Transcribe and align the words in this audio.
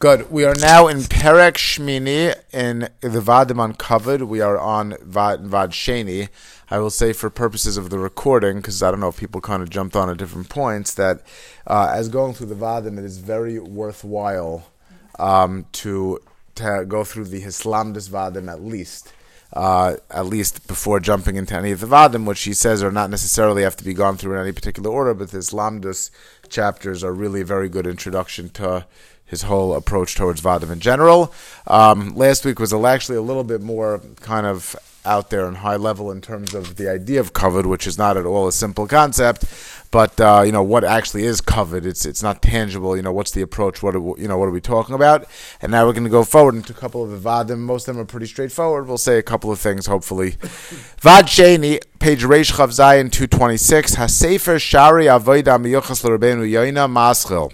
Good. 0.00 0.30
We 0.30 0.44
are 0.44 0.54
now 0.54 0.86
in 0.86 0.98
Perek 0.98 1.54
Shmini 1.54 2.32
in 2.52 2.88
the 3.00 3.20
Vadim 3.20 3.60
uncovered. 3.60 4.22
We 4.22 4.40
are 4.40 4.56
on 4.56 4.96
Vad, 5.02 5.40
Vad 5.40 5.72
Sheni. 5.72 6.28
I 6.70 6.78
will 6.78 6.90
say 6.90 7.12
for 7.12 7.30
purposes 7.30 7.76
of 7.76 7.90
the 7.90 7.98
recording, 7.98 8.58
because 8.58 8.80
I 8.80 8.92
don't 8.92 9.00
know 9.00 9.08
if 9.08 9.16
people 9.16 9.40
kind 9.40 9.60
of 9.60 9.70
jumped 9.70 9.96
on 9.96 10.08
at 10.08 10.18
different 10.18 10.50
points, 10.50 10.94
that 10.94 11.22
uh, 11.66 11.90
as 11.92 12.08
going 12.08 12.34
through 12.34 12.46
the 12.46 12.54
Vadim, 12.54 12.96
it 12.96 13.04
is 13.04 13.18
very 13.18 13.58
worthwhile 13.58 14.70
um, 15.18 15.66
to, 15.72 16.20
to 16.54 16.84
go 16.86 17.02
through 17.02 17.24
the 17.24 17.42
Hislamdus 17.42 18.08
Vadim 18.08 18.48
at 18.48 18.62
least. 18.62 19.12
Uh, 19.52 19.96
at 20.10 20.26
least 20.26 20.68
before 20.68 21.00
jumping 21.00 21.34
into 21.34 21.56
any 21.56 21.72
of 21.72 21.80
the 21.80 21.86
Vadim, 21.86 22.24
which 22.24 22.42
he 22.42 22.52
says 22.52 22.82
are 22.84 22.92
not 22.92 23.10
necessarily 23.10 23.62
have 23.62 23.76
to 23.76 23.82
be 23.82 23.94
gone 23.94 24.16
through 24.16 24.34
in 24.34 24.40
any 24.40 24.52
particular 24.52 24.90
order, 24.90 25.14
but 25.14 25.30
the 25.30 25.38
Hislamdus 25.38 26.10
chapters 26.50 27.02
are 27.02 27.14
really 27.14 27.40
a 27.40 27.46
very 27.46 27.68
good 27.68 27.86
introduction 27.86 28.50
to 28.50 28.84
his 29.28 29.42
whole 29.42 29.74
approach 29.74 30.14
towards 30.14 30.40
Vadim 30.40 30.72
in 30.72 30.80
general. 30.80 31.32
Um, 31.66 32.14
last 32.16 32.44
week 32.44 32.58
was 32.58 32.72
actually 32.72 33.18
a 33.18 33.22
little 33.22 33.44
bit 33.44 33.60
more 33.60 34.00
kind 34.20 34.46
of 34.46 34.74
out 35.04 35.30
there 35.30 35.46
and 35.46 35.58
high 35.58 35.76
level 35.76 36.10
in 36.10 36.20
terms 36.20 36.54
of 36.54 36.76
the 36.76 36.90
idea 36.90 37.20
of 37.20 37.32
covered, 37.32 37.66
which 37.66 37.86
is 37.86 37.96
not 37.96 38.16
at 38.16 38.26
all 38.26 38.46
a 38.46 38.52
simple 38.52 38.86
concept. 38.86 39.44
But 39.90 40.20
uh, 40.20 40.42
you 40.44 40.52
know 40.52 40.62
what 40.62 40.84
actually 40.84 41.24
is 41.24 41.40
covered. 41.40 41.86
It's 41.86 42.04
it's 42.04 42.22
not 42.22 42.42
tangible. 42.42 42.94
You 42.94 43.02
know 43.02 43.12
what's 43.12 43.30
the 43.30 43.40
approach? 43.40 43.82
What 43.82 43.94
are, 43.94 44.02
you 44.18 44.28
know 44.28 44.36
what 44.36 44.46
are 44.46 44.50
we 44.50 44.60
talking 44.60 44.94
about? 44.94 45.26
And 45.62 45.72
now 45.72 45.86
we're 45.86 45.94
going 45.94 46.04
to 46.04 46.10
go 46.10 46.24
forward 46.24 46.56
into 46.56 46.74
a 46.74 46.76
couple 46.76 47.02
of 47.02 47.10
the 47.10 47.28
vadim. 47.28 47.60
Most 47.60 47.88
of 47.88 47.94
them 47.94 48.02
are 48.02 48.06
pretty 48.06 48.26
straightforward. 48.26 48.86
We'll 48.86 48.98
say 48.98 49.18
a 49.18 49.22
couple 49.22 49.50
of 49.50 49.58
things 49.58 49.86
hopefully. 49.86 50.30
Vad 51.00 51.26
Sheni, 51.26 51.80
page 52.00 52.22
Reish 52.22 52.52
Chav 52.52 52.68
Zayin 52.68 53.10
two 53.10 53.26
twenty 53.26 53.56
six. 53.56 53.96
Hasefer 53.96 54.60
Shari 54.60 55.06
Avodah 55.06 55.58
Miyuchas 55.58 56.04
L'Rabbeinu 56.04 56.46
Yoina 56.46 56.86
Maschil. 56.86 57.50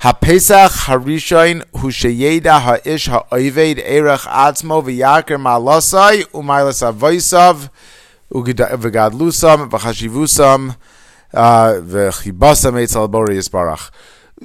HaPesach 0.00 0.86
HaRishon 0.86 1.64
hu 1.80 1.88
sheyeda 1.88 2.60
ha'Ish 2.60 3.08
ha'Oived 3.08 3.80
erech 3.80 4.20
atzmo 4.20 4.80
v'yaker 4.80 5.40
ma'alosai 5.42 6.22
u'mailas 6.30 6.86
avoisav 6.86 7.68
v'gadlusam 8.30 9.68
v'chashivusam 9.68 10.76
uh, 11.34 11.72
v'chibasam 11.82 12.78
eitzal 12.78 13.10
bori 13.10 13.38
yisbarach. 13.38 13.90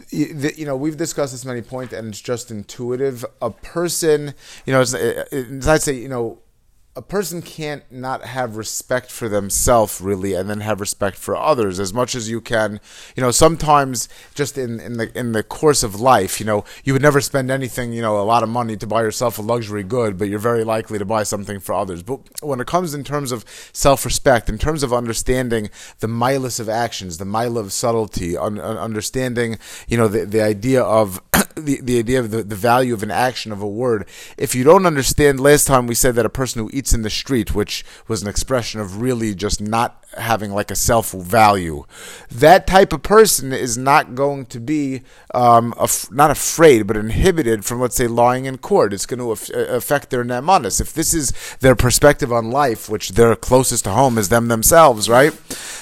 You 0.10 0.66
know, 0.66 0.76
we've 0.76 0.98
discussed 0.98 1.34
this 1.34 1.46
many 1.46 1.62
points, 1.62 1.94
and 1.94 2.08
it's 2.08 2.20
just 2.20 2.50
intuitive. 2.50 3.24
A 3.40 3.52
person, 3.52 4.34
you 4.66 4.74
know, 4.74 4.82
it's, 4.82 4.96
it's, 4.96 5.68
I'd 5.68 5.84
say, 5.84 5.94
you 5.94 6.10
know, 6.10 6.40
a 6.96 7.02
person 7.02 7.42
can't 7.42 7.92
not 7.92 8.24
have 8.24 8.56
respect 8.56 9.10
for 9.10 9.28
themselves 9.28 10.00
really 10.00 10.34
and 10.34 10.48
then 10.48 10.60
have 10.60 10.80
respect 10.80 11.18
for 11.18 11.36
others 11.36 11.80
as 11.80 11.92
much 11.92 12.14
as 12.14 12.30
you 12.30 12.40
can. 12.40 12.80
You 13.16 13.22
know 13.22 13.32
sometimes 13.32 14.08
just 14.36 14.60
in, 14.60 14.80
in 14.80 14.98
the 14.98 15.18
in 15.18 15.32
the 15.32 15.42
course 15.42 15.82
of 15.82 16.00
life 16.00 16.40
you 16.40 16.46
know 16.46 16.64
you 16.84 16.94
would 16.94 17.02
never 17.02 17.20
spend 17.20 17.50
anything 17.50 17.94
you 17.94 18.02
know 18.02 18.20
a 18.20 18.22
lot 18.22 18.44
of 18.44 18.50
money 18.50 18.78
to 18.78 18.86
buy 18.86 19.02
yourself 19.02 19.40
a 19.40 19.42
luxury 19.42 19.82
good 19.84 20.20
but 20.20 20.30
you're 20.30 20.38
very 20.38 20.64
likely 20.64 21.00
to 21.00 21.06
buy 21.06 21.24
something 21.24 21.60
for 21.60 21.74
others. 21.74 22.04
But 22.04 22.20
when 22.44 22.60
it 22.60 22.68
comes 22.68 22.94
in 22.94 23.04
terms 23.04 23.32
of 23.32 23.44
self-respect 23.74 24.48
in 24.48 24.60
terms 24.60 24.84
of 24.84 24.94
understanding 24.94 25.72
the 26.00 26.08
milus 26.08 26.60
of 26.60 26.70
actions 26.70 27.18
the 27.18 27.26
mile 27.26 27.58
of 27.58 27.74
subtlety 27.74 28.38
un, 28.38 28.60
understanding 28.60 29.58
you 29.88 29.98
know 29.98 30.08
the, 30.08 30.26
the 30.26 30.44
idea 30.44 30.84
of 30.84 31.20
the, 31.56 31.82
the 31.82 31.98
idea 31.98 32.20
of 32.20 32.30
the, 32.30 32.44
the 32.44 32.56
value 32.56 32.94
of 32.94 33.02
an 33.02 33.12
action 33.12 33.52
of 33.52 33.64
a 33.64 33.68
word 33.68 34.08
if 34.38 34.54
you 34.54 34.64
don't 34.64 34.86
understand 34.86 35.40
last 35.40 35.66
time 35.66 35.88
we 35.88 35.96
said 35.96 36.14
that 36.14 36.26
a 36.26 36.30
person 36.30 36.62
who 36.62 36.70
eats 36.72 36.83
eats 36.84 36.94
in 36.94 37.02
the 37.02 37.10
street, 37.10 37.56
which 37.56 37.86
was 38.10 38.22
an 38.22 38.28
expression 38.28 38.82
of 38.82 39.00
really 39.02 39.34
just 39.34 39.62
not 39.62 40.04
having 40.18 40.52
like 40.52 40.70
a 40.70 40.76
self 40.76 41.12
value. 41.12 41.86
That 42.30 42.68
type 42.68 42.92
of 42.92 43.04
person 43.04 43.54
is 43.54 43.78
not 43.78 44.16
going 44.16 44.48
to 44.48 44.60
be 44.60 45.02
um, 45.34 45.74
af- 45.78 46.12
not 46.12 46.30
afraid, 46.30 46.86
but 46.86 46.98
inhibited 46.98 47.64
from, 47.64 47.80
let's 47.80 47.96
say, 47.96 48.08
lying 48.08 48.44
in 48.46 48.58
court. 48.58 48.92
It's 48.94 49.06
going 49.06 49.20
to 49.20 49.32
af- 49.32 49.50
affect 49.50 50.10
their 50.10 50.26
nemanis. 50.26 50.82
If 50.82 50.92
this 50.94 51.14
is 51.14 51.32
their 51.62 51.76
perspective 51.76 52.34
on 52.34 52.52
life, 52.52 52.90
which 52.90 53.10
they're 53.12 53.36
closest 53.38 53.86
to 53.86 53.92
home 53.92 54.18
is 54.18 54.28
them 54.28 54.50
themselves, 54.50 55.08
right? 55.08 55.32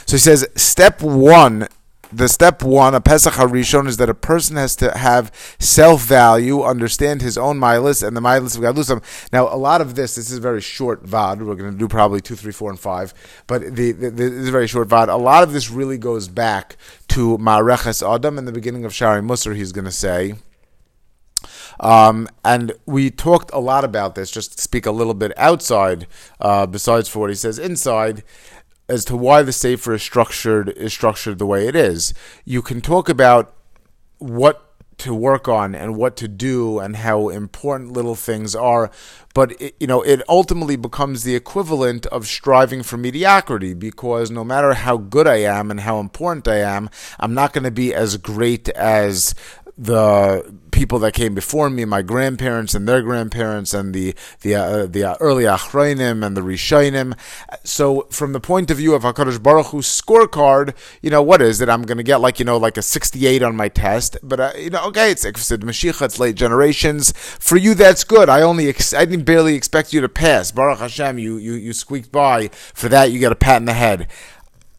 So 0.06 0.18
he 0.18 0.20
says, 0.20 0.48
step 0.56 1.02
one 1.02 1.68
the 2.12 2.28
step 2.28 2.64
one, 2.64 2.94
a 2.94 3.02
Pesach 3.02 3.34
Harishon, 3.34 3.88
is 3.88 3.98
that 3.98 4.10
a 4.10 4.14
person 4.14 4.56
has 4.56 4.76
to 4.78 4.98
have 4.98 5.32
self 5.60 6.04
value, 6.04 6.62
understand 6.62 7.22
his 7.22 7.38
own 7.38 7.60
milas 7.60 8.06
and 8.06 8.16
the 8.16 8.22
milas 8.22 8.56
of 8.56 8.64
Gadlusam. 8.64 9.04
Now, 9.32 9.48
a 9.48 9.58
lot 9.58 9.82
of 9.82 9.96
this, 9.96 10.16
this 10.16 10.30
is 10.32 10.38
a 10.38 10.42
very 10.42 10.62
short 10.62 11.04
vad. 11.04 11.42
We're 11.42 11.56
going 11.56 11.72
to 11.72 11.78
do 11.78 11.88
probably 11.88 12.22
two, 12.22 12.36
three, 12.36 12.52
four, 12.52 12.70
and 12.70 12.80
five, 12.80 13.14
but 13.48 13.76
the, 13.76 13.92
the, 13.92 14.10
this 14.10 14.32
is 14.32 14.50
a 14.50 14.52
very 14.52 14.68
short 14.68 14.88
vad. 14.88 15.10
A 15.10 15.16
lot 15.16 15.44
of 15.44 15.54
this 15.54 15.70
really 15.70 15.98
goes 15.98 16.28
back 16.28 16.78
to 17.10 17.38
Ma'areches 17.38 18.02
Adam 18.08 18.38
in 18.38 18.46
the 18.46 18.52
beginning 18.52 18.86
of 18.86 18.94
Shari 18.94 19.22
Musar, 19.22 19.56
he's 19.56 19.72
going 19.72 19.86
to 19.86 19.92
say. 19.92 20.36
Um, 21.80 22.30
and 22.46 22.74
we 22.86 23.10
talked 23.10 23.50
a 23.54 23.60
lot 23.60 23.84
about 23.84 24.16
this, 24.16 24.30
just 24.30 24.56
to 24.58 24.62
speak 24.62 24.86
a 24.86 24.92
little 24.92 25.16
bit 25.16 25.34
outside, 25.36 26.08
uh, 26.40 26.68
besides 26.68 27.10
for 27.10 27.20
what 27.20 27.30
he 27.30 27.36
says 27.36 27.58
inside 27.58 28.24
as 28.92 29.06
to 29.06 29.16
why 29.16 29.42
the 29.42 29.54
safer 29.54 29.94
is 29.94 30.04
structured 30.04 30.70
is 30.70 30.92
structured 30.92 31.40
the 31.40 31.46
way 31.46 31.68
it 31.68 31.76
is. 31.76 32.14
You 32.44 32.62
can 32.62 32.82
talk 32.82 33.08
about 33.08 33.56
what 34.18 34.72
to 34.98 35.16
work 35.16 35.48
on 35.48 35.74
and 35.74 35.96
what 35.96 36.16
to 36.16 36.28
do 36.28 36.78
and 36.78 36.98
how 36.98 37.30
important 37.30 37.92
little 37.92 38.14
things 38.14 38.54
are 38.56 38.92
but 39.34 39.60
it, 39.60 39.74
you 39.80 39.88
know 39.88 40.04
it 40.04 40.22
ultimately 40.30 40.76
becomes 40.76 41.24
the 41.24 41.36
equivalent 41.36 42.06
of 42.08 42.28
striving 42.28 42.84
for 42.84 42.98
mediocrity 42.98 43.74
because 43.74 44.30
no 44.30 44.44
matter 44.44 44.74
how 44.74 44.98
good 44.98 45.26
I 45.26 45.38
am 45.38 45.72
and 45.72 45.80
how 45.80 46.00
important 46.00 46.48
I 46.48 46.58
am 46.58 46.88
I'm 47.20 47.34
not 47.34 47.52
going 47.52 47.64
to 47.64 47.72
be 47.72 47.96
as 47.96 48.18
great 48.18 48.70
as 48.70 49.34
the 49.82 50.54
people 50.70 51.00
that 51.00 51.14
came 51.14 51.34
before 51.34 51.72
me, 51.72 51.86
my 51.86 52.04
grandparents 52.04 52.76
and 52.76 52.88
their 52.88 53.02
grandparents, 53.02 53.74
and 53.74 53.96
the 53.96 54.14
the 54.42 54.54
uh, 54.54 54.86
the 54.86 55.18
early 55.20 55.46
Achronim 55.46 56.24
and 56.24 56.38
the 56.38 56.42
Rishonim. 56.42 57.18
So, 57.64 58.08
from 58.12 58.34
the 58.34 58.40
point 58.40 58.70
of 58.70 58.78
view 58.78 58.94
of 58.94 59.02
Hakadosh 59.02 59.42
Baruch 59.42 59.68
Hu's 59.68 59.88
scorecard, 59.88 60.76
you 61.02 61.10
know 61.10 61.24
what 61.24 61.42
is 61.42 61.62
it? 61.62 61.70
I'm 61.70 61.82
going 61.82 61.98
to 61.98 62.04
get 62.04 62.22
like 62.22 62.38
you 62.38 62.46
know 62.46 62.58
like 62.58 62.78
a 62.78 62.84
68 62.84 63.42
on 63.42 63.56
my 63.56 63.70
test, 63.70 64.18
but 64.22 64.40
uh, 64.40 64.52
you 64.56 64.70
know 64.70 64.86
okay, 64.88 65.12
it's 65.12 65.24
said 65.42 65.62
Mashiach, 65.62 66.02
it's 66.04 66.20
late 66.20 66.36
generations. 66.36 67.12
For 67.12 67.58
you, 67.58 67.74
that's 67.74 68.04
good. 68.04 68.30
I 68.30 68.42
only 68.44 68.70
ex- 68.70 68.94
I 68.94 69.06
didn't 69.06 69.26
barely 69.26 69.56
expect 69.56 69.94
you 69.94 70.02
to 70.02 70.10
pass. 70.10 70.52
Baruch 70.52 70.80
Hashem, 70.80 71.18
you 71.18 71.38
you 71.38 71.54
you 71.54 71.74
squeaked 71.74 72.12
by. 72.12 72.50
For 72.76 72.88
that, 72.90 73.12
you 73.12 73.20
get 73.20 73.32
a 73.32 73.36
pat 73.36 73.58
in 73.58 73.66
the 73.66 73.74
head 73.74 74.08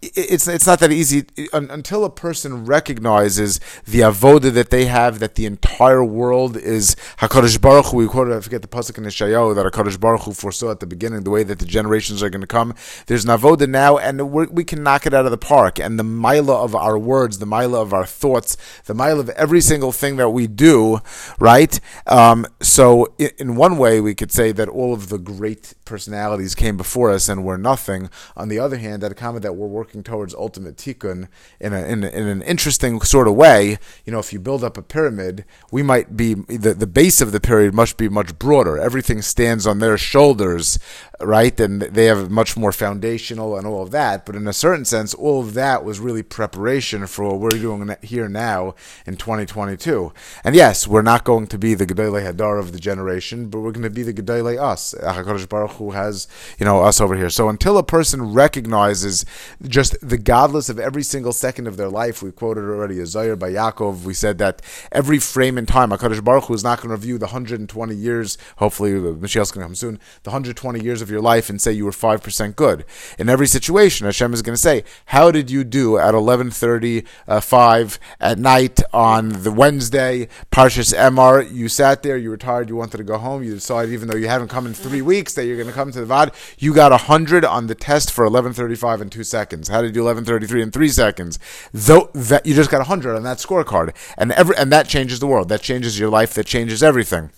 it's 0.02 0.48
it's 0.48 0.66
not 0.66 0.80
that 0.80 0.90
easy 0.90 1.24
until 1.52 2.04
a 2.04 2.10
person 2.10 2.66
recognizes 2.66 3.60
the 3.86 4.00
avoda 4.00 4.52
that 4.52 4.70
they 4.70 4.86
have 4.86 5.20
that 5.20 5.36
the 5.36 5.46
entire 5.46 6.04
world 6.04 6.56
is 6.56 6.96
Hakadosh 7.18 7.60
Baruch 7.60 7.86
Hu. 7.86 7.98
We 7.98 8.06
quoted 8.08 8.36
I 8.36 8.40
forget 8.40 8.62
the 8.62 8.68
pasuk 8.68 8.98
in 8.98 9.04
Ishayahu 9.04 9.54
that 9.54 9.64
Hakadosh 9.64 10.00
Baruch 10.00 10.22
Hu 10.22 10.32
foresaw 10.32 10.72
at 10.72 10.80
the 10.80 10.86
beginning 10.86 11.22
the 11.22 11.30
way 11.30 11.44
that 11.44 11.60
the 11.60 11.64
generations 11.64 12.20
are 12.20 12.30
going 12.30 12.40
to 12.40 12.48
come. 12.48 12.74
There's 13.06 13.24
an 13.24 13.30
avoda 13.30 13.68
now, 13.68 13.96
and 13.96 14.32
we 14.32 14.64
can 14.64 14.82
knock 14.82 15.06
it 15.06 15.14
out 15.14 15.24
of 15.24 15.30
the 15.30 15.38
park. 15.38 15.78
And 15.78 15.98
the 15.98 16.04
mila 16.04 16.62
of 16.62 16.74
our 16.74 16.98
words, 16.98 17.38
the 17.38 17.46
mila 17.46 17.80
of 17.80 17.92
our 17.92 18.06
thoughts, 18.06 18.56
the 18.86 18.94
mila 18.94 19.20
of 19.20 19.28
every 19.30 19.60
single 19.60 19.92
thing 19.92 20.16
that 20.16 20.30
we 20.30 20.48
do, 20.48 20.98
right? 21.38 21.78
Um, 22.08 22.46
so 22.60 23.14
in 23.18 23.54
one 23.54 23.78
way, 23.78 24.00
we 24.00 24.16
could 24.16 24.32
say 24.32 24.50
that 24.50 24.68
all 24.68 24.92
of 24.92 25.10
the 25.10 25.18
great 25.18 25.74
personalities 25.84 26.54
came 26.56 26.76
before 26.76 27.10
us 27.10 27.28
and 27.28 27.44
were 27.44 27.58
nothing. 27.58 28.10
On 28.36 28.48
the 28.48 28.58
other 28.58 28.78
hand, 28.78 29.02
that 29.02 29.16
comment 29.16 29.42
that 29.42 29.54
we're 29.54 29.66
working 29.66 29.91
working 29.92 30.02
towards 30.02 30.34
ultimate 30.34 30.76
tikkun 30.76 31.28
in, 31.60 31.74
a, 31.74 31.82
in, 31.84 32.02
a, 32.02 32.08
in 32.08 32.26
an 32.26 32.40
interesting 32.42 32.98
sort 33.02 33.28
of 33.28 33.34
way. 33.34 33.78
You 34.06 34.12
know, 34.12 34.18
if 34.18 34.32
you 34.32 34.40
build 34.40 34.64
up 34.64 34.78
a 34.78 34.82
pyramid, 34.82 35.44
we 35.70 35.82
might 35.82 36.16
be 36.16 36.32
the 36.32 36.72
the 36.72 36.86
base 36.86 37.20
of 37.20 37.30
the 37.32 37.40
pyramid 37.40 37.74
must 37.74 37.98
be 37.98 38.08
much 38.08 38.38
broader. 38.38 38.78
Everything 38.78 39.20
stands 39.20 39.66
on 39.66 39.80
their 39.80 39.98
shoulders, 39.98 40.78
right? 41.22 41.58
And 41.60 41.82
they 41.82 42.06
have 42.06 42.30
much 42.30 42.56
more 42.56 42.72
foundational 42.72 43.56
and 43.56 43.66
all 43.66 43.82
of 43.82 43.90
that. 43.92 44.26
But 44.26 44.36
in 44.36 44.46
a 44.46 44.52
certain 44.52 44.84
sense, 44.84 45.14
all 45.14 45.40
of 45.40 45.54
that 45.54 45.84
was 45.84 46.00
really 46.00 46.22
preparation 46.22 47.06
for 47.06 47.24
what 47.24 47.40
we're 47.40 47.60
doing 47.60 47.94
here 48.02 48.28
now 48.28 48.74
in 49.06 49.16
2022. 49.16 50.12
And 50.44 50.54
yes, 50.54 50.86
we're 50.86 51.02
not 51.02 51.24
going 51.24 51.46
to 51.48 51.58
be 51.58 51.74
the 51.74 51.86
Gedolei 51.86 52.30
Hadar 52.30 52.58
of 52.58 52.72
the 52.72 52.78
generation, 52.78 53.48
but 53.48 53.60
we're 53.60 53.72
going 53.72 53.82
to 53.82 53.90
be 53.90 54.02
the 54.02 54.14
Gedolei 54.14 54.60
us. 54.60 54.94
Hakadosh 55.00 55.48
Baruch 55.48 55.72
Hu 55.72 55.90
has 55.92 56.28
you 56.58 56.66
know 56.66 56.82
us 56.82 57.00
over 57.00 57.16
here. 57.16 57.30
So 57.30 57.48
until 57.48 57.78
a 57.78 57.82
person 57.82 58.32
recognizes 58.32 59.24
just 59.66 59.96
the 60.00 60.18
godless 60.18 60.68
of 60.68 60.78
every 60.78 61.02
single 61.02 61.32
second 61.32 61.66
of 61.66 61.76
their 61.76 61.88
life. 61.88 62.22
We 62.22 62.32
quoted 62.32 62.62
already 62.62 62.96
Azayir 62.96 63.38
by 63.38 63.50
Yaakov. 63.50 64.02
We 64.04 64.14
said 64.14 64.38
that 64.38 64.62
every 64.90 65.18
frame 65.18 65.58
in 65.58 65.66
time, 65.66 65.90
HaKadosh 65.90 66.22
Baruch 66.24 66.44
Hu 66.44 66.54
is 66.54 66.64
not 66.64 66.78
going 66.78 66.88
to 66.88 66.94
review 66.94 67.18
the 67.18 67.26
120 67.26 67.94
years, 67.94 68.38
hopefully 68.56 68.92
Mashiach's 68.92 69.52
going 69.52 69.62
to 69.62 69.68
come 69.68 69.74
soon, 69.74 69.98
the 70.22 70.30
120 70.30 70.82
years 70.82 71.02
of 71.02 71.10
your 71.12 71.20
life 71.20 71.48
and 71.48 71.60
say 71.60 71.72
you 71.72 71.84
were 71.84 71.92
5% 71.92 72.56
good. 72.56 72.84
In 73.18 73.28
every 73.28 73.46
situation, 73.46 74.06
Hashem 74.06 74.34
is 74.34 74.42
going 74.42 74.54
to 74.54 74.60
say, 74.60 74.84
how 75.06 75.30
did 75.30 75.50
you 75.50 75.62
do 75.62 75.98
at 75.98 76.14
11.35 76.14 77.04
uh, 77.28 77.98
at 78.20 78.38
night 78.38 78.80
on 78.92 79.28
the 79.42 79.52
Wednesday, 79.52 80.28
Parshas 80.50 80.92
Emor? 80.94 81.48
You 81.52 81.68
sat 81.68 82.02
there, 82.02 82.16
you 82.16 82.30
were 82.30 82.36
tired, 82.36 82.68
you 82.68 82.76
wanted 82.76 82.96
to 82.96 83.04
go 83.04 83.18
home, 83.18 83.42
you 83.42 83.54
decided 83.54 83.92
even 83.92 84.08
though 84.08 84.16
you 84.16 84.28
haven't 84.28 84.48
come 84.48 84.66
in 84.66 84.74
three 84.74 85.02
weeks 85.02 85.34
that 85.34 85.46
you're 85.46 85.56
going 85.56 85.68
to 85.68 85.74
come 85.74 85.92
to 85.92 86.00
the 86.00 86.06
VAD, 86.06 86.34
you 86.58 86.74
got 86.74 86.92
a 86.92 86.96
100 86.96 87.44
on 87.44 87.66
the 87.66 87.74
test 87.74 88.10
for 88.10 88.26
11.35 88.28 89.00
in 89.00 89.10
two 89.10 89.24
seconds. 89.24 89.68
How 89.68 89.82
did 89.82 89.88
you 89.88 89.92
do 89.92 90.04
1133 90.04 90.62
in 90.62 90.70
three 90.70 90.88
seconds? 90.88 91.38
Though 91.72 92.10
that 92.14 92.46
you 92.46 92.54
just 92.54 92.70
got 92.70 92.78
100 92.78 93.14
on 93.14 93.22
that 93.24 93.38
scorecard, 93.38 93.94
and 94.16 94.32
every 94.32 94.56
and 94.56 94.72
that 94.72 94.88
changes 94.88 95.20
the 95.20 95.26
world. 95.26 95.48
That 95.48 95.62
changes 95.62 95.98
your 95.98 96.10
life. 96.10 96.34
That 96.34 96.46
changes 96.46 96.82
everything. 96.82 97.30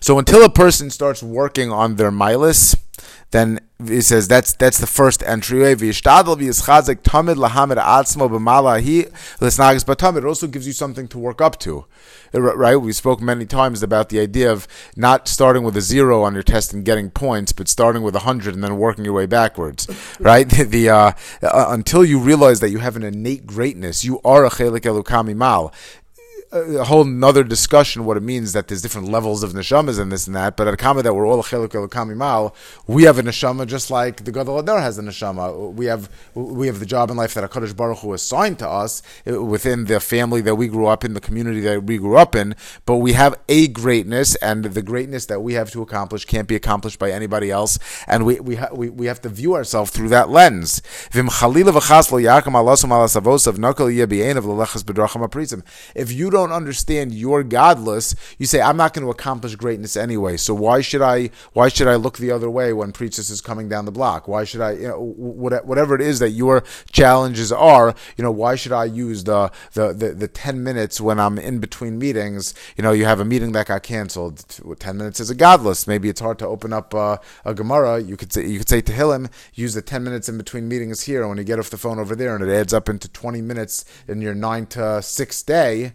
So 0.00 0.18
until 0.18 0.44
a 0.44 0.50
person 0.50 0.90
starts 0.90 1.22
working 1.22 1.70
on 1.70 1.96
their 1.96 2.10
milas, 2.10 2.76
then 3.32 3.60
he 3.84 4.00
says 4.00 4.26
that's 4.26 4.54
that's 4.54 4.78
the 4.78 4.86
first 4.86 5.22
entryway. 5.24 5.74
tamid 5.74 7.36
lahamed 7.36 7.76
atzmo 7.76 8.30
b'malahi 8.30 9.12
l'snagas 9.40 9.84
batamid. 9.84 10.18
It 10.18 10.24
also 10.24 10.46
gives 10.46 10.66
you 10.66 10.72
something 10.72 11.08
to 11.08 11.18
work 11.18 11.40
up 11.40 11.58
to, 11.60 11.84
right? 12.32 12.76
We 12.76 12.92
spoke 12.92 13.20
many 13.20 13.44
times 13.44 13.82
about 13.82 14.08
the 14.08 14.20
idea 14.20 14.50
of 14.50 14.66
not 14.96 15.28
starting 15.28 15.62
with 15.64 15.76
a 15.76 15.80
zero 15.80 16.22
on 16.22 16.34
your 16.34 16.42
test 16.42 16.72
and 16.72 16.84
getting 16.84 17.10
points, 17.10 17.52
but 17.52 17.68
starting 17.68 18.02
with 18.02 18.14
a 18.14 18.20
hundred 18.20 18.54
and 18.54 18.64
then 18.64 18.78
working 18.78 19.04
your 19.04 19.14
way 19.14 19.26
backwards, 19.26 19.86
right? 20.20 20.48
the 20.48 20.88
uh, 20.88 21.12
uh, 21.42 21.66
until 21.68 22.04
you 22.04 22.18
realize 22.18 22.60
that 22.60 22.70
you 22.70 22.78
have 22.78 22.96
an 22.96 23.02
innate 23.02 23.46
greatness, 23.46 24.04
you 24.04 24.20
are 24.24 24.46
a 24.46 24.50
chelik 24.50 24.82
elukami 24.82 25.34
mal 25.34 25.72
a 26.52 26.84
whole 26.84 27.04
nother 27.04 27.44
discussion 27.44 28.04
what 28.04 28.16
it 28.16 28.22
means 28.22 28.52
that 28.52 28.68
there's 28.68 28.82
different 28.82 29.08
levels 29.08 29.42
of 29.42 29.52
neshamas 29.52 29.98
and 29.98 30.12
this 30.12 30.26
and 30.26 30.36
that. 30.36 30.56
But 30.56 30.68
at 30.68 30.78
Kama 30.78 31.02
that 31.02 31.14
we're 31.14 31.26
all 31.26 31.42
cheluk 31.42 31.68
elukami 31.68 32.16
mal, 32.16 32.54
we 32.86 33.04
have 33.04 33.18
a 33.18 33.22
neshama 33.22 33.66
just 33.66 33.90
like 33.90 34.24
the 34.24 34.32
Gadol 34.32 34.58
Adar 34.58 34.80
has 34.80 34.98
a 34.98 35.02
neshama. 35.02 35.72
We 35.72 35.86
have 35.86 36.08
we 36.34 36.66
have 36.66 36.78
the 36.80 36.86
job 36.86 37.10
in 37.10 37.16
life 37.16 37.34
that 37.34 37.44
a 37.44 37.48
Hakadosh 37.48 37.76
Baruch 37.76 37.98
Hu 37.98 38.12
assigned 38.12 38.58
to 38.60 38.68
us 38.68 39.02
uh, 39.26 39.42
within 39.42 39.86
the 39.86 40.00
family 40.00 40.40
that 40.42 40.54
we 40.54 40.68
grew 40.68 40.86
up 40.86 41.04
in, 41.04 41.14
the 41.14 41.20
community 41.20 41.60
that 41.60 41.84
we 41.84 41.98
grew 41.98 42.16
up 42.16 42.34
in. 42.34 42.54
But 42.84 42.96
we 42.96 43.12
have 43.14 43.34
a 43.48 43.68
greatness, 43.68 44.34
and 44.36 44.64
the 44.64 44.82
greatness 44.82 45.26
that 45.26 45.40
we 45.40 45.54
have 45.54 45.70
to 45.72 45.82
accomplish 45.82 46.24
can't 46.24 46.48
be 46.48 46.54
accomplished 46.54 46.98
by 46.98 47.10
anybody 47.10 47.50
else. 47.50 47.78
And 48.06 48.24
we 48.24 48.40
we 48.40 48.56
ha- 48.56 48.70
we, 48.72 48.88
we 48.88 49.06
have 49.06 49.20
to 49.22 49.28
view 49.28 49.54
ourselves 49.54 49.90
through 49.90 50.08
that 50.10 50.28
lens. 50.28 50.82
If 55.94 56.12
you 56.12 56.30
don't 56.36 56.52
understand 56.52 57.12
you're 57.12 57.42
godless, 57.42 58.14
you 58.38 58.44
say, 58.46 58.60
I'm 58.60 58.76
not 58.76 58.92
going 58.92 59.04
to 59.04 59.10
accomplish 59.10 59.54
greatness 59.56 59.96
anyway. 59.96 60.36
So 60.36 60.52
why 60.54 60.82
should 60.82 61.02
I 61.02 61.30
why 61.54 61.68
should 61.68 61.88
I 61.88 61.94
look 61.94 62.18
the 62.18 62.30
other 62.30 62.50
way 62.50 62.72
when 62.72 62.92
Preachers 62.92 63.30
is 63.30 63.40
coming 63.40 63.68
down 63.68 63.86
the 63.86 63.92
block? 63.92 64.28
Why 64.28 64.44
should 64.44 64.60
I 64.60 64.72
you 64.72 64.88
know 64.88 65.00
whatever 65.00 65.94
it 65.94 66.02
is 66.02 66.18
that 66.18 66.30
your 66.30 66.62
challenges 66.92 67.50
are, 67.52 67.94
you 68.16 68.22
know, 68.24 68.30
why 68.30 68.54
should 68.54 68.72
I 68.72 68.84
use 68.84 69.24
the 69.24 69.50
the, 69.72 69.92
the, 69.92 70.12
the 70.12 70.28
10 70.28 70.62
minutes 70.62 71.00
when 71.00 71.18
I'm 71.18 71.38
in 71.38 71.58
between 71.58 71.98
meetings? 71.98 72.54
You 72.76 72.82
know, 72.82 72.92
you 72.92 73.06
have 73.06 73.20
a 73.20 73.24
meeting 73.24 73.52
that 73.52 73.68
got 73.68 73.82
canceled. 73.82 74.44
10 74.78 74.96
minutes 74.96 75.20
is 75.20 75.30
a 75.30 75.34
godless. 75.34 75.86
Maybe 75.86 76.08
it's 76.10 76.20
hard 76.20 76.38
to 76.40 76.46
open 76.46 76.72
up 76.72 76.92
a 76.92 77.20
Gemara. 77.54 78.00
You 78.00 78.16
could 78.16 78.32
say 78.32 78.46
you 78.46 78.58
could 78.58 78.68
say 78.68 78.82
to 78.82 78.92
him, 78.92 79.28
use 79.54 79.72
the 79.72 79.82
10 79.82 80.04
minutes 80.04 80.28
in 80.28 80.36
between 80.36 80.68
meetings 80.68 81.02
here 81.02 81.26
when 81.26 81.38
you 81.38 81.44
get 81.44 81.58
off 81.58 81.70
the 81.70 81.78
phone 81.78 81.98
over 81.98 82.14
there 82.14 82.34
and 82.34 82.44
it 82.44 82.52
adds 82.52 82.74
up 82.74 82.88
into 82.88 83.08
20 83.08 83.40
minutes 83.40 83.84
in 84.06 84.20
your 84.20 84.34
9 84.34 84.66
to 84.66 85.00
6 85.02 85.42
day 85.44 85.92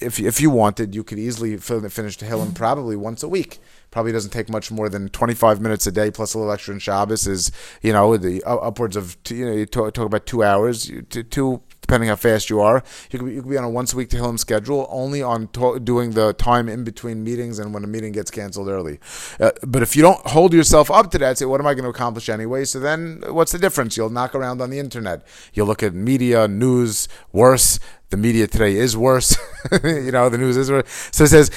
if 0.00 0.18
if 0.18 0.40
you 0.40 0.50
wanted, 0.50 0.94
you 0.94 1.04
could 1.04 1.18
easily 1.18 1.56
finish 1.56 2.16
the 2.16 2.26
Tehillim 2.26 2.54
probably 2.54 2.96
once 2.96 3.22
a 3.22 3.28
week. 3.28 3.58
Probably 3.90 4.10
doesn't 4.10 4.32
take 4.32 4.48
much 4.48 4.72
more 4.72 4.88
than 4.88 5.08
25 5.08 5.60
minutes 5.60 5.86
a 5.86 5.92
day 5.92 6.10
plus 6.10 6.34
a 6.34 6.38
little 6.38 6.52
extra 6.52 6.74
in 6.74 6.80
Shabbos 6.80 7.28
is, 7.28 7.52
you 7.80 7.92
know, 7.92 8.16
the 8.16 8.42
upwards 8.42 8.96
of, 8.96 9.16
you 9.28 9.46
know, 9.46 9.52
you 9.52 9.66
talk, 9.66 9.94
talk 9.94 10.06
about 10.06 10.26
two 10.26 10.42
hours, 10.42 10.90
two, 11.10 11.62
depending 11.80 12.08
how 12.08 12.16
fast 12.16 12.50
you 12.50 12.60
are. 12.60 12.82
You 13.12 13.18
could 13.20 13.26
be, 13.26 13.34
you 13.34 13.42
could 13.42 13.50
be 13.50 13.56
on 13.56 13.62
a 13.62 13.70
once 13.70 13.92
a 13.92 13.96
week 13.96 14.08
Tehillim 14.08 14.36
schedule, 14.36 14.88
only 14.90 15.22
on 15.22 15.46
to- 15.48 15.78
doing 15.78 16.10
the 16.10 16.32
time 16.32 16.68
in 16.68 16.82
between 16.82 17.22
meetings 17.22 17.60
and 17.60 17.72
when 17.72 17.84
a 17.84 17.86
meeting 17.86 18.10
gets 18.10 18.32
canceled 18.32 18.66
early. 18.66 18.98
Uh, 19.38 19.52
but 19.64 19.80
if 19.80 19.94
you 19.94 20.02
don't 20.02 20.26
hold 20.26 20.52
yourself 20.52 20.90
up 20.90 21.12
to 21.12 21.18
that, 21.18 21.38
say, 21.38 21.44
what 21.44 21.60
am 21.60 21.66
I 21.68 21.74
going 21.74 21.84
to 21.84 21.90
accomplish 21.90 22.28
anyway? 22.28 22.64
So 22.64 22.80
then 22.80 23.22
what's 23.28 23.52
the 23.52 23.60
difference? 23.60 23.96
You'll 23.96 24.10
knock 24.10 24.34
around 24.34 24.60
on 24.60 24.70
the 24.70 24.80
internet. 24.80 25.24
You'll 25.52 25.68
look 25.68 25.84
at 25.84 25.94
media, 25.94 26.48
news, 26.48 27.06
worse 27.30 27.78
the 28.14 28.20
media 28.20 28.46
today 28.46 28.76
is 28.76 28.96
worse. 28.96 29.36
you 29.82 30.12
know, 30.12 30.28
the 30.28 30.38
news 30.38 30.56
is 30.56 30.70
worse. 30.70 30.84
So 31.10 31.24
it 31.24 31.28
says, 31.28 31.50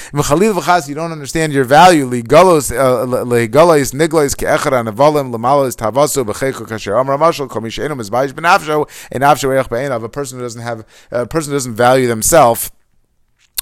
you 0.88 0.94
don't 0.94 1.12
understand 1.12 1.52
your 1.52 1.62
value. 1.62 2.04
Ligalos, 2.10 2.76
uh, 2.76 3.06
ligalos, 3.06 3.94
niglos, 3.94 4.34
ke'echara, 4.34 4.82
nevalim, 4.88 5.32
lamalos, 5.32 5.76
tavaso, 5.76 6.24
b'cheiko, 6.24 6.66
kasher, 6.66 7.00
amar 7.00 7.16
mashal, 7.16 7.48
kol 7.48 7.62
mishenum, 7.62 8.00
is 8.00 8.10
bayish 8.10 8.32
benafsho, 8.32 8.88
and 9.12 9.22
afsho 9.22 9.48
eich. 9.54 10.04
A 10.04 10.08
person 10.08 10.38
who 10.38 10.44
doesn't 10.44 10.62
have, 10.62 10.84
a 11.12 11.26
person 11.26 11.52
who 11.52 11.56
doesn't 11.56 11.74
value 11.74 12.08
themselves, 12.08 12.72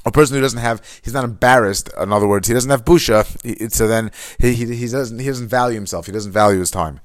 a 0.07 0.11
person 0.11 0.37
who 0.37 0.41
doesn't 0.41 0.61
have, 0.61 0.81
he's 1.03 1.13
not 1.13 1.25
embarrassed. 1.25 1.91
In 2.01 2.13
other 2.13 2.29
words, 2.29 2.49
he 2.49 2.55
doesn't 2.55 2.71
have 2.71 2.85
busha. 2.85 3.27
He, 3.43 3.69
so 3.69 3.87
then 3.87 4.11
he, 4.39 4.55
he, 4.55 4.75
he, 4.75 4.89
doesn't 4.89 5.19
he 5.19 5.27
doesn't 5.27 5.49
value 5.49 5.75
himself. 5.75 6.07
He 6.07 6.13
doesn't 6.13 6.33
value 6.33 6.61
his 6.61 6.71
time. 6.71 7.01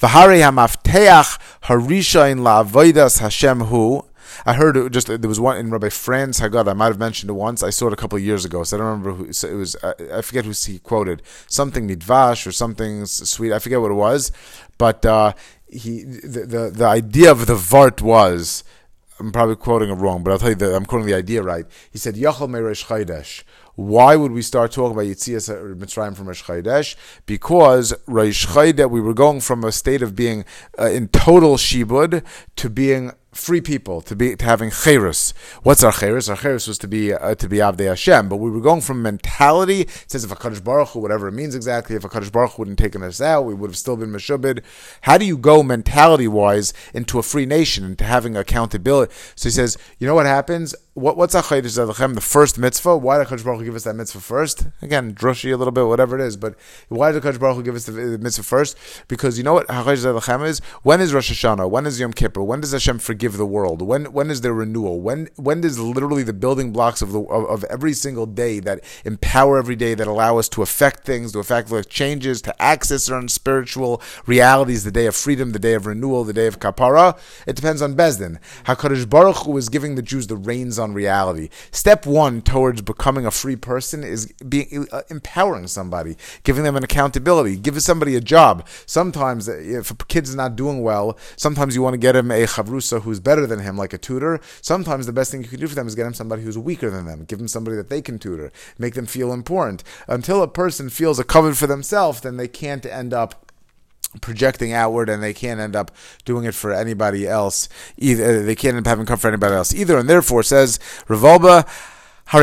V'harei 0.00 0.40
hamafteach 0.42 1.38
harisha 1.64 2.32
in 2.32 2.38
la'avodas 2.38 3.20
Hashem 3.20 3.60
hu 3.60 4.02
I 4.44 4.54
heard 4.54 4.76
it 4.76 4.92
just 4.92 5.06
there 5.06 5.28
was 5.28 5.40
one 5.40 5.56
in 5.56 5.70
Rabbi 5.70 5.88
Franz 5.88 6.40
Haggadah. 6.40 6.70
I 6.70 6.72
might 6.74 6.86
have 6.86 6.98
mentioned 6.98 7.30
it 7.30 7.34
once. 7.34 7.62
I 7.62 7.70
saw 7.70 7.86
it 7.86 7.92
a 7.92 7.96
couple 7.96 8.16
of 8.16 8.24
years 8.24 8.44
ago, 8.44 8.64
so 8.64 8.76
I 8.76 8.78
don't 8.78 8.88
remember 8.88 9.12
who. 9.12 9.32
So 9.32 9.48
it 9.48 9.54
was 9.54 9.76
I, 9.82 10.22
forget 10.22 10.44
who 10.44 10.52
he 10.52 10.78
quoted 10.78 11.22
something 11.46 11.88
nidvash 11.88 12.46
or 12.46 12.52
something 12.52 13.06
sweet. 13.06 13.52
I 13.52 13.58
forget 13.58 13.80
what 13.80 13.90
it 13.90 13.94
was, 13.94 14.32
but 14.78 15.04
uh, 15.06 15.32
he 15.66 16.02
the, 16.04 16.46
the 16.46 16.70
the 16.70 16.86
idea 16.86 17.30
of 17.30 17.46
the 17.46 17.54
vart 17.54 18.02
was. 18.02 18.64
I'm 19.18 19.32
probably 19.32 19.56
quoting 19.56 19.88
it 19.88 19.94
wrong, 19.94 20.22
but 20.22 20.30
I'll 20.30 20.38
tell 20.38 20.50
you 20.50 20.56
that 20.56 20.76
I'm 20.76 20.84
quoting 20.84 21.06
the 21.06 21.14
idea 21.14 21.42
right. 21.42 21.64
He 21.90 21.96
said, 21.96 22.16
"Yachal 22.16 22.48
chaydesh." 22.48 23.44
Why 23.76 24.16
would 24.16 24.32
we 24.32 24.40
start 24.40 24.72
talking 24.72 24.92
about 24.92 25.04
Yitzias 25.04 25.50
Mitzrayim 25.76 26.16
from 26.16 26.28
Rosh 26.28 26.42
Chodesh? 26.42 26.96
Because 27.26 27.92
Rosh 28.06 28.46
Chodesh, 28.46 28.90
we 28.90 29.02
were 29.02 29.12
going 29.12 29.40
from 29.40 29.64
a 29.64 29.70
state 29.70 30.00
of 30.00 30.16
being 30.16 30.46
uh, 30.78 30.86
in 30.86 31.08
total 31.08 31.56
shibud 31.56 32.24
to 32.56 32.70
being 32.70 33.12
free 33.36 33.60
people 33.60 34.00
to 34.02 34.16
be 34.16 34.34
to 34.36 34.44
having 34.44 34.70
chayrus. 34.70 35.32
What's 35.62 35.84
our 35.84 35.92
chayrus? 35.92 36.28
Our 36.28 36.36
chayrus 36.36 36.66
was 36.66 36.78
to 36.78 36.88
be 36.88 37.12
uh, 37.12 37.34
to 37.34 37.48
be 37.48 37.58
Avdei 37.58 37.88
Hashem, 37.88 38.28
but 38.28 38.36
we 38.36 38.50
were 38.50 38.60
going 38.60 38.80
from 38.80 39.02
mentality. 39.02 39.82
It 39.82 40.04
says 40.10 40.24
if 40.24 40.32
a 40.32 40.36
Kaddish 40.36 40.60
Baruch 40.60 40.88
Hu, 40.90 41.00
whatever 41.00 41.28
it 41.28 41.32
means 41.32 41.54
exactly, 41.54 41.96
if 41.96 42.04
a 42.04 42.08
Kaddish 42.08 42.30
Baruch 42.30 42.52
Hu 42.52 42.62
wouldn't 42.62 42.78
taken 42.78 43.02
us 43.02 43.20
out, 43.20 43.42
we 43.42 43.54
would 43.54 43.70
have 43.70 43.76
still 43.76 43.96
been 43.96 44.10
meshubid. 44.10 44.62
How 45.02 45.18
do 45.18 45.24
you 45.24 45.36
go 45.36 45.62
mentality 45.62 46.28
wise 46.28 46.72
into 46.94 47.18
a 47.18 47.22
free 47.22 47.46
nation 47.46 47.84
into 47.84 48.04
having 48.04 48.36
accountability? 48.36 49.12
So 49.34 49.48
he 49.48 49.52
says, 49.52 49.76
you 49.98 50.06
know 50.06 50.14
what 50.14 50.26
happens? 50.26 50.74
What, 50.94 51.16
what's 51.16 51.34
Achayidish 51.34 51.76
Zadachem, 51.76 52.14
the 52.14 52.20
first 52.20 52.58
mitzvah? 52.58 52.96
Why 52.96 53.18
did 53.18 53.26
Kaddish 53.26 53.44
Baruch 53.44 53.60
Hu 53.60 53.64
give 53.66 53.74
us 53.74 53.84
that 53.84 53.94
mitzvah 53.94 54.20
first? 54.20 54.66
Again, 54.80 55.14
drushy 55.14 55.52
a 55.52 55.56
little 55.56 55.72
bit, 55.72 55.86
whatever 55.86 56.18
it 56.18 56.24
is, 56.24 56.36
but 56.36 56.54
why 56.88 57.12
did 57.12 57.22
Kaddish 57.22 57.38
Baruch 57.38 57.56
Hu 57.56 57.62
give 57.62 57.74
us 57.74 57.84
the, 57.84 57.92
the 57.92 58.18
mitzvah 58.18 58.44
first? 58.44 58.78
Because 59.08 59.36
you 59.36 59.44
know 59.44 59.54
what 59.54 59.66
Achayidish 59.68 60.04
Zadachem 60.04 60.46
is? 60.46 60.60
When 60.82 61.00
is 61.00 61.12
Rosh 61.12 61.30
Hashanah? 61.30 61.68
When 61.68 61.86
is 61.86 62.00
Yom 62.00 62.12
Kippur? 62.12 62.42
When 62.42 62.60
does 62.60 62.72
Hashem 62.72 62.98
forgive 62.98 63.25
the 63.34 63.46
world? 63.46 63.82
When 63.82 64.06
when 64.12 64.30
is 64.30 64.42
there 64.42 64.52
renewal? 64.52 65.00
When 65.00 65.28
when 65.36 65.60
does 65.60 65.78
literally 65.78 66.22
the 66.22 66.32
building 66.32 66.72
blocks 66.72 67.02
of 67.02 67.12
the 67.12 67.20
of, 67.20 67.44
of, 67.46 67.64
every 67.64 67.92
single 67.92 68.26
day 68.26 68.60
that 68.60 68.84
empower 69.04 69.58
every 69.58 69.76
day 69.76 69.94
that 69.94 70.06
allow 70.06 70.38
us 70.38 70.48
to 70.50 70.62
affect 70.62 71.04
things, 71.04 71.32
to 71.32 71.38
affect 71.38 71.88
changes, 71.88 72.40
to 72.42 72.62
access 72.62 73.04
certain 73.04 73.28
spiritual 73.28 74.00
realities, 74.26 74.84
the 74.84 74.90
day 74.90 75.06
of 75.06 75.16
freedom, 75.16 75.52
the 75.52 75.58
day 75.58 75.74
of 75.74 75.86
renewal, 75.86 76.24
the 76.24 76.32
day 76.32 76.46
of 76.46 76.60
kapara? 76.60 77.18
It 77.46 77.56
depends 77.56 77.82
on 77.82 77.94
Bezdin. 77.94 78.38
Hakadosh 78.64 79.08
Baruch 79.08 79.38
Hu 79.38 79.56
is 79.56 79.68
giving 79.68 79.94
the 79.94 80.02
Jews 80.02 80.26
the 80.26 80.36
reins 80.36 80.78
on 80.78 80.94
reality. 80.94 81.48
Step 81.70 82.06
one 82.06 82.42
towards 82.42 82.82
becoming 82.82 83.26
a 83.26 83.30
free 83.30 83.56
person 83.56 84.04
is 84.04 84.32
being 84.48 84.86
uh, 84.92 85.02
empowering 85.10 85.66
somebody, 85.66 86.16
giving 86.44 86.64
them 86.64 86.76
an 86.76 86.84
accountability, 86.84 87.56
giving 87.56 87.80
somebody 87.80 88.14
a 88.14 88.20
job. 88.20 88.66
Sometimes, 88.86 89.48
uh, 89.48 89.56
if 89.56 89.90
a 89.90 89.94
kid 89.94 90.24
is 90.24 90.34
not 90.34 90.56
doing 90.56 90.82
well, 90.82 91.18
sometimes 91.36 91.74
you 91.74 91.82
want 91.82 91.94
to 91.94 91.98
get 91.98 92.16
him 92.16 92.30
a 92.30 92.44
chavrusa 92.46 93.02
who's 93.02 93.15
better 93.20 93.46
than 93.46 93.60
him, 93.60 93.76
like 93.76 93.92
a 93.92 93.98
tutor. 93.98 94.40
Sometimes 94.60 95.06
the 95.06 95.12
best 95.12 95.30
thing 95.30 95.42
you 95.42 95.48
can 95.48 95.60
do 95.60 95.68
for 95.68 95.74
them 95.74 95.86
is 95.86 95.94
get 95.94 96.04
them 96.04 96.14
somebody 96.14 96.42
who's 96.42 96.58
weaker 96.58 96.90
than 96.90 97.06
them. 97.06 97.24
Give 97.24 97.38
them 97.38 97.48
somebody 97.48 97.76
that 97.76 97.88
they 97.88 98.02
can 98.02 98.18
tutor. 98.18 98.52
Make 98.78 98.94
them 98.94 99.06
feel 99.06 99.32
important. 99.32 99.82
Until 100.08 100.42
a 100.42 100.48
person 100.48 100.90
feels 100.90 101.18
a 101.18 101.24
covet 101.24 101.56
for 101.56 101.66
themselves, 101.66 102.20
then 102.20 102.36
they 102.36 102.48
can't 102.48 102.84
end 102.86 103.12
up 103.14 103.46
projecting 104.20 104.72
outward 104.72 105.08
and 105.08 105.22
they 105.22 105.34
can't 105.34 105.60
end 105.60 105.76
up 105.76 105.90
doing 106.24 106.44
it 106.44 106.54
for 106.54 106.72
anybody 106.72 107.26
else 107.26 107.68
either 107.98 108.38
uh, 108.38 108.42
they 108.42 108.54
can't 108.54 108.74
end 108.74 108.86
up 108.86 108.88
having 108.88 109.04
comfort 109.04 109.22
for 109.22 109.28
anybody 109.28 109.54
else 109.54 109.74
either 109.74 109.98
and 109.98 110.08
therefore 110.08 110.42
says 110.42 110.78
revolba. 111.06 111.68
You 112.32 112.42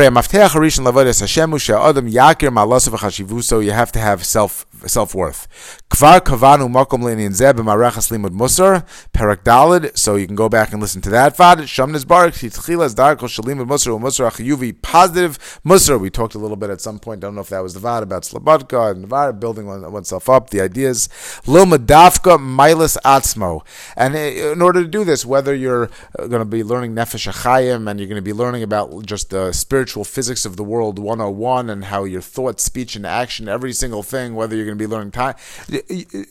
have 3.72 3.92
to 3.92 3.98
have 3.98 4.24
self 4.24 4.66
self 4.86 5.14
worth. 5.14 5.48
Kvar 5.90 6.20
Kavanu 6.20 6.68
Makom 6.68 7.02
Leinian 7.02 7.32
Zeb 7.32 7.56
Marachas 7.56 8.10
Limud 8.10 8.34
Musar 8.34 8.86
Perak 9.12 9.44
Dalid. 9.44 9.96
So 9.96 10.16
you 10.16 10.26
can 10.26 10.36
go 10.36 10.48
back 10.48 10.72
and 10.72 10.80
listen 10.80 11.00
to 11.02 11.10
that. 11.10 11.36
Vad 11.36 11.58
Shamnes 11.58 12.06
Barak 12.06 12.34
Titchilas 12.34 12.94
Darko 12.94 13.28
Shalimud 13.28 13.66
Musar 13.66 13.98
Musar 14.00 14.30
Achiyuvi 14.30 14.80
Positive 14.82 15.38
Musar. 15.64 16.00
We 16.00 16.10
talked 16.10 16.34
a 16.34 16.38
little 16.38 16.56
bit 16.56 16.70
at 16.70 16.80
some 16.80 16.98
point. 16.98 17.22
I 17.22 17.26
Don't 17.26 17.34
know 17.34 17.40
if 17.40 17.48
that 17.48 17.62
was 17.62 17.74
the 17.74 17.80
Vad 17.80 18.02
about 18.02 18.22
Slobodka 18.22 18.90
and 18.90 19.06
Vad 19.06 19.40
building 19.40 19.66
oneself 19.66 20.28
up. 20.28 20.50
The 20.50 20.60
ideas 20.60 21.08
Lil 21.46 21.66
Madafka 21.66 22.38
Milas 22.38 22.96
Atzmo. 23.04 23.64
And 23.96 24.14
uh, 24.14 24.18
in 24.18 24.62
order 24.62 24.82
to 24.82 24.88
do 24.88 25.04
this, 25.04 25.24
whether 25.24 25.54
you're 25.54 25.90
uh, 26.18 26.26
going 26.26 26.40
to 26.40 26.44
be 26.44 26.62
learning 26.62 26.94
Nefesh 26.94 27.30
HaChaim 27.30 27.90
and 27.90 27.98
you're 28.00 28.08
going 28.08 28.16
to 28.16 28.22
be 28.22 28.32
learning 28.32 28.62
about 28.62 29.04
just 29.06 29.30
the 29.30 29.52
spiritual 29.52 30.04
physics 30.04 30.44
of 30.44 30.56
the 30.56 30.64
world 30.64 30.98
101 30.98 31.70
and 31.70 31.84
how 31.86 32.04
your 32.04 32.20
thought, 32.20 32.60
speech, 32.60 32.96
and 32.96 33.06
action, 33.06 33.48
every 33.48 33.72
single 33.72 34.02
thing, 34.02 34.34
whether 34.34 34.56
you're 34.56 34.64
going 34.64 34.73
to 34.78 34.82
be 34.82 34.86
learning 34.86 35.12
time, 35.12 35.34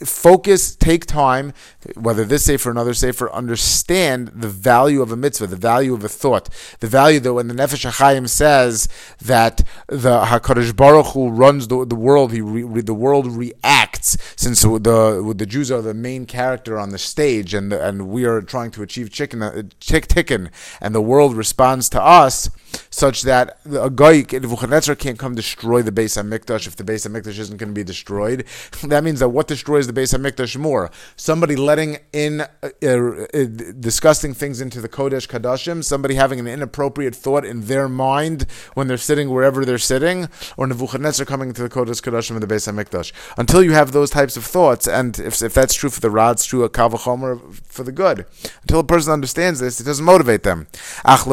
focus, 0.05 0.75
take 0.75 1.05
time, 1.05 1.53
whether 1.95 2.25
this 2.25 2.45
safer 2.45 2.69
or 2.69 2.71
another 2.71 2.93
safer, 2.93 3.31
understand 3.31 4.29
the 4.29 4.49
value 4.49 5.01
of 5.01 5.11
a 5.11 5.17
mitzvah, 5.17 5.47
the 5.47 5.55
value 5.55 5.93
of 5.93 6.03
a 6.03 6.09
thought, 6.09 6.49
the 6.79 6.87
value 6.87 7.19
that 7.19 7.33
when 7.33 7.47
the 7.47 7.53
Nefesh 7.53 7.89
HaChaim 7.89 8.27
says 8.29 8.87
that 9.21 9.63
the 9.87 10.25
HaKadosh 10.25 10.75
Baruch 10.75 11.07
Hu 11.07 11.29
runs 11.29 11.67
the, 11.67 11.85
the 11.85 11.95
world, 11.95 12.31
he 12.31 12.41
re, 12.41 12.81
the 12.81 12.93
world 12.93 13.27
reacts, 13.27 14.17
since 14.35 14.61
the 14.61 15.33
the 15.35 15.45
Jews 15.45 15.71
are 15.71 15.81
the 15.81 15.93
main 15.93 16.25
character 16.25 16.77
on 16.79 16.89
the 16.89 16.97
stage 16.97 17.53
and 17.53 17.73
and 17.73 18.09
we 18.09 18.25
are 18.25 18.41
trying 18.41 18.71
to 18.71 18.83
achieve 18.83 19.11
chicken, 19.11 19.41
uh, 19.41 19.63
tick, 19.79 20.07
ticken, 20.07 20.49
and 20.81 20.93
the 20.93 21.01
world 21.01 21.35
responds 21.35 21.89
to 21.89 22.01
us 22.01 22.49
such 22.93 23.23
that 23.23 23.57
a 23.65 23.89
guy, 23.89 24.23
Nebuchadnezzar 24.31 24.93
can't 24.93 25.17
come 25.17 25.33
destroy 25.33 25.81
the 25.81 25.91
Beis 25.91 26.15
Hamikdash 26.15 26.67
if 26.67 26.75
the 26.75 26.83
Beis 26.83 27.09
Hamikdash 27.09 27.39
isn't 27.39 27.57
going 27.57 27.69
to 27.69 27.73
be 27.73 27.83
destroyed. 27.83 28.45
That 28.93 29.03
means 29.03 29.21
that 29.21 29.29
what 29.29 29.47
destroys 29.47 29.87
the 29.87 29.93
Beis 29.93 30.15
Hamikdash 30.15 30.57
more? 30.57 30.91
Somebody 31.15 31.55
letting 31.55 31.97
in 32.11 32.41
uh, 32.41 32.45
uh, 32.61 33.45
disgusting 33.79 34.33
things 34.35 34.61
into 34.61 34.81
the 34.81 34.89
Kodesh 34.89 35.27
Kadashim, 35.27 35.83
somebody 35.83 36.15
having 36.15 36.39
an 36.39 36.47
inappropriate 36.47 37.15
thought 37.15 37.45
in 37.45 37.61
their 37.61 37.89
mind 37.89 38.45
when 38.75 38.87
they're 38.87 38.97
sitting 38.97 39.31
wherever 39.31 39.65
they're 39.65 39.77
sitting, 39.79 40.27
or 40.57 40.67
Nebuchadnezzar 40.67 41.25
coming 41.25 41.49
into 41.49 41.63
the 41.63 41.69
Kodesh 41.69 42.01
Kadashim 42.03 42.35
in 42.35 42.41
the 42.41 42.47
Beis 42.47 42.71
Hamikdash. 42.71 43.11
Until 43.37 43.63
you 43.63 43.71
have 43.71 43.93
those 43.93 44.11
types 44.11 44.37
of 44.37 44.43
thoughts, 44.43 44.87
and 44.87 45.17
if, 45.17 45.41
if 45.41 45.53
that's 45.53 45.73
true 45.73 45.89
for 45.89 46.01
the 46.01 46.11
Rad, 46.11 46.33
it's 46.33 46.45
true 46.45 46.63
at 46.65 46.73
Kavachomer 46.73 47.55
for 47.63 47.83
the 47.83 47.91
good. 47.91 48.25
Until 48.61 48.79
a 48.79 48.83
person 48.83 49.13
understands 49.13 49.59
this, 49.59 49.79
it 49.79 49.85
doesn't 49.85 50.05
motivate 50.05 50.43
them. 50.43 50.67
Ach 51.05 51.25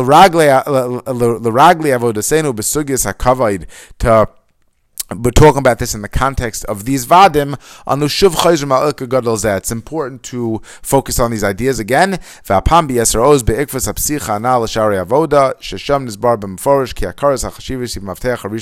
l'ragli 1.50 1.90
avodasenu 1.97 2.52
besugis 2.52 3.04
hakavaid 3.04 3.66
to 3.99 4.11
uh, 4.11 4.26
we're 5.16 5.33
talking 5.33 5.59
about 5.59 5.78
this 5.80 5.95
in 5.95 6.02
the 6.02 6.09
context 6.09 6.64
of 6.66 6.85
these 6.85 7.04
vadim 7.04 7.59
on 7.85 7.99
the 7.99 8.07
shuv 8.07 8.37
chayzim 8.37 8.69
chayzer 8.69 9.09
gadol 9.09 9.37
It's 9.57 9.73
important 9.73 10.23
to 10.25 10.62
focus 10.83 11.19
on 11.19 11.33
these 11.33 11.42
ideas 11.42 11.80
again. 11.80 12.12
Avoda 12.12 13.14
shesham 15.59 16.07
nizbar 16.07 16.38
ki 16.95 17.07
hachashivus 17.07 17.99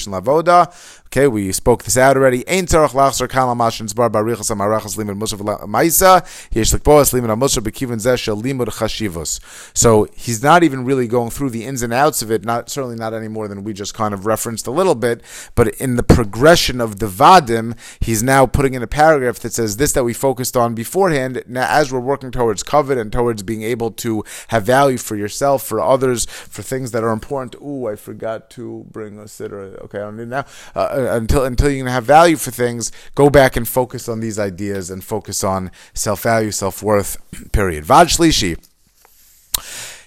lavoda 0.09 0.73
Okay, 1.11 1.27
we 1.27 1.53
spoke 1.53 1.85
this 1.85 1.97
out 1.97 2.19
already. 2.19 2.47
Ein 2.47 2.67
tzarach 2.67 2.91
lachzer 2.91 3.29
kal 3.31 3.55
amashin 3.55 3.89
zbar 3.91 4.11
barichas 4.11 4.51
amarachas 4.55 4.99
limud 4.99 5.19
musaf 5.19 5.41
ma'isa. 5.41 6.21
Limud 6.53 7.29
amusaf 7.31 7.63
limud. 7.63 9.41
So 9.73 10.09
he's 10.15 10.43
not 10.43 10.63
even 10.63 10.85
really 10.85 11.09
going 11.09 11.31
through 11.31 11.49
the 11.49 11.65
ins 11.65 11.81
and 11.81 11.95
outs 11.95 12.21
of 12.21 12.31
it. 12.31 12.45
Not 12.45 12.69
certainly 12.69 12.97
not 12.97 13.15
any 13.15 13.29
more 13.29 13.49
than 13.49 13.65
we 13.65 13.73
just 13.73 13.95
kind 13.95 14.13
of 14.13 14.27
referenced 14.27 14.67
a 14.67 14.71
little 14.71 14.95
bit. 14.95 15.23
But 15.55 15.69
in 15.77 15.97
the 15.97 16.03
progression 16.03 16.79
of 16.79 16.99
the 16.99 17.07
vadim, 17.07 17.75
he's 18.01 18.23
now 18.23 18.45
putting 18.45 18.75
in 18.75 18.83
a 18.83 18.87
paragraph 18.87 19.39
that 19.39 19.55
says 19.55 19.79
this 19.79 19.93
that 19.93 20.05
we 20.05 20.13
focused 20.13 20.59
on 20.59 20.75
beforehand. 20.75 21.43
Now, 21.47 21.69
as 21.71 21.91
we're 21.91 22.01
working 22.01 22.31
towards 22.31 22.63
covet 22.63 22.99
and 22.99 23.11
towards 23.11 23.43
being 23.43 23.63
able 23.63 23.93
to 23.93 24.25
have 24.49 24.65
value 24.65 24.99
for 24.99 25.17
yourself, 25.17 25.63
for 25.63 25.81
others, 25.81 26.27
for 26.27 26.63
things 26.63 26.91
that 26.91 27.03
are 27.03 27.13
important. 27.13 27.55
Ooh, 27.63 27.87
I 27.89 27.97
forgot 27.97 28.51
to 28.51 28.85
bring 28.91 29.19
a 29.19 29.27
sitter. 29.27 29.79
Okay, 29.85 29.99
I 29.99 30.03
don't 30.03 30.19
need 30.19 30.29
now. 30.29 30.45
Uh, 30.75 30.98
until 31.07 31.45
until 31.45 31.69
going 31.69 31.85
to 31.85 31.91
have 31.91 32.05
value 32.05 32.37
for 32.37 32.51
things, 32.51 32.93
go 33.15 33.31
back 33.31 33.57
and 33.57 33.67
focus 33.67 34.09
on 34.09 34.21
these 34.21 34.39
ideas 34.39 34.91
and 34.91 35.03
focus 35.05 35.45
on 35.45 35.71
self 35.95 36.23
value, 36.23 36.51
self 36.51 36.83
worth. 36.83 37.17
Period. 37.53 37.85
Vaj 37.85 38.17
Shlishi. 38.17 38.59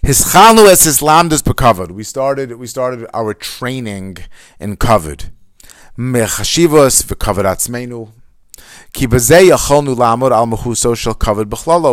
His 0.02 0.22
chalu 0.34 0.68
es 0.68 0.86
Islam 0.88 1.30
does 1.30 1.42
covered. 1.42 1.92
We 1.92 2.04
started 2.04 2.58
we 2.58 2.68
started 2.68 3.08
our 3.14 3.34
training 3.34 4.18
in 4.60 4.78
covered. 4.78 5.32
Mechashivos 5.98 7.06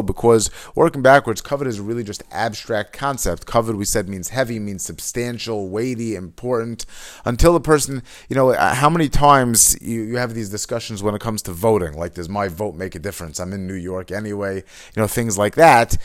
because 0.03 0.51
working 0.75 1.03
backwards, 1.03 1.41
covet 1.41 1.67
is 1.67 1.81
really 1.81 2.05
just 2.05 2.23
abstract 2.31 2.93
concept. 2.93 3.47
Covet, 3.47 3.77
we 3.77 3.85
said, 3.85 4.09
means 4.09 4.31
heavy, 4.31 4.59
means 4.59 4.83
substantial, 4.83 5.69
weighty, 5.69 6.15
important. 6.15 6.87
Until 7.25 7.57
a 7.57 7.61
person, 7.61 8.03
you 8.29 8.37
know, 8.37 8.51
uh, 8.51 8.75
how 8.75 8.91
many 8.91 9.09
times 9.09 9.77
you, 9.81 10.03
you 10.03 10.17
have 10.17 10.35
these 10.35 10.51
discussions 10.51 11.03
when 11.03 11.15
it 11.15 11.21
comes 11.21 11.43
to 11.43 11.53
voting? 11.53 11.95
Like, 11.95 12.15
does 12.15 12.29
my 12.29 12.49
vote 12.49 12.75
make 12.75 12.95
a 12.95 12.99
difference? 12.99 13.39
I'm 13.39 13.53
in 13.53 13.67
New 13.67 13.75
York 13.75 14.11
anyway, 14.11 14.57
you 14.57 15.03
know, 15.03 15.07
things 15.07 15.39
like 15.39 15.55
that. 15.55 15.97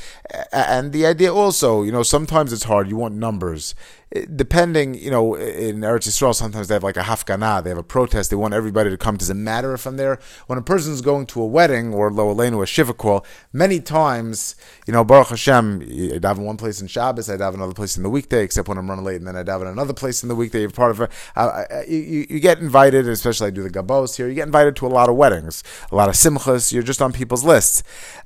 And 0.51 0.91
the 0.91 1.05
idea 1.05 1.33
also, 1.33 1.83
you 1.83 1.91
know, 1.91 2.03
sometimes 2.03 2.53
it's 2.53 2.63
hard. 2.63 2.89
You 2.89 2.97
want 2.97 3.15
numbers 3.15 3.75
depending, 4.35 4.93
you 4.93 5.09
know, 5.09 5.35
in 5.35 5.77
Eretz 5.81 6.07
Yisrael, 6.07 6.35
sometimes 6.35 6.67
they 6.67 6.75
have 6.75 6.83
like 6.83 6.97
a 6.97 7.01
hafgana, 7.01 7.63
they 7.63 7.69
have 7.69 7.77
a 7.79 7.83
protest, 7.83 8.29
they 8.29 8.35
want 8.35 8.53
everybody 8.53 8.89
to 8.89 8.97
come. 8.97 9.17
Doesn't 9.17 9.43
matter 9.43 9.73
if 9.73 9.85
I'm 9.85 9.97
there. 9.97 10.19
When 10.47 10.59
a 10.59 10.61
person's 10.61 11.01
going 11.01 11.25
to 11.27 11.41
a 11.41 11.45
wedding 11.45 11.93
or 11.93 12.11
lo 12.11 12.33
aleinu 12.33 12.61
a 12.61 12.65
shiva 12.65 12.93
call, 12.93 13.25
many 13.51 13.79
times, 13.79 14.55
you 14.85 14.93
know, 14.93 15.03
Baruch 15.03 15.29
Hashem, 15.29 15.81
I 15.81 16.27
have 16.27 16.37
in 16.37 16.43
one 16.43 16.57
place 16.57 16.81
in 16.81 16.87
Shabbos, 16.87 17.29
I 17.29 17.37
have 17.37 17.53
another 17.53 17.73
place 17.73 17.97
in 17.97 18.03
the 18.03 18.09
weekday, 18.09 18.43
except 18.43 18.67
when 18.67 18.77
I'm 18.77 18.89
running 18.89 19.05
late, 19.05 19.17
and 19.17 19.27
then 19.27 19.35
I 19.35 19.51
have 19.51 19.61
in 19.61 19.67
another 19.67 19.93
place 19.93 20.23
in 20.23 20.29
the 20.29 20.35
weekday. 20.35 20.61
You're 20.61 20.69
part 20.69 20.91
of 20.91 21.01
it. 21.01 21.89
You, 21.89 22.25
you 22.29 22.39
get 22.39 22.59
invited, 22.59 23.07
especially 23.07 23.47
I 23.47 23.51
do 23.51 23.63
the 23.63 23.69
gabos 23.69 24.15
here. 24.17 24.27
You 24.27 24.35
get 24.35 24.45
invited 24.45 24.75
to 24.77 24.87
a 24.87 24.89
lot 24.89 25.09
of 25.09 25.15
weddings, 25.15 25.63
a 25.91 25.95
lot 25.95 26.09
of 26.09 26.15
simchas. 26.15 26.71
You're 26.71 26.83
just 26.83 27.01
on 27.01 27.13
people's 27.13 27.43
lists. 27.43 27.83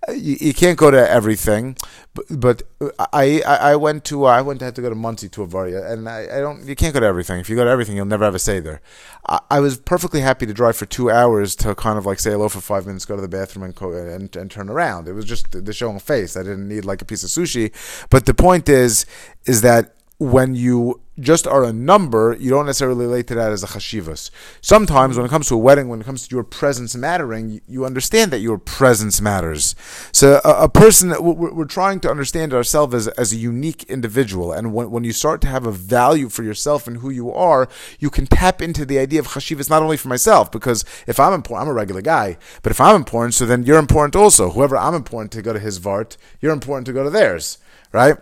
You, 0.10 0.38
you 0.40 0.54
can't 0.54 0.78
go 0.78 0.92
to 0.92 1.10
everything, 1.10 1.78
but, 2.14 2.26
but 2.30 2.64
I, 3.12 3.42
I, 3.42 3.76
went 3.76 4.06
to 4.06 4.26
uh, 4.26 4.30
I 4.30 4.42
went 4.42 4.60
to 4.60 4.66
have 4.66 4.76
to 4.76 4.84
go 4.84 4.90
to 4.90 4.96
Monsey 4.96 5.28
to 5.30 5.44
a 5.44 5.92
and 5.92 6.08
I, 6.08 6.28
I, 6.32 6.40
don't. 6.42 6.64
You 6.64 6.76
can't 6.76 6.94
go 6.94 7.00
to 7.00 7.08
everything. 7.08 7.40
If 7.40 7.50
you 7.50 7.56
go 7.56 7.64
to 7.64 7.70
everything, 7.72 7.96
you'll 7.96 8.06
never 8.06 8.24
have 8.24 8.36
a 8.36 8.40
say 8.40 8.60
there. 8.60 8.82
I, 9.28 9.40
I, 9.50 9.60
was 9.62 9.80
perfectly 9.80 10.22
happy 10.22 10.46
to 10.46 10.54
drive 10.54 10.78
for 10.78 10.86
two 10.86 11.10
hours 11.10 11.56
to 11.58 11.74
kind 11.74 11.98
of 11.98 12.06
like 12.06 12.20
say 12.20 12.32
hello 12.32 12.50
for 12.50 12.62
five 12.62 12.86
minutes, 12.86 13.06
go 13.06 13.16
to 13.16 13.22
the 13.22 13.28
bathroom, 13.28 13.64
and 13.64 13.76
co- 13.76 13.94
and, 13.94 14.36
and 14.36 14.52
turn 14.52 14.70
around. 14.70 15.08
It 15.08 15.14
was 15.14 15.26
just 15.26 15.52
the 15.52 15.74
showing 15.74 16.00
face. 16.00 16.38
I 16.38 16.44
didn't 16.44 16.68
need 16.68 16.86
like 16.86 17.02
a 17.02 17.06
piece 17.06 17.24
of 17.24 17.32
sushi. 17.32 17.74
But 18.12 18.28
the 18.28 18.36
point 18.36 18.70
is, 18.70 19.08
is 19.48 19.62
that 19.62 19.97
when 20.20 20.56
you 20.56 21.02
just 21.20 21.48
are 21.48 21.64
a 21.64 21.74
number, 21.74 22.36
you 22.40 22.50
don't 22.50 22.66
necessarily 22.66 23.06
relate 23.06 23.28
to 23.28 23.36
that 23.36 23.52
as 23.52 23.64
a 23.64 23.68
chashivas. 23.68 24.30
Sometimes, 24.62 25.18
when 25.18 25.26
it 25.26 25.30
comes 25.30 25.48
to 25.48 25.56
a 25.56 25.58
wedding, 25.58 25.90
when 25.90 26.02
it 26.02 26.06
comes 26.06 26.28
to 26.28 26.36
your 26.36 26.44
presence 26.44 26.96
mattering, 26.96 27.62
you, 27.68 27.86
understand 27.86 28.32
that 28.32 28.40
your 28.40 28.58
presence 28.58 29.20
matters. 29.22 29.76
So, 30.12 30.42
a, 30.44 30.64
a 30.64 30.70
person, 30.70 31.10
we're, 31.20 31.54
we're, 31.54 31.66
trying 31.66 32.00
to 32.02 32.10
understand 32.10 32.54
ourselves 32.54 32.94
as, 32.94 33.08
as 33.10 33.34
a 33.34 33.36
unique 33.36 33.84
individual. 33.84 34.52
And 34.52 34.74
when, 34.74 34.92
when 34.92 35.04
you 35.04 35.12
start 35.12 35.42
to 35.42 35.48
have 35.48 35.66
a 35.66 35.72
value 35.72 36.30
for 36.30 36.44
yourself 36.44 36.88
and 36.88 36.98
who 36.98 37.10
you 37.10 37.32
are, 37.32 37.68
you 38.00 38.10
can 38.10 38.26
tap 38.26 38.62
into 38.62 38.86
the 38.86 39.00
idea 39.00 39.20
of 39.20 39.28
chashivas 39.28 39.70
not 39.70 39.84
only 39.84 39.98
for 39.98 40.08
myself, 40.08 40.52
because 40.52 40.86
if 41.08 41.20
I'm 41.20 41.34
important, 41.34 41.64
I'm 41.64 41.72
a 41.72 41.74
regular 41.74 42.02
guy, 42.02 42.38
but 42.62 42.72
if 42.72 42.82
I'm 42.82 42.96
important, 42.96 43.34
so 43.34 43.46
then 43.46 43.64
you're 43.64 43.80
important 43.80 44.16
also. 44.16 44.52
Whoever 44.52 44.78
I'm 44.78 44.94
important 44.94 45.32
to 45.34 45.42
go 45.42 45.54
to 45.54 45.60
his 45.60 45.80
vart, 45.80 46.18
you're 46.42 46.54
important 46.54 46.86
to 46.88 46.94
go 46.94 47.04
to 47.04 47.10
theirs, 47.10 47.58
right? 47.92 48.18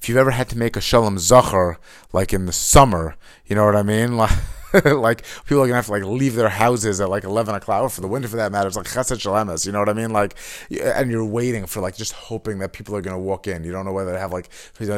If 0.00 0.08
you've 0.08 0.18
ever 0.18 0.30
had 0.30 0.48
to 0.50 0.58
make 0.58 0.76
a 0.76 0.80
shalom 0.80 1.18
zachar, 1.18 1.78
like 2.12 2.32
in 2.32 2.46
the 2.46 2.52
summer, 2.52 3.16
you 3.46 3.56
know 3.56 3.64
what 3.64 3.76
I 3.76 3.82
mean? 3.82 4.18
Like, 4.74 4.84
like 4.84 5.24
people 5.46 5.62
are 5.62 5.66
gonna 5.66 5.76
have 5.76 5.86
to 5.86 5.92
like 5.92 6.04
leave 6.04 6.34
their 6.34 6.50
houses 6.50 7.00
at 7.00 7.08
like 7.08 7.24
eleven 7.24 7.54
o'clock, 7.54 7.82
or 7.82 7.88
for 7.88 8.02
the 8.02 8.06
winter 8.06 8.28
for 8.28 8.36
that 8.36 8.52
matter. 8.52 8.68
It's 8.68 8.76
like 8.76 8.86
chesed 8.86 9.16
shalemes, 9.16 9.64
you 9.64 9.72
know 9.72 9.78
what 9.78 9.88
I 9.88 9.94
mean? 9.94 10.10
Like, 10.10 10.36
and 10.70 11.10
you're 11.10 11.24
waiting 11.24 11.64
for 11.64 11.80
like 11.80 11.96
just 11.96 12.12
hoping 12.12 12.58
that 12.58 12.74
people 12.74 12.94
are 12.94 13.00
gonna 13.00 13.18
walk 13.18 13.46
in. 13.46 13.64
You 13.64 13.72
don't 13.72 13.86
know 13.86 13.92
whether 13.92 14.12
to 14.12 14.18
have 14.18 14.32
like 14.32 14.50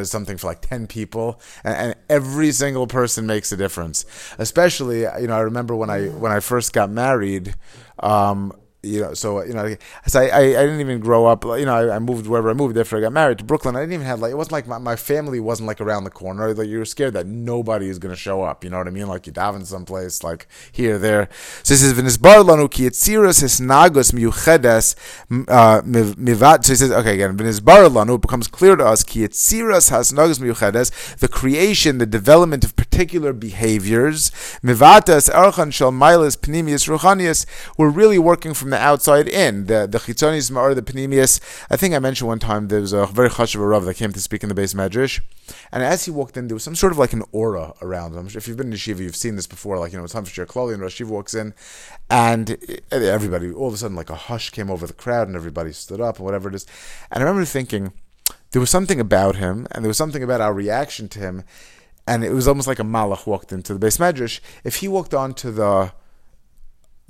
something 0.03 0.37
for 0.39 0.49
like 0.49 0.63
ten 0.63 0.89
people, 0.89 1.41
and, 1.63 1.77
and 1.77 1.95
every 2.09 2.51
single 2.51 2.89
person 2.89 3.27
makes 3.27 3.53
a 3.53 3.57
difference. 3.57 4.05
Especially, 4.39 5.03
you 5.03 5.29
know, 5.29 5.37
I 5.37 5.41
remember 5.41 5.77
when 5.77 5.89
I 5.89 6.09
when 6.09 6.33
I 6.33 6.41
first 6.41 6.73
got 6.73 6.91
married. 6.91 7.55
Um, 8.01 8.53
you 8.83 9.01
know, 9.01 9.13
so 9.13 9.45
you 9.45 9.53
know, 9.53 9.77
so 10.07 10.21
I, 10.21 10.29
I, 10.29 10.41
I 10.41 10.65
didn't 10.65 10.81
even 10.81 11.01
grow 11.01 11.27
up. 11.27 11.45
You 11.45 11.67
know, 11.67 11.75
I, 11.75 11.97
I, 11.97 11.99
moved 11.99 12.27
wherever 12.27 12.49
I 12.49 12.55
moved 12.55 12.79
after 12.79 12.97
I 12.97 13.01
got 13.01 13.13
married 13.13 13.39
to 13.39 13.45
Brooklyn. 13.45 13.77
I 13.77 13.81
didn't 13.81 13.93
even 13.93 14.07
have 14.07 14.21
like 14.21 14.33
it 14.33 14.37
wasn't 14.37 14.53
like 14.53 14.67
my, 14.67 14.79
my 14.79 14.97
family 14.97 15.39
wasn't 15.39 15.67
like 15.67 15.83
around 15.83 16.05
the 16.05 16.11
corner. 16.11 16.55
Like 16.55 16.69
you 16.69 16.79
were 16.79 16.87
scared 16.87 17.13
that 17.13 17.27
nobody 17.27 17.89
is 17.89 17.99
to 17.99 18.17
show 18.17 18.43
up. 18.43 18.65
You 18.65 18.71
know 18.71 18.79
what 18.79 18.87
I 18.87 18.91
mean? 18.91 19.07
Like 19.07 19.27
you 19.27 19.35
daven 19.35 19.67
someplace 19.67 20.25
like 20.25 20.49
here 20.73 20.99
there. 20.99 21.29
So 21.63 21.75
he 21.75 21.79
says 21.79 21.93
v'nisbar 21.93 22.43
lanu 22.43 22.71
ki 22.71 22.89
etziras 22.89 23.43
hisnagus 23.43 24.13
miuchedes 24.13 24.95
uh, 25.49 25.83
mivat. 25.83 26.65
So 26.65 26.73
he 26.73 26.77
says 26.77 26.91
okay 26.91 27.15
again 27.15 27.37
v'nisbar 27.37 27.87
lanu 27.91 28.15
it 28.15 28.23
becomes 28.23 28.49
clear 28.49 28.77
to 28.77 28.87
us 28.87 29.05
ki 29.05 29.29
etziras 29.29 29.91
hasnagus 29.91 30.39
miuchedes 30.39 31.19
the 31.19 31.29
creation 31.29 31.99
the 31.99 32.07
development 32.07 32.65
of 32.65 32.75
particular 32.77 33.35
behaviors 33.35 34.31
mivatas 34.65 35.29
archan 35.31 35.71
shel 35.71 35.93
milas 35.93 36.39
ruchanius. 36.39 37.45
We're 37.77 37.91
really 37.91 38.19
working 38.19 38.55
from 38.55 38.70
the 38.71 38.79
outside 38.79 39.29
in. 39.29 39.67
The 39.67 39.87
the 39.87 39.99
chitzonis 39.99 40.55
or 40.55 40.75
the 40.75 40.83
panemius. 40.83 41.41
I 41.71 41.77
think 41.77 41.95
I 41.95 41.99
mentioned 41.99 42.29
one 42.29 42.39
time 42.39 42.69
there 42.69 42.81
was 42.81 42.93
a 42.93 43.07
very 43.07 43.29
chashuv 43.31 43.69
rav 43.69 43.85
that 43.85 43.95
came 43.95 44.13
to 44.13 44.21
speak 44.21 44.43
in 44.43 44.49
the 44.49 44.55
base 44.55 44.75
medrash, 44.75 45.21
and 45.73 45.83
as 45.83 46.05
he 46.05 46.11
walked 46.11 46.37
in, 46.37 46.49
there 46.49 46.55
was 46.55 46.65
some 46.65 46.75
sort 46.75 46.93
of 46.93 46.99
like 46.99 47.13
an 47.13 47.23
aura 47.33 47.75
around 47.83 48.15
him. 48.15 48.27
If 48.27 48.49
you've 48.49 48.57
been 48.57 48.73
in 48.73 48.79
Shiva, 48.79 49.03
you've 49.03 49.17
seen 49.17 49.37
this 49.37 49.47
before. 49.47 49.79
Like 49.79 49.93
you 49.93 49.99
know, 49.99 50.05
it's 50.05 50.13
time 50.13 50.25
for 50.25 50.31
Shir 50.31 50.47
Klali, 50.47 50.73
and 50.73 50.83
Rosh 50.83 51.01
walks 51.03 51.35
in, 51.35 51.55
and 52.09 52.57
everybody 52.91 53.53
all 53.53 53.69
of 53.69 53.75
a 53.75 53.77
sudden 53.77 53.97
like 53.97 54.11
a 54.11 54.15
hush 54.15 54.51
came 54.51 54.71
over 54.71 54.87
the 54.87 54.93
crowd, 54.93 55.29
and 55.29 55.37
everybody 55.37 55.73
stood 55.73 56.01
up, 56.01 56.17
and 56.17 56.25
whatever 56.25 56.49
it 56.49 56.55
is. 56.55 56.67
And 57.11 57.23
I 57.23 57.27
remember 57.27 57.45
thinking 57.45 57.93
there 58.53 58.61
was 58.61 58.71
something 58.71 59.01
about 59.01 59.37
him, 59.37 59.67
and 59.71 59.85
there 59.85 59.89
was 59.89 59.99
something 59.99 60.23
about 60.23 60.41
our 60.41 60.53
reaction 60.53 61.09
to 61.11 61.19
him 61.19 61.45
and 62.07 62.25
it 62.25 62.33
was 62.33 62.49
almost 62.49 62.67
like 62.67 62.81
a 62.81 62.83
malach 62.83 63.25
walked 63.25 63.53
into 63.53 63.73
the 63.73 63.79
base 63.79 63.99
medrash. 63.99 64.41
If 64.65 64.77
he 64.77 64.89
walked 64.89 65.15
onto 65.15 65.53
the 65.53 65.93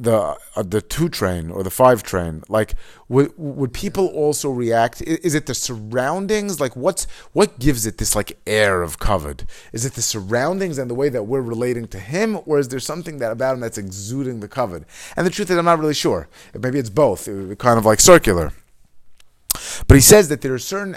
the 0.01 0.37
uh, 0.57 0.63
the 0.63 0.81
two 0.81 1.09
train 1.09 1.51
or 1.51 1.63
the 1.63 1.71
five 1.71 2.03
train 2.03 2.43
like 2.49 2.75
would 3.09 3.33
would 3.37 3.73
people 3.73 4.07
also 4.09 4.51
react? 4.51 5.03
Is 5.03 5.35
it 5.35 5.47
the 5.47 5.55
surroundings? 5.55 6.59
Like 6.59 6.75
what's 6.75 7.07
what 7.33 7.59
gives 7.59 7.85
it 7.85 7.99
this 7.99 8.17
like 8.17 8.39
air 8.47 8.83
of 8.83 8.99
covered? 8.99 9.47
Is 9.73 9.85
it 9.85 9.93
the 9.95 10.03
surroundings 10.03 10.79
and 10.79 10.91
the 10.91 10.95
way 10.95 11.11
that 11.11 11.25
we're 11.25 11.43
relating 11.43 11.87
to 11.89 11.99
him 11.99 12.39
or 12.47 12.59
is 12.59 12.69
there 12.69 12.81
something 12.81 13.19
that 13.19 13.31
about 13.31 13.55
him 13.55 13.61
that's 13.61 13.79
exuding 13.79 14.41
the 14.41 14.49
covered? 14.49 14.87
And 15.17 15.27
the 15.27 15.31
truth 15.31 15.51
is 15.51 15.59
i'm 15.59 15.67
not 15.67 15.79
really 15.79 15.95
sure. 15.95 16.29
Maybe 16.59 16.79
it's 16.79 16.91
both. 16.91 17.27
Kind 17.59 17.79
of 17.79 17.85
like 17.85 18.01
circular. 18.01 18.53
But 19.87 19.97
he 19.97 20.01
says 20.01 20.29
that 20.29 20.41
there 20.41 20.55
are 20.55 20.59
certain 20.59 20.97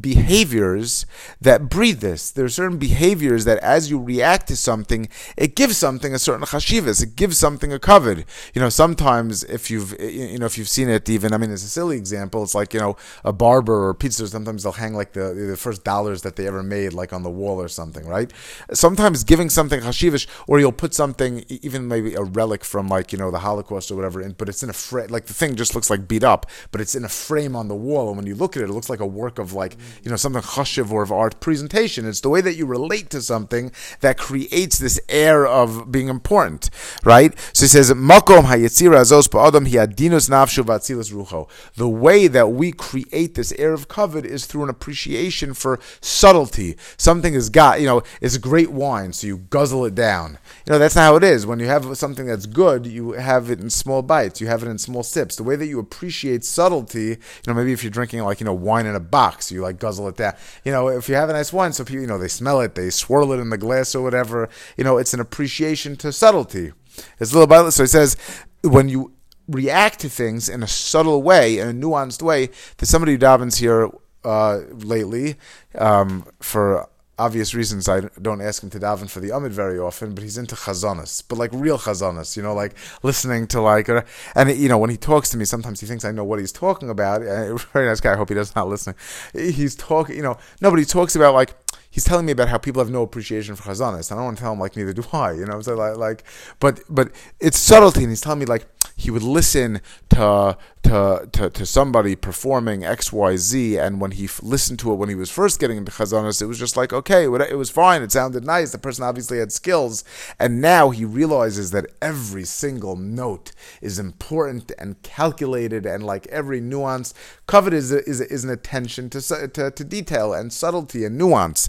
behaviors 0.00 1.04
that 1.40 1.68
breed 1.68 2.00
this. 2.00 2.30
There 2.30 2.44
are 2.44 2.50
certain 2.50 2.78
behaviors 2.78 3.44
that 3.44 3.58
as 3.58 3.90
you 3.90 4.00
react 4.00 4.48
to 4.48 4.56
something, 4.56 5.08
it 5.36 5.54
gives 5.54 5.76
something 5.76 6.14
a 6.14 6.18
certain 6.18 6.46
chashivas. 6.46 7.02
It 7.02 7.16
gives 7.16 7.36
something 7.38 7.72
a 7.72 7.78
covered. 7.78 8.24
You 8.54 8.60
know, 8.60 8.68
sometimes 8.68 9.44
if 9.44 9.70
you've 9.70 9.98
you 10.00 10.38
know 10.38 10.46
if 10.46 10.56
you've 10.56 10.68
seen 10.68 10.88
it 10.88 11.08
even, 11.08 11.32
I 11.32 11.36
mean, 11.36 11.50
it's 11.50 11.64
a 11.64 11.68
silly 11.68 11.96
example. 11.96 12.42
It's 12.42 12.54
like 12.54 12.72
you 12.72 12.80
know 12.80 12.96
a 13.24 13.32
barber 13.32 13.88
or 13.88 13.94
pizza. 13.94 14.26
Sometimes 14.26 14.62
they'll 14.62 14.72
hang 14.72 14.94
like 14.94 15.12
the 15.12 15.34
the 15.34 15.56
first 15.56 15.84
dollars 15.84 16.22
that 16.22 16.36
they 16.36 16.46
ever 16.46 16.62
made 16.62 16.92
like 16.92 17.12
on 17.12 17.22
the 17.22 17.30
wall 17.30 17.60
or 17.60 17.68
something, 17.68 18.06
right? 18.06 18.32
Sometimes 18.72 19.24
giving 19.24 19.50
something 19.50 19.80
chashivish, 19.80 20.26
or 20.46 20.58
you'll 20.58 20.72
put 20.72 20.94
something 20.94 21.44
even 21.48 21.86
maybe 21.86 22.14
a 22.14 22.22
relic 22.22 22.64
from 22.64 22.88
like 22.88 23.12
you 23.12 23.18
know 23.18 23.30
the 23.30 23.40
Holocaust 23.40 23.90
or 23.90 23.96
whatever, 23.96 24.26
but 24.30 24.48
it's 24.48 24.62
in 24.62 24.70
a 24.70 24.72
frame. 24.72 25.08
Like 25.08 25.26
the 25.26 25.34
thing 25.34 25.56
just 25.56 25.74
looks 25.74 25.90
like 25.90 26.08
beat 26.08 26.24
up, 26.24 26.46
but 26.70 26.80
it's 26.80 26.94
in 26.94 27.04
a 27.04 27.08
frame 27.08 27.54
on 27.54 27.68
the 27.68 27.74
wall, 27.74 28.08
and 28.08 28.16
when 28.16 28.26
you 28.26 28.34
look 28.34 28.56
at 28.56 28.62
it, 28.62 28.70
it 28.70 28.72
looks 28.72 28.88
like 28.88 29.00
a 29.00 29.06
work 29.06 29.38
of 29.38 29.52
like 29.52 29.76
you 30.02 30.10
know, 30.10 30.16
something 30.16 30.42
chashiv 30.42 30.90
or 30.90 31.02
of 31.02 31.12
art 31.12 31.40
presentation. 31.40 32.06
It's 32.06 32.20
the 32.20 32.28
way 32.28 32.40
that 32.40 32.54
you 32.54 32.66
relate 32.66 33.10
to 33.10 33.22
something 33.22 33.72
that 34.00 34.18
creates 34.18 34.78
this 34.78 35.00
air 35.08 35.46
of 35.46 35.90
being 35.90 36.08
important, 36.08 36.70
right? 37.04 37.38
So 37.52 37.64
he 37.64 37.68
says, 37.68 37.90
Makom 37.92 38.44
hayetzira 38.44 39.00
azos 39.00 39.28
ba'adam 39.28 39.68
hiadinus 39.68 40.28
nafshu 40.28 40.64
v'atzilas 40.64 41.12
rucho. 41.12 41.48
The 41.74 41.88
way 41.88 42.26
that 42.26 42.52
we 42.52 42.72
create 42.72 43.34
this 43.34 43.52
air 43.52 43.72
of 43.72 43.88
covet 43.88 44.24
is 44.24 44.46
through 44.46 44.64
an 44.64 44.70
appreciation 44.70 45.54
for 45.54 45.78
subtlety. 46.00 46.76
Something 46.96 47.34
is 47.34 47.50
got, 47.50 47.80
you 47.80 47.86
know, 47.86 48.02
it's 48.20 48.36
great 48.38 48.70
wine, 48.70 49.12
so 49.12 49.26
you 49.26 49.38
guzzle 49.38 49.84
it 49.84 49.94
down. 49.94 50.38
You 50.66 50.72
know, 50.72 50.78
that's 50.78 50.96
not 50.96 51.02
how 51.02 51.16
it 51.16 51.24
is. 51.24 51.46
When 51.46 51.60
you 51.60 51.66
have 51.66 51.96
something 51.96 52.26
that's 52.26 52.46
good, 52.46 52.86
you 52.86 53.12
have 53.12 53.50
it 53.50 53.60
in 53.60 53.70
small 53.70 54.02
bites, 54.02 54.40
you 54.40 54.46
have 54.46 54.62
it 54.62 54.68
in 54.68 54.78
small 54.78 55.02
sips. 55.02 55.36
The 55.36 55.42
way 55.42 55.56
that 55.56 55.66
you 55.66 55.78
appreciate 55.78 56.44
subtlety, 56.44 57.06
you 57.08 57.16
know, 57.46 57.54
maybe 57.54 57.72
if 57.72 57.82
you're 57.82 57.90
drinking 57.90 58.22
like, 58.22 58.40
you 58.40 58.46
know, 58.46 58.54
wine 58.54 58.86
in 58.86 58.94
a 58.94 59.00
box, 59.00 59.50
you 59.50 59.62
like 59.62 59.71
guzzle 59.72 60.08
it 60.08 60.16
down. 60.16 60.34
You 60.64 60.72
know, 60.72 60.88
if 60.88 61.08
you 61.08 61.14
have 61.14 61.28
a 61.28 61.32
nice 61.32 61.52
wine, 61.52 61.72
so 61.72 61.84
people, 61.84 62.02
you 62.02 62.06
know, 62.06 62.18
they 62.18 62.28
smell 62.28 62.60
it, 62.60 62.74
they 62.74 62.90
swirl 62.90 63.32
it 63.32 63.40
in 63.40 63.50
the 63.50 63.58
glass 63.58 63.94
or 63.94 64.02
whatever, 64.02 64.48
you 64.76 64.84
know, 64.84 64.98
it's 64.98 65.14
an 65.14 65.20
appreciation 65.20 65.96
to 65.96 66.12
subtlety. 66.12 66.72
It's 67.18 67.32
a 67.32 67.38
little 67.38 67.46
bit, 67.46 67.72
so 67.72 67.82
he 67.82 67.88
says, 67.88 68.16
when 68.62 68.88
you 68.88 69.12
react 69.48 70.00
to 70.00 70.08
things 70.08 70.48
in 70.48 70.62
a 70.62 70.68
subtle 70.68 71.22
way, 71.22 71.58
in 71.58 71.68
a 71.68 71.72
nuanced 71.72 72.22
way, 72.22 72.50
there's 72.76 72.88
somebody 72.88 73.12
who 73.12 73.18
davens 73.18 73.58
here 73.58 73.90
uh, 74.24 74.60
lately 74.70 75.36
um, 75.76 76.26
for 76.40 76.88
obvious 77.22 77.54
reasons, 77.54 77.88
I 77.88 78.00
don't 78.20 78.40
ask 78.40 78.62
him 78.62 78.70
to 78.70 78.80
daven 78.80 79.08
for 79.08 79.20
the 79.20 79.30
Amid 79.30 79.52
very 79.52 79.78
often, 79.78 80.14
but 80.14 80.24
he's 80.24 80.36
into 80.36 80.54
chazanas, 80.54 81.22
but 81.28 81.38
like 81.38 81.50
real 81.52 81.78
chazanas, 81.78 82.36
you 82.36 82.42
know, 82.42 82.54
like 82.54 82.74
listening 83.02 83.46
to 83.48 83.60
like, 83.60 83.88
and 83.88 84.50
you 84.56 84.68
know, 84.68 84.78
when 84.78 84.90
he 84.90 84.96
talks 84.96 85.30
to 85.30 85.36
me, 85.36 85.44
sometimes 85.44 85.80
he 85.80 85.86
thinks 85.86 86.04
I 86.04 86.10
know 86.10 86.24
what 86.24 86.40
he's 86.40 86.52
talking 86.52 86.90
about. 86.90 87.22
Very 87.72 87.86
nice 87.86 88.00
guy. 88.00 88.12
I 88.12 88.16
hope 88.16 88.28
he 88.28 88.34
does 88.34 88.54
not 88.56 88.68
listen. 88.68 88.94
He's 89.32 89.76
talking, 89.76 90.16
you 90.16 90.22
know, 90.22 90.36
nobody 90.60 90.84
talks 90.84 91.14
about 91.14 91.34
like 91.34 91.61
he's 91.92 92.04
telling 92.04 92.24
me 92.24 92.32
about 92.32 92.48
how 92.48 92.58
people 92.58 92.82
have 92.82 92.90
no 92.90 93.02
appreciation 93.02 93.54
for 93.54 93.70
chazanas. 93.70 94.10
I 94.10 94.16
don't 94.16 94.24
want 94.24 94.38
to 94.38 94.42
tell 94.42 94.52
him 94.54 94.58
like 94.58 94.74
neither 94.76 94.94
do 94.94 95.04
I, 95.12 95.32
you 95.32 95.44
know. 95.44 95.60
So 95.60 95.74
like, 95.74 95.96
like, 95.96 96.24
but 96.58 96.80
but 96.88 97.12
it's 97.38 97.58
subtlety, 97.58 98.00
and 98.00 98.10
he's 98.10 98.22
telling 98.22 98.40
me 98.40 98.46
like 98.46 98.66
he 98.96 99.10
would 99.10 99.22
listen 99.22 99.80
to 100.10 100.56
to 100.84 101.28
to, 101.32 101.50
to 101.50 101.66
somebody 101.66 102.16
performing 102.16 102.84
X 102.84 103.12
Y 103.12 103.36
Z, 103.36 103.76
and 103.76 104.00
when 104.00 104.12
he 104.12 104.24
f- 104.24 104.42
listened 104.42 104.78
to 104.80 104.92
it 104.92 104.96
when 104.96 105.08
he 105.08 105.14
was 105.14 105.30
first 105.30 105.60
getting 105.60 105.76
into 105.76 105.92
chazanas, 105.92 106.40
it 106.42 106.46
was 106.46 106.58
just 106.58 106.76
like 106.76 106.92
okay, 106.92 107.24
it 107.24 107.58
was 107.58 107.70
fine, 107.70 108.02
it 108.02 108.10
sounded 108.10 108.44
nice. 108.44 108.72
The 108.72 108.78
person 108.78 109.04
obviously 109.04 109.38
had 109.38 109.52
skills, 109.52 110.02
and 110.38 110.60
now 110.60 110.90
he 110.90 111.04
realizes 111.04 111.70
that 111.72 111.86
every 112.00 112.44
single 112.44 112.96
note 112.96 113.52
is 113.80 113.98
important 113.98 114.72
and 114.78 115.00
calculated, 115.02 115.84
and 115.84 116.04
like 116.04 116.26
every 116.28 116.60
nuance, 116.60 117.12
covered 117.46 117.74
is 117.74 117.92
is, 117.92 118.20
is 118.20 118.44
an 118.44 118.50
attention 118.50 119.10
to, 119.10 119.20
to 119.20 119.70
to 119.70 119.84
detail 119.84 120.32
and 120.32 120.52
subtlety 120.52 121.04
and 121.04 121.18
nuance. 121.18 121.68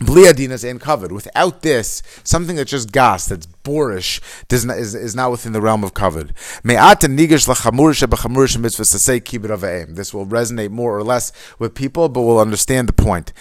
Bliadinas 0.00 0.68
ain't 0.68 0.80
covered. 0.80 1.12
Without 1.12 1.62
this, 1.62 2.02
something 2.24 2.56
that's 2.56 2.70
just 2.70 2.90
gas, 2.90 3.26
that's 3.26 3.46
boorish, 3.46 4.20
does 4.48 4.64
not, 4.64 4.78
is, 4.78 4.94
is 4.94 5.14
not 5.14 5.30
within 5.30 5.52
the 5.52 5.60
realm 5.60 5.84
of 5.84 5.94
covered. 5.94 6.34
This 9.94 10.14
will 10.14 10.26
resonate 10.26 10.70
more 10.70 10.96
or 10.96 11.04
less 11.04 11.32
with 11.58 11.74
people, 11.74 12.08
but 12.08 12.22
we'll 12.22 12.40
understand 12.40 12.88
the 12.88 12.92
point. 12.92 13.32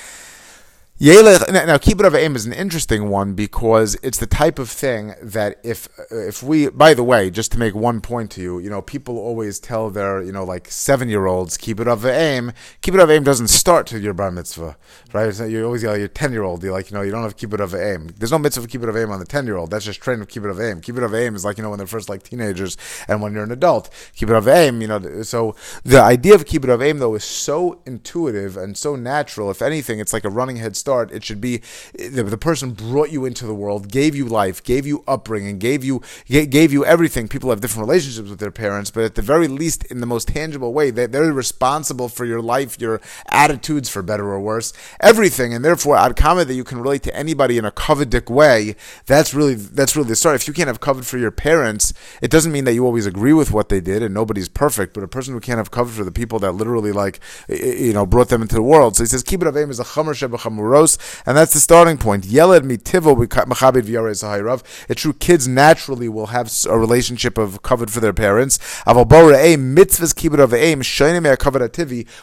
Now, 1.04 1.76
kibbud 1.78 2.18
aim 2.18 2.34
is 2.38 2.46
an 2.46 2.54
interesting 2.54 3.10
one 3.10 3.34
because 3.34 3.98
it's 4.02 4.20
the 4.20 4.26
type 4.26 4.58
of 4.58 4.70
thing 4.70 5.16
that 5.22 5.60
if 5.62 5.90
if 6.10 6.42
we, 6.42 6.70
by 6.70 6.94
the 6.94 7.04
way, 7.04 7.30
just 7.30 7.52
to 7.52 7.60
make 7.60 7.76
one 7.76 8.00
point 8.00 8.32
to 8.32 8.42
you, 8.42 8.60
you 8.60 8.70
know, 8.70 8.82
people 8.82 9.18
always 9.18 9.60
tell 9.60 9.90
their, 9.90 10.22
you 10.22 10.32
know, 10.32 10.46
like 10.46 10.72
seven 10.72 11.10
year 11.10 11.26
olds, 11.26 11.58
kibbud 11.58 12.06
aim. 12.06 12.54
Kibbud 12.82 13.14
aim 13.14 13.24
doesn't 13.24 13.50
start 13.50 13.86
till 13.86 14.02
your 14.02 14.14
bar 14.14 14.32
mitzvah, 14.32 14.78
right? 15.12 15.36
So 15.36 15.44
you 15.44 15.66
always 15.66 15.84
yell 15.84 15.98
your 15.98 16.08
ten 16.08 16.32
year 16.32 16.44
old, 16.44 16.64
you're 16.64 16.72
like, 16.72 16.90
you 16.90 16.96
know, 16.96 17.04
you 17.04 17.12
don't 17.12 17.24
have 17.24 17.36
kibbud 17.36 17.60
aim. 17.78 18.12
There's 18.18 18.32
no 18.32 18.40
mitzvah 18.40 18.66
kibbud 18.66 19.04
aim 19.04 19.12
on 19.12 19.20
the 19.20 19.26
ten 19.26 19.46
year 19.46 19.58
old. 19.58 19.72
That's 19.72 19.84
just 19.84 20.00
training 20.00 20.26
to 20.26 20.32
keep 20.32 20.46
it 20.46 20.50
of 20.50 20.56
kibbud 20.56 20.72
aim. 20.72 20.80
Kibbud 20.80 21.14
aim 21.22 21.36
is 21.36 21.44
like 21.44 21.58
you 21.58 21.64
know 21.64 21.70
when 21.70 21.80
they're 21.80 21.86
first 21.86 22.08
like 22.08 22.24
teenagers 22.24 22.78
and 23.10 23.22
when 23.22 23.34
you're 23.34 23.44
an 23.44 23.52
adult. 23.52 23.90
Kibbud 24.16 24.48
aim, 24.48 24.82
you 24.82 24.88
know, 24.88 25.24
so 25.24 25.54
the 25.84 26.02
idea 26.02 26.34
of 26.34 26.46
kibbud 26.46 26.82
aim 26.82 27.00
though 27.00 27.16
is 27.16 27.26
so 27.26 27.82
intuitive 27.86 28.56
and 28.56 28.78
so 28.78 28.96
natural. 28.96 29.52
If 29.52 29.62
anything, 29.62 30.00
it's 30.00 30.14
like 30.14 30.24
a 30.24 30.30
running 30.30 30.56
head 30.56 30.78
start. 30.78 30.93
It 31.02 31.24
should 31.24 31.42
be 31.42 31.62
the, 31.94 32.24
the 32.24 32.38
person 32.38 32.72
brought 32.72 33.12
you 33.12 33.26
into 33.26 33.46
the 33.46 33.56
world, 33.56 33.92
gave 33.92 34.16
you 34.16 34.26
life, 34.26 34.64
gave 34.64 34.86
you 34.86 35.04
upbringing, 35.08 35.60
gave 35.60 35.84
you 35.84 36.02
gave 36.28 36.72
you 36.72 36.86
everything. 36.86 37.28
People 37.28 37.50
have 37.50 37.62
different 37.62 37.88
relationships 37.88 38.30
with 38.30 38.40
their 38.40 38.52
parents, 38.52 38.92
but 38.92 39.04
at 39.04 39.16
the 39.16 39.22
very 39.22 39.48
least, 39.48 39.84
in 39.86 40.00
the 40.00 40.06
most 40.06 40.30
tangible 40.30 40.74
way, 40.74 40.92
they, 40.92 41.06
they're 41.06 41.34
responsible 41.34 42.10
for 42.10 42.26
your 42.26 42.42
life, 42.42 42.80
your 42.80 43.02
attitudes, 43.28 43.90
for 43.90 44.02
better 44.02 44.26
or 44.26 44.40
worse, 44.40 44.74
everything. 45.00 45.54
And 45.54 45.64
therefore, 45.66 45.98
I'd 45.98 46.16
comment 46.16 46.48
that 46.48 46.56
you 46.56 46.64
can 46.64 46.80
relate 46.80 47.04
to 47.04 47.16
anybody 47.16 47.58
in 47.58 47.66
a 47.66 47.72
covetic 47.72 48.30
way. 48.30 48.76
That's 49.06 49.34
really 49.34 49.56
that's 49.56 49.96
really 49.96 50.10
the 50.10 50.16
start. 50.16 50.36
If 50.36 50.48
you 50.48 50.54
can't 50.54 50.68
have 50.68 50.80
covered 50.80 51.06
for 51.06 51.18
your 51.18 51.32
parents, 51.32 51.94
it 52.22 52.32
doesn't 52.32 52.52
mean 52.52 52.66
that 52.66 52.74
you 52.74 52.86
always 52.86 53.06
agree 53.06 53.34
with 53.34 53.52
what 53.52 53.70
they 53.70 53.82
did, 53.82 54.04
and 54.04 54.14
nobody's 54.14 54.50
perfect. 54.50 54.94
But 54.94 55.04
a 55.04 55.08
person 55.08 55.34
who 55.34 55.40
can't 55.40 55.58
have 55.58 55.72
covered 55.72 55.94
for 55.94 56.04
the 56.04 56.12
people 56.12 56.40
that 56.40 56.54
literally 56.54 56.92
like 56.92 57.20
you 57.48 57.94
know 57.94 58.06
brought 58.06 58.30
them 58.30 58.42
into 58.42 58.56
the 58.56 58.62
world. 58.62 58.96
So 58.96 59.04
he 59.04 59.08
says, 59.08 59.24
kibbud 59.24 59.52
avim 59.52 59.70
is 59.70 59.80
a 59.80 59.84
chamer 59.84 60.16
sheba 60.16 60.38
and 61.26 61.38
that's 61.38 61.54
the 61.54 61.60
starting 61.60 61.98
point. 61.98 62.26
Yeled 62.26 62.64
mitivo 62.64 63.16
machabed 63.48 63.84
v'yarei 63.84 64.64
A 64.90 64.96
true 64.96 65.14
kids 65.14 65.48
naturally 65.48 66.10
will 66.10 66.28
have 66.28 66.52
a 66.70 66.78
relationship 66.78 67.38
of 67.38 67.62
covered 67.62 67.92
for 67.92 68.00
their 68.00 68.14
parents. 68.14 68.58
Mitzvahs 68.86 70.40
of 70.40 70.54
aim. 70.54 70.84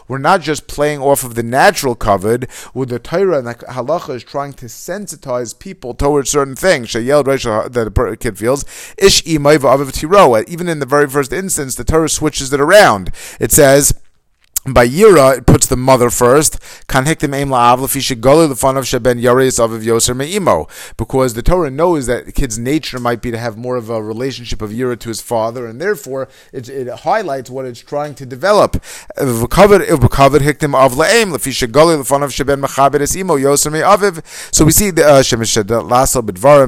We're 0.09 0.19
not 0.19 0.41
just 0.41 0.67
playing 0.67 1.01
off 1.01 1.25
of 1.25 1.35
the 1.35 1.43
natural 1.43 1.95
covered. 1.95 2.49
With 2.75 2.91
the 2.91 2.99
Torah 2.99 3.39
and 3.39 3.47
the 3.47 3.55
halacha 3.55 4.17
is 4.17 4.25
trying 4.25 4.53
to 4.55 4.67
sensitize 4.67 5.59
people 5.59 5.95
towards 5.95 6.31
certain 6.31 6.57
things. 6.57 6.89
Sheyel 6.89 7.25
that 7.25 7.87
a 7.87 8.17
kid 8.17 8.39
feels 8.39 8.65
ish 8.99 9.27
Even 9.27 10.69
in 10.69 10.79
the 10.79 10.87
very 10.87 11.09
first 11.09 11.33
instance, 11.33 11.75
the 11.75 11.85
Torah 11.85 12.09
switches 12.09 12.53
it 12.53 12.61
around. 12.61 13.13
It 13.39 13.53
says 13.53 13.95
by 14.67 14.87
Yira, 14.87 15.39
it 15.39 15.47
puts 15.47 15.67
the 15.67 15.77
mother 15.77 16.11
first. 16.11 16.59
Because 16.87 17.07
the 21.35 21.43
Torah 21.43 21.71
knows 21.71 22.07
that 22.07 22.27
the 22.27 22.33
kid's 22.33 22.59
nature 22.59 22.99
might 22.99 23.23
be 23.23 23.31
to 23.31 23.39
have 23.39 23.57
more 23.57 23.77
of 23.77 23.89
a 23.89 24.03
relationship 24.03 24.61
of 24.61 24.71
Yira 24.71 24.99
to 24.99 25.09
his 25.09 25.23
father, 25.23 25.67
and 25.67 25.81
therefore 25.81 26.29
it, 26.53 26.69
it 26.69 26.89
highlights 26.89 27.49
what 27.49 27.65
it's 27.65 27.81
trying 27.81 28.15
to 28.17 28.27
develop. 28.27 28.85
So 29.17 29.47
we 34.65 34.73
see 34.73 34.91
the 34.91 35.05
uh, 35.07 35.23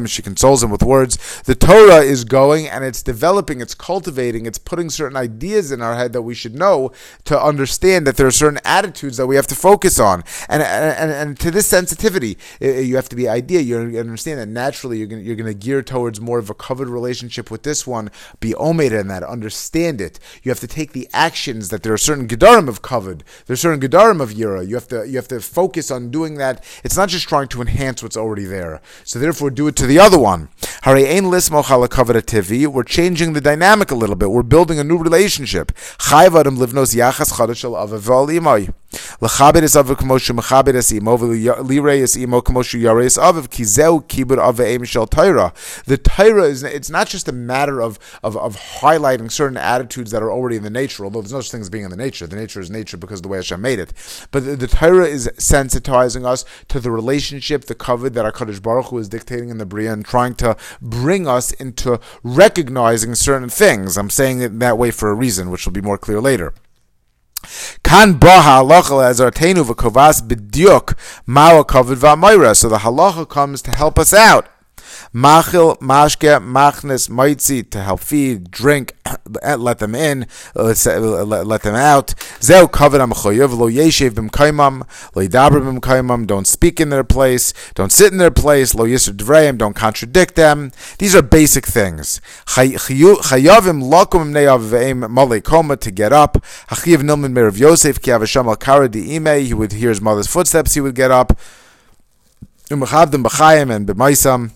she 0.06 0.22
consoles 0.22 0.62
him 0.62 0.70
with 0.70 0.82
words. 0.82 1.42
The 1.42 1.54
Torah 1.54 2.00
is 2.00 2.24
going 2.24 2.68
and 2.68 2.84
it's 2.84 3.02
developing, 3.02 3.60
it's 3.60 3.74
cultivating, 3.74 4.46
it's 4.46 4.58
putting 4.58 4.88
certain 4.88 5.16
ideas 5.16 5.72
in 5.72 5.82
our 5.82 5.94
head 5.94 6.14
that 6.14 6.22
we 6.22 6.34
should 6.34 6.54
know 6.54 6.92
to 7.24 7.38
understand 7.40 7.82
understand 7.92 8.06
that 8.06 8.16
there 8.16 8.26
are 8.26 8.30
certain 8.30 8.60
attitudes 8.64 9.16
that 9.16 9.26
we 9.26 9.36
have 9.36 9.46
to 9.46 9.54
focus 9.54 9.98
on, 9.98 10.22
and 10.48 10.62
and, 10.62 11.10
and 11.10 11.40
to 11.40 11.50
this 11.50 11.66
sensitivity, 11.66 12.38
you 12.60 12.96
have 12.96 13.08
to 13.08 13.16
be 13.16 13.28
idea. 13.28 13.60
You 13.60 13.98
understand 13.98 14.38
that 14.40 14.48
naturally 14.48 14.98
you're 14.98 15.06
going 15.06 15.24
you're 15.24 15.36
going 15.36 15.52
to 15.52 15.66
gear 15.66 15.82
towards 15.82 16.20
more 16.20 16.38
of 16.38 16.50
a 16.50 16.54
covered 16.54 16.88
relationship 16.88 17.50
with 17.50 17.62
this 17.62 17.86
one. 17.86 18.10
Be 18.40 18.54
omed 18.54 18.92
in 18.92 19.08
that. 19.08 19.22
Understand 19.22 20.00
it. 20.00 20.18
You 20.42 20.50
have 20.50 20.60
to 20.60 20.66
take 20.66 20.92
the 20.92 21.08
actions 21.12 21.68
that 21.68 21.82
there 21.82 21.92
are 21.92 21.98
certain 21.98 22.26
gedarim 22.26 22.68
of 22.68 22.82
covered. 22.82 23.24
There's 23.46 23.60
certain 23.60 23.80
gedarim 23.80 24.20
of 24.20 24.30
yira. 24.30 24.66
You 24.66 24.74
have 24.74 24.88
to 24.88 25.06
you 25.06 25.16
have 25.16 25.28
to 25.28 25.40
focus 25.40 25.90
on 25.90 26.10
doing 26.10 26.36
that. 26.36 26.64
It's 26.84 26.96
not 26.96 27.08
just 27.08 27.28
trying 27.28 27.48
to 27.48 27.60
enhance 27.60 28.02
what's 28.02 28.16
already 28.16 28.44
there. 28.44 28.80
So 29.04 29.18
therefore, 29.18 29.50
do 29.50 29.68
it 29.68 29.76
to 29.76 29.86
the 29.86 29.98
other 29.98 30.18
one. 30.18 30.48
We're 32.72 32.84
changing 32.84 33.32
the 33.32 33.40
dynamic 33.40 33.90
a 33.90 33.94
little 33.94 34.16
bit. 34.16 34.30
We're 34.30 34.42
building 34.42 34.78
a 34.78 34.84
new 34.84 34.98
relationship. 34.98 35.72
L'chabed 39.20 39.64
es 39.64 39.74
mechabed 39.74 40.74
es 40.74 40.92
imo 40.92 41.16
v'lirei 41.16 42.02
es 42.02 42.16
imo 42.16 42.42
yarei 42.42 43.06
es 43.06 43.16
shel 44.88 45.06
Torah. 45.06 45.52
The 45.86 45.96
Torah 45.96 46.44
is 46.44 46.62
it's 46.62 46.90
not 46.90 47.08
just 47.08 47.28
a 47.28 47.32
matter 47.32 47.80
of, 47.80 47.98
of 48.22 48.36
of 48.36 48.56
highlighting 48.56 49.30
certain 49.30 49.56
attitudes 49.56 50.10
that 50.10 50.22
are 50.22 50.30
already 50.30 50.56
in 50.56 50.62
the 50.62 50.70
nature, 50.70 51.04
although 51.04 51.20
there's 51.20 51.32
no 51.32 51.40
such 51.40 51.52
thing 51.52 51.60
as 51.60 51.70
being 51.70 51.84
in 51.84 51.90
the 51.90 51.96
nature. 51.96 52.26
The 52.26 52.36
nature 52.36 52.60
is 52.60 52.70
nature 52.70 52.96
because 52.96 53.20
of 53.20 53.22
the 53.22 53.28
way 53.28 53.38
Hashem 53.38 53.60
made 53.60 53.78
it. 53.78 53.92
But 54.30 54.44
the, 54.44 54.56
the 54.56 54.66
Torah 54.66 55.06
is 55.06 55.28
sensitizing 55.36 56.26
us 56.26 56.44
to 56.68 56.80
the 56.80 56.90
relationship, 56.90 57.64
the 57.64 57.74
covet 57.74 58.14
that 58.14 58.24
our 58.24 58.32
Kadosh 58.32 58.60
Baruch 58.60 58.86
Hu 58.86 58.98
is 58.98 59.08
dictating 59.08 59.48
in 59.50 59.58
the 59.58 59.66
Bria 59.66 59.92
and 59.92 60.04
trying 60.04 60.34
to 60.36 60.56
bring 60.80 61.26
us 61.26 61.52
into 61.52 62.00
recognizing 62.22 63.14
certain 63.14 63.48
things. 63.48 63.96
I'm 63.96 64.10
saying 64.10 64.42
it 64.42 64.58
that 64.58 64.78
way 64.78 64.90
for 64.90 65.10
a 65.10 65.14
reason, 65.14 65.50
which 65.50 65.64
will 65.64 65.72
be 65.72 65.80
more 65.80 65.98
clear 65.98 66.20
later. 66.20 66.52
Kan 67.82 68.18
ba 68.18 68.40
halacha 68.42 69.04
as 69.04 69.20
artenu 69.20 69.64
v'kovas 69.64 70.22
b'diuk 70.22 70.94
ma'o 71.26 71.64
kovid 71.64 71.96
v'amayra. 71.96 72.54
So 72.56 72.68
the 72.68 72.78
halacha 72.78 73.28
comes 73.28 73.62
to 73.62 73.70
help 73.76 73.98
us 73.98 74.12
out 74.14 74.48
Machil, 75.14 75.78
mashke, 75.80 76.40
machnes, 76.40 77.10
maitzi, 77.10 77.68
to 77.68 77.82
help 77.82 78.00
feed, 78.00 78.50
drink, 78.50 78.94
let 79.58 79.78
them 79.78 79.94
in, 79.94 80.26
uh, 80.56 80.74
uh, 80.86 81.24
let, 81.24 81.46
let 81.46 81.62
them 81.64 81.74
out. 81.74 82.14
Zeu 82.40 82.66
kavod 82.66 83.06
amachoyev, 83.06 83.54
lo 83.58 83.68
yeshev 83.68 84.12
b'mkaimam, 84.12 84.88
lo 85.14 85.22
yidaber 85.22 85.60
b'mkaimam, 85.60 86.26
don't 86.26 86.46
speak 86.46 86.80
in 86.80 86.88
their 86.88 87.04
place, 87.04 87.52
don't 87.74 87.92
sit 87.92 88.10
in 88.10 88.16
their 88.16 88.30
place, 88.30 88.74
lo 88.74 88.86
yisr 88.86 89.12
dvreim, 89.12 89.58
don't 89.58 89.76
contradict 89.76 90.34
them. 90.34 90.72
These 90.96 91.14
are 91.14 91.20
basic 91.20 91.66
things. 91.66 92.22
Chayavim 92.46 93.82
lakum 93.82 94.32
ne'avveim 94.32 95.10
malei 95.10 95.44
koma, 95.44 95.76
to 95.76 95.90
get 95.90 96.14
up. 96.14 96.38
Hachiv 96.68 97.02
nilman 97.02 97.34
merav 97.34 97.58
Yosef, 97.58 98.00
ki 98.00 98.12
avasham 98.12 98.46
al 98.46 98.56
kara 98.56 98.88
he 98.90 99.52
would 99.52 99.72
hear 99.72 99.90
his 99.90 100.00
mother's 100.00 100.26
footsteps, 100.26 100.72
he 100.72 100.80
would 100.80 100.94
get 100.94 101.10
up. 101.10 101.38
Umachavdim 102.70 103.22
b'chayim 103.24 103.70
and 103.70 103.86
b'maisam. 103.86 104.52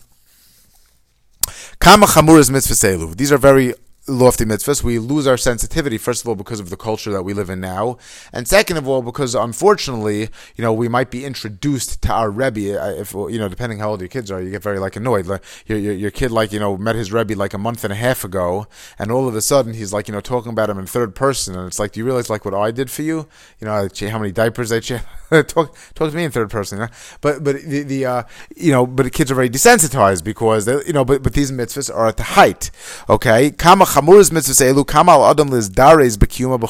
Kama 1.87 2.07
chamur 2.09 2.41
is 2.41 2.51
mitzvah 2.51 3.15
These 3.15 3.31
are 3.31 3.39
very 3.39 3.73
lofty 4.09 4.45
mitzvahs, 4.45 4.83
we 4.83 4.99
lose 4.99 5.27
our 5.27 5.37
sensitivity, 5.37 5.99
first 5.99 6.23
of 6.23 6.29
all, 6.29 6.35
because 6.35 6.61
of 6.61 6.71
the 6.71 6.77
culture 6.77 7.11
that 7.11 7.23
we 7.23 7.33
live 7.33 7.51
in 7.51 7.61
now. 7.61 7.99
And 8.33 8.47
second 8.47 8.77
of 8.77 8.89
all, 8.89 9.03
because 9.03 9.35
unfortunately, 9.35 10.29
you 10.55 10.63
know, 10.63 10.73
we 10.73 10.89
might 10.89 11.11
be 11.11 11.25
introduced 11.25 12.03
to 12.03 12.13
our 12.13 12.31
Rebbe, 12.31 12.81
uh, 12.81 12.91
if, 12.93 13.13
you 13.13 13.39
know, 13.39 13.49
depending 13.49 13.79
how 13.79 13.91
old 13.91 14.01
your 14.01 14.09
kids 14.09 14.31
are, 14.31 14.41
you 14.41 14.51
get 14.51 14.63
very, 14.63 14.79
like, 14.79 14.97
annoyed. 14.97 15.27
Like, 15.27 15.43
your, 15.67 15.79
your, 15.79 15.93
your 15.93 16.11
kid, 16.11 16.31
like, 16.31 16.53
you 16.53 16.61
know, 16.61 16.77
met 16.77 16.95
his 16.95 17.13
Rebbe, 17.13 17.35
like, 17.35 17.55
a 17.55 17.59
month 17.59 17.85
and 17.85 17.93
a 17.93 17.97
half 17.97 18.25
ago, 18.25 18.67
and 18.99 19.11
all 19.11 19.29
of 19.29 19.35
a 19.35 19.41
sudden 19.41 19.75
he's, 19.75 19.93
like, 19.93 20.09
you 20.09 20.13
know, 20.13 20.21
talking 20.21 20.53
about 20.53 20.71
him 20.71 20.79
in 20.79 20.87
third 20.87 21.15
person, 21.15 21.57
and 21.57 21.67
it's 21.67 21.79
like, 21.79 21.93
do 21.93 22.01
you 22.01 22.07
realize, 22.07 22.31
like, 22.31 22.45
what 22.45 22.55
I 22.55 22.71
did 22.71 22.91
for 22.91 23.03
you? 23.03 23.29
You 23.61 23.67
know, 23.67 23.89
how 24.11 24.19
many 24.19 24.33
diapers 24.33 24.73
I 24.73 24.81
changed? 24.81 25.05
talk, 25.49 25.77
talk 25.95 26.11
to 26.11 26.17
me 26.17 26.25
in 26.25 26.31
third 26.31 26.51
person, 26.51 26.79
you 26.79 26.85
know? 26.85 26.91
But, 27.21 27.43
but 27.43 27.57
the, 27.63 27.83
the 27.83 28.07
uh, 28.07 28.23
you 28.55 28.71
know, 28.71 28.87
but 28.87 29.03
the 29.03 29.11
kids 29.11 29.31
are 29.31 29.35
very 29.35 29.51
desensitized 29.51 30.23
because, 30.23 30.65
they, 30.65 30.85
you 30.87 30.93
know, 30.93 31.05
but, 31.05 31.23
but 31.23 31.33
these 31.35 31.51
mitzvahs 31.51 31.93
are 31.93 32.07
at 32.07 32.17
the 32.17 32.23
height, 32.23 32.71
okay? 33.09 33.51
Kama 33.51 33.85
chamuras 33.97 34.31
mitzvah 34.31 34.65
elu 34.65 34.87
kamal 34.87 35.25
adam 35.25 35.49
liz 35.49 35.71
dares 35.71 36.19
bekiyuma 36.19 36.61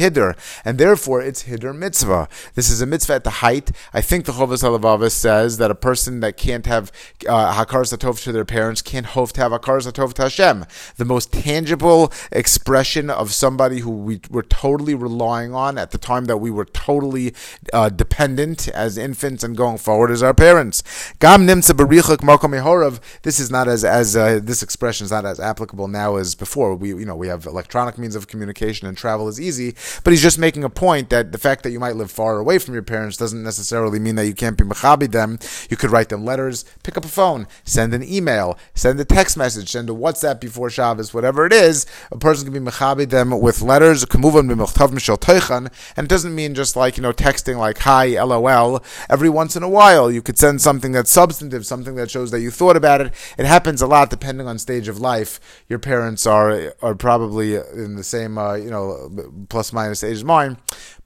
hider, 0.00 0.34
and 0.64 0.78
therefore 0.78 1.20
it's 1.20 1.42
hider 1.42 1.74
mitzvah. 1.74 2.26
This 2.54 2.70
is 2.70 2.80
a 2.80 2.86
mitzvah 2.86 3.16
at 3.16 3.24
the 3.24 3.42
height. 3.44 3.70
I 3.92 4.00
think 4.00 4.24
the 4.24 4.32
Chovas 4.32 4.62
Halavavas 4.62 5.10
says 5.10 5.58
that 5.58 5.70
a 5.70 5.74
person 5.74 6.20
that 6.20 6.38
can't 6.38 6.64
have 6.64 6.90
uh, 7.28 7.52
hakar 7.52 7.82
satov 7.84 8.22
to 8.22 8.32
their 8.32 8.46
parents 8.46 8.80
can't 8.80 9.04
hope 9.04 9.32
to 9.32 9.42
have 9.42 9.52
hakar 9.52 9.82
satov 9.86 10.14
to 10.14 10.22
Hashem. 10.22 10.64
The 10.96 11.04
most 11.04 11.34
tangible 11.34 12.10
expression 12.32 13.10
of 13.10 13.34
somebody 13.34 13.80
who 13.80 13.90
we 13.90 14.22
were 14.30 14.42
totally 14.42 14.94
relying 14.94 15.52
on 15.52 15.76
at 15.76 15.90
the 15.90 15.98
time 15.98 16.24
that 16.26 16.38
we 16.38 16.50
were 16.50 16.64
totally 16.64 17.34
uh, 17.74 17.90
dependent 17.90 18.68
as 18.68 18.96
infants 18.96 19.44
and 19.44 19.54
going 19.54 19.76
forward 19.76 20.10
as 20.10 20.22
our 20.22 20.32
parents. 20.32 20.82
Gam 21.18 21.44
This 21.44 21.60
is 23.38 23.50
not 23.50 23.68
as 23.68 23.84
as 23.84 24.16
uh, 24.16 24.40
this 24.42 24.62
expression 24.62 25.04
is 25.04 25.10
not 25.10 25.26
as 25.26 25.38
applicable 25.38 25.86
now 25.86 26.16
as 26.16 26.34
before. 26.34 26.69
We 26.74 26.90
you 26.90 27.04
know, 27.04 27.16
we 27.16 27.28
have 27.28 27.46
electronic 27.46 27.98
means 27.98 28.14
of 28.14 28.28
communication 28.28 28.86
and 28.86 28.96
travel 28.96 29.28
is 29.28 29.40
easy, 29.40 29.74
but 30.04 30.12
he's 30.12 30.22
just 30.22 30.38
making 30.38 30.64
a 30.64 30.70
point 30.70 31.10
that 31.10 31.32
the 31.32 31.38
fact 31.38 31.62
that 31.62 31.70
you 31.70 31.80
might 31.80 31.96
live 31.96 32.10
far 32.10 32.38
away 32.38 32.58
from 32.58 32.74
your 32.74 32.82
parents 32.82 33.16
doesn't 33.16 33.42
necessarily 33.42 33.98
mean 33.98 34.16
that 34.16 34.26
you 34.26 34.34
can't 34.34 34.58
be 34.58 34.64
mechabi 34.64 35.10
them. 35.10 35.38
You 35.68 35.76
could 35.76 35.90
write 35.90 36.08
them 36.08 36.24
letters, 36.24 36.64
pick 36.82 36.96
up 36.96 37.04
a 37.04 37.08
phone, 37.08 37.46
send 37.64 37.94
an 37.94 38.02
email, 38.02 38.58
send 38.74 39.00
a 39.00 39.04
text 39.04 39.36
message, 39.36 39.70
send 39.70 39.88
a 39.90 39.92
WhatsApp 39.92 40.40
before 40.40 40.70
Shabbos, 40.70 41.14
whatever 41.14 41.46
it 41.46 41.52
is. 41.52 41.86
A 42.10 42.18
person 42.18 42.50
can 42.50 42.64
be 42.64 42.70
mechabi 42.70 43.08
them 43.08 43.40
with 43.40 43.62
letters, 43.62 44.04
and 45.96 46.06
it 46.06 46.08
doesn't 46.08 46.34
mean 46.34 46.54
just 46.54 46.76
like, 46.76 46.96
you 46.96 47.02
know, 47.02 47.12
texting 47.12 47.56
like, 47.56 47.78
hi, 47.78 48.22
lol. 48.22 48.82
Every 49.08 49.28
once 49.28 49.56
in 49.56 49.62
a 49.62 49.68
while, 49.68 50.10
you 50.10 50.22
could 50.22 50.38
send 50.38 50.60
something 50.60 50.92
that's 50.92 51.10
substantive, 51.10 51.66
something 51.66 51.94
that 51.96 52.10
shows 52.10 52.30
that 52.30 52.40
you 52.40 52.50
thought 52.50 52.76
about 52.76 53.00
it. 53.00 53.14
It 53.38 53.46
happens 53.46 53.82
a 53.82 53.86
lot 53.86 54.10
depending 54.10 54.46
on 54.46 54.58
stage 54.58 54.88
of 54.88 55.00
life. 55.00 55.40
Your 55.68 55.78
parents 55.78 56.26
are, 56.26 56.50
are 56.50 56.59
are 56.82 56.94
probably 56.94 57.54
in 57.54 57.96
the 57.96 58.04
same, 58.04 58.38
uh, 58.38 58.54
you 58.54 58.70
know, 58.70 59.10
plus 59.48 59.72
minus 59.72 60.04
age 60.04 60.14
as 60.16 60.24
mine 60.24 60.56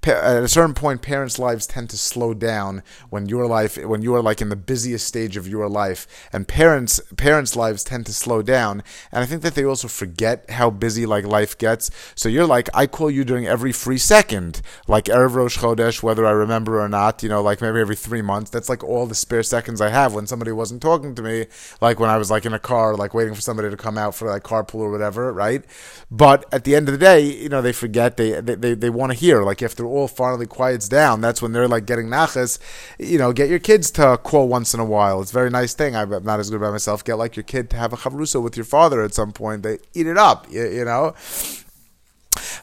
at 0.06 0.42
a 0.42 0.48
certain 0.48 0.74
point, 0.74 1.02
parents' 1.02 1.38
lives 1.38 1.66
tend 1.66 1.90
to 1.90 1.98
slow 1.98 2.34
down 2.34 2.82
when 3.10 3.26
your 3.26 3.46
life, 3.46 3.76
when 3.76 4.02
you 4.02 4.14
are 4.14 4.22
like 4.22 4.40
in 4.40 4.48
the 4.48 4.56
busiest 4.56 5.06
stage 5.06 5.36
of 5.36 5.48
your 5.48 5.68
life, 5.68 6.06
and 6.32 6.46
parents' 6.46 7.00
parents' 7.16 7.56
lives 7.56 7.84
tend 7.84 8.06
to 8.06 8.12
slow 8.12 8.42
down. 8.42 8.82
And 9.10 9.22
I 9.22 9.26
think 9.26 9.42
that 9.42 9.54
they 9.54 9.64
also 9.64 9.88
forget 9.88 10.50
how 10.50 10.70
busy 10.70 11.06
like 11.06 11.24
life 11.24 11.56
gets. 11.56 11.90
So 12.14 12.28
you're 12.28 12.46
like, 12.46 12.68
I 12.74 12.86
call 12.86 13.10
you 13.10 13.24
during 13.24 13.46
every 13.46 13.72
free 13.72 13.98
second, 13.98 14.60
like 14.86 15.06
erev 15.06 15.34
Rosh 15.34 15.58
Chodesh, 15.58 16.02
whether 16.02 16.26
I 16.26 16.32
remember 16.32 16.80
or 16.80 16.88
not. 16.88 17.22
You 17.22 17.28
know, 17.28 17.42
like 17.42 17.60
maybe 17.60 17.80
every 17.80 17.96
three 17.96 18.22
months. 18.22 18.50
That's 18.50 18.68
like 18.68 18.84
all 18.84 19.06
the 19.06 19.14
spare 19.14 19.42
seconds 19.42 19.80
I 19.80 19.90
have 19.90 20.14
when 20.14 20.26
somebody 20.26 20.52
wasn't 20.52 20.82
talking 20.82 21.14
to 21.14 21.22
me, 21.22 21.46
like 21.80 21.98
when 21.98 22.10
I 22.10 22.18
was 22.18 22.30
like 22.30 22.44
in 22.44 22.52
a 22.52 22.58
car, 22.58 22.94
like 22.96 23.14
waiting 23.14 23.34
for 23.34 23.40
somebody 23.40 23.70
to 23.70 23.76
come 23.76 23.96
out 23.96 24.14
for 24.14 24.28
like 24.28 24.42
carpool 24.42 24.80
or 24.80 24.90
whatever, 24.90 25.32
right? 25.32 25.64
But 26.10 26.44
at 26.52 26.64
the 26.64 26.74
end 26.74 26.88
of 26.88 26.92
the 26.92 26.98
day, 26.98 27.20
you 27.20 27.48
know, 27.48 27.62
they 27.62 27.72
forget. 27.72 28.16
They 28.16 28.40
they 28.40 28.54
they, 28.54 28.74
they 28.74 28.90
want 28.90 29.12
to 29.12 29.18
hear 29.18 29.42
like 29.42 29.62
after 29.62 29.86
all 29.86 29.93
finally 30.08 30.46
quiets 30.46 30.88
down, 30.88 31.20
that's 31.20 31.40
when 31.40 31.52
they're 31.52 31.68
like 31.68 31.86
getting 31.86 32.06
nachas. 32.06 32.58
You 32.98 33.18
know, 33.18 33.32
get 33.32 33.48
your 33.48 33.58
kids 33.58 33.90
to 33.92 34.18
call 34.22 34.48
once 34.48 34.74
in 34.74 34.80
a 34.80 34.84
while. 34.84 35.20
It's 35.22 35.30
a 35.30 35.34
very 35.34 35.50
nice 35.50 35.74
thing. 35.74 35.96
I'm 35.96 36.10
not 36.24 36.40
as 36.40 36.50
good 36.50 36.60
by 36.60 36.70
myself. 36.70 37.04
Get 37.04 37.14
like 37.14 37.36
your 37.36 37.44
kid 37.44 37.70
to 37.70 37.76
have 37.76 37.92
a 37.92 37.96
chavrusa 37.96 38.42
with 38.42 38.56
your 38.56 38.64
father 38.64 39.02
at 39.02 39.14
some 39.14 39.32
point. 39.32 39.62
They 39.62 39.78
eat 39.94 40.06
it 40.06 40.18
up, 40.18 40.46
you, 40.50 40.68
you 40.68 40.84
know. 40.84 41.14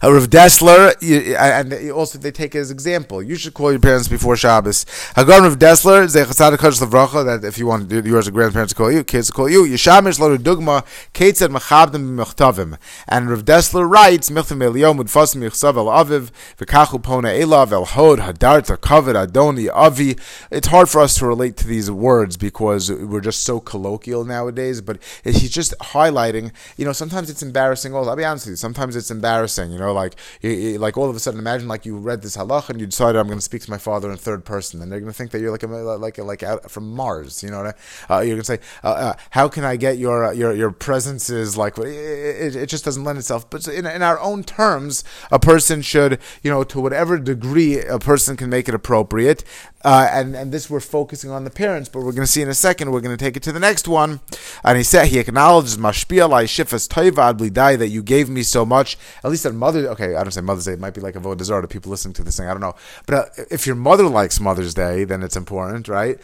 Uh, 0.03 0.11
Rav 0.13 0.29
Dessler, 0.29 0.95
and 1.37 1.91
also 1.91 2.17
they 2.17 2.31
take 2.31 2.55
it 2.55 2.59
as 2.59 2.71
example. 2.71 3.21
You 3.21 3.35
should 3.35 3.53
call 3.53 3.71
your 3.71 3.79
parents 3.79 4.07
before 4.07 4.35
Shabbos. 4.35 4.85
Hagon 5.15 5.43
Rav 5.43 5.59
Dessler, 5.59 6.11
that 6.11 7.45
if 7.45 7.57
you 7.57 7.67
want 7.67 7.91
you 7.91 8.17
as 8.17 8.27
a 8.27 8.31
grandparent 8.31 8.69
to 8.69 8.75
call 8.75 8.91
you, 8.91 9.03
kids 9.03 9.31
call 9.31 9.49
you. 9.49 9.63
Yishamish 9.63 10.19
lo 10.19 10.37
dugma, 10.37 10.85
Kate 11.13 11.37
said 11.37 11.51
machabdim 11.51 12.15
b'mechtavim. 12.15 12.77
And 13.07 13.29
Rav 13.29 13.45
Dessler 13.45 13.89
writes, 13.89 14.29
Michtam 14.29 14.61
eliyom 14.61 14.99
udfasim 14.99 15.41
yichsav 15.41 15.75
el 15.77 15.85
aviv, 15.85 16.31
v'kachu 16.57 17.01
pona 17.01 17.31
elav 17.39 17.71
el 17.71 17.85
hod, 17.85 18.19
hadarta 18.19 18.77
kavod 18.77 19.15
adoni 19.27 19.69
avi. 19.73 20.15
It's 20.49 20.67
hard 20.67 20.89
for 20.89 21.01
us 21.01 21.15
to 21.15 21.25
relate 21.27 21.57
to 21.57 21.67
these 21.67 21.89
words 21.91 22.37
because 22.37 22.91
we're 22.91 23.21
just 23.21 23.43
so 23.43 23.59
colloquial 23.59 24.25
nowadays, 24.25 24.81
but 24.81 25.01
he's 25.23 25.51
just 25.51 25.73
highlighting, 25.79 26.51
you 26.77 26.85
know, 26.85 26.93
sometimes 26.93 27.29
it's 27.29 27.43
embarrassing. 27.43 27.93
Also, 27.93 28.09
I'll 28.09 28.15
be 28.15 28.25
honest 28.25 28.45
with 28.45 28.53
you, 28.53 28.57
sometimes 28.57 28.95
it's 28.95 29.11
embarrassing, 29.11 29.70
you 29.71 29.79
know, 29.79 29.93
like 29.93 30.15
like 30.43 30.97
all 30.97 31.09
of 31.09 31.15
a 31.15 31.19
sudden, 31.19 31.39
imagine 31.39 31.67
like 31.67 31.85
you 31.85 31.97
read 31.97 32.21
this 32.21 32.37
halach 32.37 32.69
and 32.69 32.79
you 32.79 32.85
decided 32.85 33.19
I'm 33.19 33.27
going 33.27 33.39
to 33.39 33.43
speak 33.43 33.61
to 33.63 33.71
my 33.71 33.77
father 33.77 34.11
in 34.11 34.17
third 34.17 34.45
person, 34.45 34.81
and 34.81 34.91
they're 34.91 34.99
going 34.99 35.11
to 35.11 35.17
think 35.17 35.31
that 35.31 35.39
you're 35.39 35.51
like 35.51 35.63
a, 35.63 35.67
like 35.67 36.17
a, 36.17 36.23
like 36.23 36.43
out 36.43 36.69
from 36.69 36.91
Mars. 36.91 37.43
You 37.43 37.49
know, 37.49 37.71
uh, 38.09 38.19
you're 38.19 38.35
going 38.35 38.39
to 38.39 38.43
say, 38.43 38.59
uh, 38.83 38.87
uh, 38.87 39.13
"How 39.31 39.47
can 39.47 39.63
I 39.63 39.75
get 39.75 39.97
your 39.97 40.25
uh, 40.25 40.31
your 40.31 40.53
your 40.53 40.71
presences?" 40.71 41.57
Like 41.57 41.77
it, 41.77 41.87
it, 41.87 42.55
it, 42.55 42.65
just 42.67 42.85
doesn't 42.85 43.03
lend 43.03 43.17
itself. 43.17 43.49
But 43.49 43.67
in, 43.67 43.85
in 43.85 44.01
our 44.01 44.19
own 44.19 44.43
terms, 44.43 45.03
a 45.31 45.39
person 45.39 45.81
should, 45.81 46.19
you 46.43 46.51
know, 46.51 46.63
to 46.63 46.79
whatever 46.79 47.17
degree 47.17 47.79
a 47.79 47.99
person 47.99 48.37
can 48.37 48.49
make 48.49 48.67
it 48.67 48.75
appropriate, 48.75 49.43
Uh, 49.83 50.07
and 50.11 50.35
and 50.35 50.51
this 50.51 50.69
we're 50.69 50.79
focusing 50.79 51.31
on 51.31 51.43
the 51.43 51.49
parents, 51.49 51.89
but 51.89 51.99
we're 51.99 52.11
going 52.11 52.25
to 52.25 52.27
see 52.27 52.41
in 52.41 52.49
a 52.49 52.53
second. 52.53 52.91
We're 52.91 53.01
going 53.01 53.15
to 53.15 53.23
take 53.23 53.35
it 53.35 53.43
to 53.43 53.51
the 53.51 53.59
next 53.59 53.87
one. 53.87 54.19
And 54.63 54.77
he 54.77 54.83
said 54.83 55.07
he 55.07 55.19
acknowledges 55.19 55.77
mashpia 55.77 56.27
shifas 56.45 56.87
toivad 56.87 57.37
blidai 57.37 57.77
that 57.77 57.87
you 57.89 58.03
gave 58.03 58.29
me 58.29 58.43
so 58.43 58.65
much. 58.65 58.97
At 59.23 59.31
least 59.31 59.45
on 59.45 59.57
Mother. 59.57 59.87
Okay, 59.89 60.15
I 60.15 60.23
don't 60.23 60.31
say 60.31 60.41
Mother's 60.41 60.65
Day. 60.65 60.73
It 60.73 60.79
might 60.79 60.93
be 60.93 61.01
like 61.01 61.15
a 61.15 61.19
vodah 61.19 61.61
to 61.61 61.67
people 61.67 61.89
listening 61.89 62.13
to 62.13 62.23
this 62.23 62.37
thing. 62.37 62.47
I 62.47 62.51
don't 62.51 62.61
know. 62.61 62.75
But 63.05 63.15
uh, 63.15 63.43
if 63.49 63.65
your 63.65 63.75
mother 63.75 64.07
likes 64.07 64.39
Mother's 64.39 64.73
Day, 64.73 65.03
then 65.03 65.23
it's 65.23 65.35
important, 65.35 65.87
right? 65.87 66.19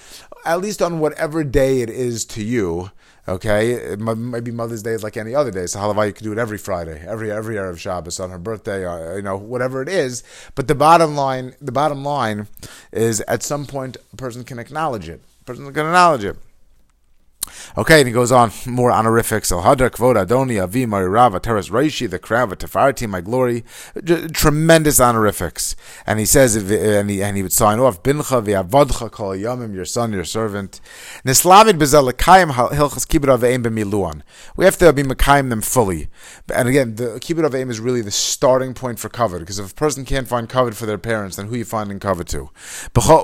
At 0.45 0.61
least 0.61 0.81
on 0.81 0.99
whatever 0.99 1.43
day 1.43 1.81
it 1.81 1.89
is 1.89 2.25
to 2.25 2.43
you. 2.43 2.91
Okay, 3.29 3.97
maybe 3.97 4.51
Mother's 4.51 4.83
Day 4.83 4.91
is 4.91 5.03
like 5.03 5.17
any 5.17 5.35
other 5.35 5.51
day. 5.51 5.65
So 5.65 5.79
halavai 5.79 6.07
you 6.07 6.13
could 6.13 6.23
do 6.23 6.31
it 6.31 6.37
every 6.37 6.57
Friday, 6.57 7.03
every 7.05 7.29
every 7.29 7.55
erev 7.55 7.77
Shabbos 7.77 8.21
on 8.21 8.29
her 8.29 8.37
birthday, 8.37 8.85
or, 8.85 9.11
uh, 9.11 9.15
you 9.17 9.21
know 9.21 9.35
whatever 9.35 9.81
it 9.81 9.89
is. 9.89 10.23
But 10.55 10.69
the 10.69 10.75
bottom 10.75 11.15
line, 11.15 11.53
the 11.59 11.73
bottom 11.73 12.05
line, 12.05 12.47
is 12.93 13.19
at 13.21 13.43
some 13.43 13.65
point 13.65 13.97
a 14.13 14.15
person 14.15 14.45
can 14.45 14.59
acknowledge 14.59 15.09
it. 15.09 15.21
A 15.41 15.43
person 15.43 15.65
can 15.65 15.87
acknowledge 15.87 16.23
it. 16.23 16.37
Okay, 17.77 17.99
and 17.99 18.07
he 18.07 18.13
goes 18.13 18.31
on 18.31 18.51
more 18.65 18.91
honorifics. 18.91 19.51
El 19.51 19.63
Hadar 19.63 19.89
Kvod 19.89 20.15
Adoni 20.23 20.61
Avi 20.61 20.85
Marirav 20.85 21.41
Teres 21.41 21.69
Reishi, 21.69 22.09
the 22.09 22.19
crown 22.19 22.51
of 22.51 22.57
Tefarti, 22.57 23.07
my 23.07 23.21
glory. 23.21 23.63
tremendous 24.33 24.99
honorifics. 24.99 25.75
And 26.05 26.19
he 26.19 26.25
says, 26.25 26.55
and 26.55 27.09
he, 27.09 27.21
and 27.23 27.37
he 27.37 27.43
would 27.43 27.53
sign 27.53 27.79
off, 27.79 28.03
Bincha 28.03 28.43
v'avadcha 28.43 29.11
kol 29.11 29.31
yamim, 29.31 29.73
your 29.73 29.85
son, 29.85 30.13
your 30.13 30.23
servant. 30.23 30.79
Nislamid 31.25 31.77
bezelakayim 31.77 32.51
hilchas 32.51 33.05
kibbut 33.07 33.37
aveim 33.37 33.63
b'miluan. 33.63 34.21
We 34.55 34.65
have 34.65 34.77
to 34.77 34.93
be 34.93 35.03
makayim 35.03 35.49
them 35.49 35.61
fully. 35.61 36.09
And 36.53 36.67
again, 36.67 36.95
the 36.95 37.19
kibbut 37.19 37.49
aveim 37.49 37.69
is 37.69 37.79
really 37.79 38.01
the 38.01 38.11
starting 38.11 38.73
point 38.73 38.99
for 38.99 39.09
covet, 39.09 39.39
because 39.39 39.59
if 39.59 39.71
a 39.71 39.75
person 39.75 40.05
can't 40.05 40.27
find 40.27 40.49
covet 40.49 40.75
for 40.75 40.85
their 40.85 40.97
parents, 40.97 41.35
then 41.35 41.47
who 41.47 41.55
you 41.55 41.65
finding 41.65 41.99
covet 41.99 42.27
to? 42.29 42.49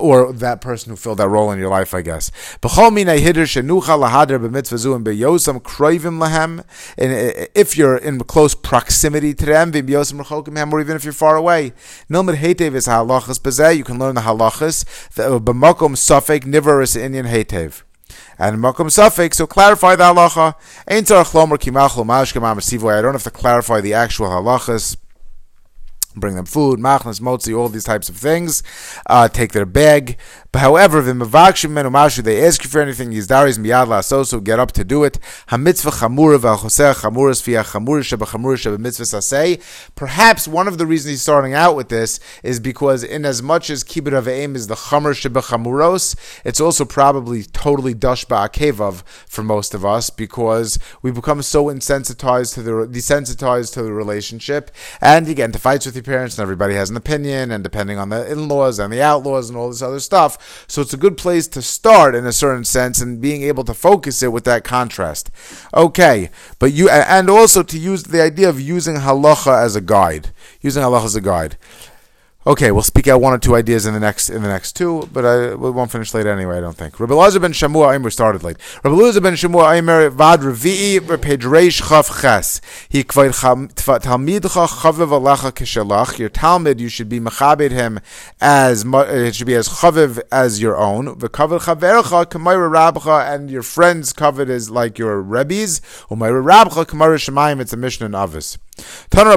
Or 0.00 0.32
that 0.32 0.60
person 0.60 0.90
who 0.90 0.96
filled 0.96 1.18
that 1.18 1.28
role 1.28 1.50
in 1.50 1.58
your 1.58 1.70
life, 1.70 1.94
I 1.94 2.02
guess. 2.02 2.30
Minay 2.60 3.18
shenucha 3.18 3.98
and 4.14 5.04
beyosam 5.04 5.60
kroivim 5.60 6.18
lahem. 6.20 6.64
And 6.96 7.48
if 7.54 7.76
you're 7.76 7.96
in 7.96 8.20
close 8.20 8.54
proximity 8.54 9.34
to 9.34 9.46
them, 9.46 9.72
rechokim 9.72 10.72
or 10.72 10.80
even 10.80 10.96
if 10.96 11.04
you're 11.04 11.12
far 11.12 11.36
away, 11.36 11.72
nilmid 12.10 12.36
hetev 12.36 12.74
is 12.74 12.86
halachas 12.86 13.40
bezeh. 13.40 13.76
You 13.76 13.84
can 13.84 13.98
learn 13.98 14.14
the 14.14 14.22
halachas. 14.22 14.84
B'makom 15.14 15.94
safek 15.96 16.44
niveris 16.44 16.96
inyan. 16.96 17.82
And 18.38 18.58
makom 18.58 18.90
so 18.90 19.46
clarify 19.46 19.96
the 19.96 20.04
halacha. 20.04 20.54
Ein 20.86 21.04
lomer 21.04 21.56
kimachlo 21.56 22.04
mashkem 22.04 22.92
I 22.92 23.02
don't 23.02 23.12
have 23.12 23.22
to 23.24 23.30
clarify 23.30 23.80
the 23.80 23.94
actual 23.94 24.28
halachas 24.28 24.96
bring 26.16 26.36
them 26.36 26.46
food, 26.46 26.78
machnas, 26.78 27.20
motzi, 27.20 27.56
all 27.56 27.68
these 27.68 27.84
types 27.84 28.08
of 28.08 28.16
things. 28.16 28.62
Uh, 29.06 29.28
take 29.28 29.52
their 29.52 29.66
bag. 29.66 30.16
But 30.54 30.60
however, 30.60 31.02
v'mavakshim 31.02 31.70
menu 31.70 31.90
mashu, 31.90 32.22
they 32.22 32.46
ask 32.46 32.62
you 32.62 32.70
for 32.70 32.80
anything, 32.80 33.10
yizdaris 33.10 33.58
miyad 33.58 33.88
la'asoso, 33.88 34.40
get 34.40 34.60
up 34.60 34.70
to 34.70 34.84
do 34.84 35.02
it. 35.02 35.18
Hamitzvah 35.48 35.98
chamura 35.98 36.38
v'achoseh 36.38 36.94
chamuras 36.94 37.42
v'ya 37.42 37.64
chamura 37.64 38.04
sheba 38.04 38.24
chamura 38.24 38.56
sheba 38.56 38.78
mitzvah. 38.78 39.58
Perhaps 39.96 40.46
one 40.46 40.68
of 40.68 40.78
the 40.78 40.86
reasons 40.86 41.10
he's 41.10 41.22
starting 41.22 41.54
out 41.54 41.74
with 41.74 41.88
this 41.88 42.20
is 42.44 42.60
because 42.60 43.02
in 43.02 43.24
as 43.24 43.42
much 43.42 43.68
as 43.68 43.82
kibbut 43.82 44.12
avim 44.12 44.54
is 44.54 44.68
the 44.68 44.76
chamur 44.76 45.12
sheba 45.12 45.40
chamuros, 45.40 46.14
it's 46.44 46.60
also 46.60 46.84
probably 46.84 47.42
totally 47.42 47.92
dush 47.92 48.24
ba'akevav 48.24 49.02
for 49.26 49.42
most 49.42 49.74
of 49.74 49.84
us 49.84 50.08
because 50.08 50.78
we 51.02 51.10
become 51.10 51.42
so 51.42 51.64
insensitized 51.64 52.54
to 52.54 52.62
the, 52.62 52.70
desensitized 52.70 53.72
to 53.72 53.82
the 53.82 53.92
relationship. 53.92 54.70
And 55.00 55.26
you 55.26 55.34
get 55.34 55.46
into 55.46 55.58
fights 55.58 55.84
with 55.84 55.96
your 55.96 56.04
parents 56.04 56.38
and 56.38 56.44
everybody 56.44 56.74
has 56.74 56.90
an 56.90 56.96
opinion 56.96 57.50
and 57.50 57.64
depending 57.64 57.98
on 57.98 58.10
the 58.10 58.30
in-laws 58.30 58.78
and 58.78 58.92
the 58.92 59.02
outlaws 59.02 59.48
and 59.50 59.58
all 59.58 59.68
this 59.68 59.82
other 59.82 59.98
stuff, 59.98 60.38
so 60.66 60.80
it's 60.80 60.94
a 60.94 60.98
good 60.98 61.16
place 61.16 61.46
to 61.48 61.62
start 61.62 62.14
in 62.14 62.26
a 62.26 62.32
certain 62.32 62.64
sense 62.64 63.00
and 63.00 63.20
being 63.20 63.42
able 63.42 63.64
to 63.64 63.74
focus 63.74 64.22
it 64.22 64.32
with 64.32 64.44
that 64.44 64.64
contrast. 64.64 65.30
Okay, 65.72 66.30
but 66.58 66.72
you 66.72 66.88
and 66.88 67.30
also 67.30 67.62
to 67.62 67.78
use 67.78 68.04
the 68.04 68.22
idea 68.22 68.48
of 68.48 68.60
using 68.60 68.96
halacha 68.96 69.62
as 69.62 69.76
a 69.76 69.80
guide, 69.80 70.30
using 70.60 70.82
halacha 70.82 71.04
as 71.04 71.16
a 71.16 71.20
guide. 71.20 71.56
Okay, 72.46 72.70
we'll 72.72 72.82
speak 72.82 73.08
out 73.08 73.22
one 73.22 73.32
or 73.32 73.38
two 73.38 73.54
ideas 73.54 73.86
in 73.86 73.94
the 73.94 74.00
next 74.00 74.28
in 74.28 74.42
the 74.42 74.48
next 74.48 74.72
two, 74.76 75.08
but 75.10 75.24
I, 75.24 75.54
we 75.54 75.70
won't 75.70 75.90
finish 75.90 76.12
late 76.12 76.26
anyway. 76.26 76.58
I 76.58 76.60
don't 76.60 76.76
think. 76.76 77.00
Rabbi 77.00 77.14
Lazar 77.14 77.40
ben 77.40 77.52
Shamua 77.52 77.94
Aimer 77.94 78.10
started 78.10 78.42
late. 78.42 78.58
Rabbi 78.84 78.94
Lazar 78.94 79.22
ben 79.22 79.32
Shamua 79.32 79.64
uh, 79.64 79.72
Aimer 79.72 80.10
vad 80.10 80.40
revi'i 80.40 81.00
repedreish 81.00 81.80
chav 81.80 82.20
ches. 82.20 82.60
He 82.90 83.02
kvayd 83.02 83.32
talmidcha 83.32 84.68
chaviv 84.68 85.08
alecha 85.08 85.52
kishalach. 85.52 86.18
Your 86.18 86.28
talmud, 86.28 86.82
you 86.82 86.90
should 86.90 87.08
be 87.08 87.18
mechabed 87.18 87.70
him 87.70 87.98
as 88.42 88.84
uh, 88.84 89.06
it 89.08 89.36
should 89.36 89.46
be 89.46 89.54
as 89.54 89.70
chaviv 89.70 90.20
as 90.30 90.60
your 90.60 90.76
own. 90.76 91.16
V'kavid 91.16 91.60
chavercha 91.60 92.26
k'mayra 92.26 92.70
rabcha, 92.70 93.34
and 93.34 93.50
your 93.50 93.62
friends 93.62 94.12
covered 94.12 94.50
is 94.50 94.68
like 94.68 94.98
your 94.98 95.22
rebbes. 95.22 95.80
Umayra 96.10 96.44
rabcha 96.44 96.84
k'mayra 96.84 97.16
shemayim. 97.16 97.58
It's 97.58 97.72
a 97.72 97.78
Mishnah 97.78 98.04
in 98.04 98.14
Avis. 98.14 98.58
Uh, 98.76 99.20
uh, 99.20 99.30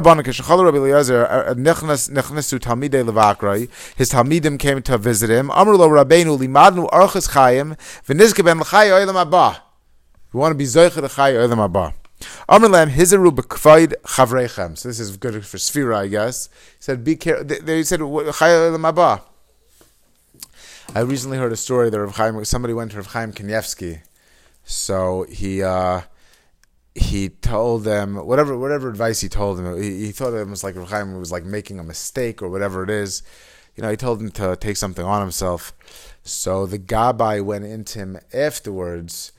His 3.96 4.10
Talmidim 4.10 4.58
came 4.58 4.82
to 4.82 4.98
visit 4.98 5.30
him. 5.30 5.50
Amr 5.52 5.76
lo 5.76 5.88
Rabbeinu 5.88 6.36
limadnu 6.38 6.90
archas 6.90 7.30
chayim 7.30 7.76
v'nizke 8.04 8.44
ben 8.44 8.58
l'chay 8.58 8.88
oilam 8.88 9.14
abba. 9.14 9.62
We 10.32 10.40
want 10.40 10.52
to 10.52 10.56
be 10.56 10.64
zoicha 10.64 11.00
l'chay 11.02 11.34
oilam 11.34 11.64
abba. 11.64 11.94
Amr 12.48 12.68
lam 12.68 12.90
hizaru 12.90 13.30
b'kvaid. 13.30 13.94
So 14.76 14.88
this 14.88 14.98
is 14.98 15.16
good 15.16 15.46
for 15.46 15.56
Sfira, 15.56 15.96
I 15.98 16.08
guess. 16.08 16.48
He 16.48 16.80
said, 16.82 17.04
"Be 17.04 17.14
careful." 17.14 17.44
They 17.44 17.84
said, 17.84 18.00
"Chay 18.00 18.04
oilam 18.04 18.88
abba." 18.88 19.22
I 20.94 21.00
recently 21.00 21.38
heard 21.38 21.52
a 21.52 21.56
story 21.56 21.90
that 21.90 22.00
Rav 22.00 22.16
Chaim, 22.16 22.44
somebody 22.44 22.74
went 22.74 22.90
to 22.90 22.96
Rav 22.96 23.06
Chaim 23.08 23.32
Kanievsky. 23.32 24.00
So 24.64 25.26
he. 25.28 25.62
Uh, 25.62 26.00
he 26.94 27.28
told 27.28 27.84
them 27.84 28.16
whatever 28.26 28.58
whatever 28.58 28.88
advice 28.88 29.20
he 29.20 29.28
told 29.28 29.58
them. 29.58 29.80
He, 29.80 30.06
he 30.06 30.12
thought 30.12 30.34
it 30.34 30.46
was 30.46 30.64
like 30.64 30.76
Chaim 30.76 31.18
was 31.18 31.32
like 31.32 31.44
making 31.44 31.78
a 31.78 31.84
mistake 31.84 32.42
or 32.42 32.48
whatever 32.48 32.82
it 32.82 32.90
is. 32.90 33.22
You 33.76 33.82
know, 33.82 33.90
he 33.90 33.96
told 33.96 34.20
him 34.20 34.30
to 34.32 34.56
take 34.56 34.76
something 34.76 35.04
on 35.04 35.20
himself. 35.20 35.72
So 36.24 36.66
the 36.66 36.78
Gabbai 36.78 37.44
went 37.44 37.64
into 37.64 38.00
him 38.00 38.18
afterwards, 38.32 39.32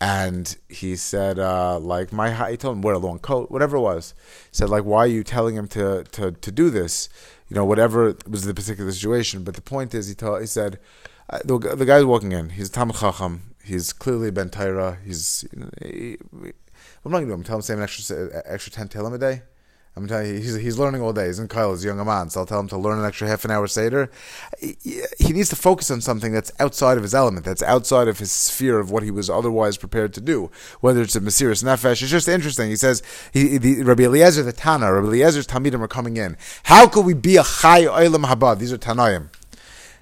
and 0.00 0.56
he 0.68 0.96
said, 0.96 1.38
uh, 1.38 1.78
like 1.78 2.12
my 2.12 2.50
he 2.50 2.56
told 2.56 2.76
him 2.76 2.82
wear 2.82 2.94
a 2.94 2.98
long 2.98 3.18
coat, 3.18 3.50
whatever 3.50 3.76
it 3.76 3.80
was. 3.80 4.14
He 4.50 4.56
said 4.56 4.70
like, 4.70 4.84
why 4.84 5.00
are 5.00 5.06
you 5.06 5.22
telling 5.22 5.56
him 5.56 5.68
to 5.68 6.04
to 6.04 6.32
to 6.32 6.52
do 6.52 6.70
this? 6.70 7.08
You 7.48 7.56
know, 7.56 7.66
whatever 7.66 8.16
was 8.26 8.44
the 8.44 8.54
particular 8.54 8.90
situation. 8.90 9.44
But 9.44 9.54
the 9.54 9.62
point 9.62 9.94
is, 9.94 10.08
he 10.08 10.14
told 10.14 10.40
he 10.40 10.46
said. 10.46 10.78
Uh, 11.30 11.38
the, 11.46 11.56
the 11.56 11.86
guy's 11.86 12.04
walking 12.04 12.32
in. 12.32 12.50
He's 12.50 12.68
a 12.68 12.72
Tam 12.72 12.90
Chacham. 12.90 13.54
He's 13.64 13.94
clearly 13.94 14.30
Ben 14.30 14.50
Taira. 14.50 14.98
He's 15.02 15.46
he, 15.80 16.18
I'm 17.04 17.10
not 17.10 17.18
going 17.18 17.28
to 17.28 17.30
do? 17.30 17.34
I'm 17.34 17.42
telling 17.42 17.62
him 17.62 17.66
to 17.66 17.72
an 17.74 17.82
extra 17.82 18.42
extra 18.46 18.72
ten 18.72 18.88
tehillim 18.88 19.14
a 19.14 19.18
day. 19.18 19.42
I'm 19.94 20.08
telling 20.08 20.28
you, 20.28 20.34
he's, 20.36 20.54
he's 20.54 20.78
learning 20.78 21.02
all 21.02 21.12
day. 21.12 21.26
He's 21.26 21.38
in 21.38 21.48
Kyle, 21.48 21.72
he's 21.72 21.84
a 21.84 21.88
young 21.88 22.02
man, 22.06 22.30
so 22.30 22.40
I'll 22.40 22.46
tell 22.46 22.60
him 22.60 22.68
to 22.68 22.78
learn 22.78 22.98
an 22.98 23.04
extra 23.04 23.28
half 23.28 23.44
an 23.44 23.50
hour 23.50 23.66
Seder. 23.66 24.10
He, 24.58 24.78
he 25.18 25.34
needs 25.34 25.50
to 25.50 25.56
focus 25.56 25.90
on 25.90 26.00
something 26.00 26.32
that's 26.32 26.50
outside 26.58 26.96
of 26.96 27.02
his 27.02 27.14
element, 27.14 27.44
that's 27.44 27.62
outside 27.62 28.08
of 28.08 28.18
his 28.18 28.32
sphere 28.32 28.78
of 28.78 28.90
what 28.90 29.02
he 29.02 29.10
was 29.10 29.28
otherwise 29.28 29.76
prepared 29.76 30.14
to 30.14 30.22
do, 30.22 30.50
whether 30.80 31.02
it's 31.02 31.14
a 31.14 31.20
Mesiris 31.20 31.62
Nefesh. 31.62 32.00
It's 32.00 32.10
just 32.10 32.26
interesting. 32.26 32.70
He 32.70 32.76
says, 32.76 33.02
he, 33.34 33.58
the, 33.58 33.82
Rabbi 33.82 34.04
Eliezer, 34.04 34.42
the 34.42 34.54
Tana, 34.54 34.90
Rabbi 34.90 35.08
Eliezer's 35.08 35.46
Talmidim 35.46 35.80
are 35.80 35.88
coming 35.88 36.16
in. 36.16 36.38
How 36.62 36.88
could 36.88 37.04
we 37.04 37.12
be 37.12 37.36
a 37.36 37.42
Chai 37.42 37.82
Oilam 37.82 38.24
Habad? 38.24 38.60
These 38.60 38.72
are 38.72 38.78
Tanaim. 38.78 39.28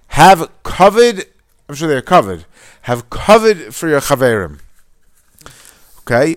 Have 0.09 0.49
covered, 0.63 1.25
I'm 1.69 1.75
sure 1.75 1.89
they're 1.89 2.01
covered, 2.01 2.45
have 2.83 3.11
covered 3.11 3.75
for 3.75 3.89
your 3.89 4.01
Chaverim. 4.01 4.61
Okay? 6.03 6.37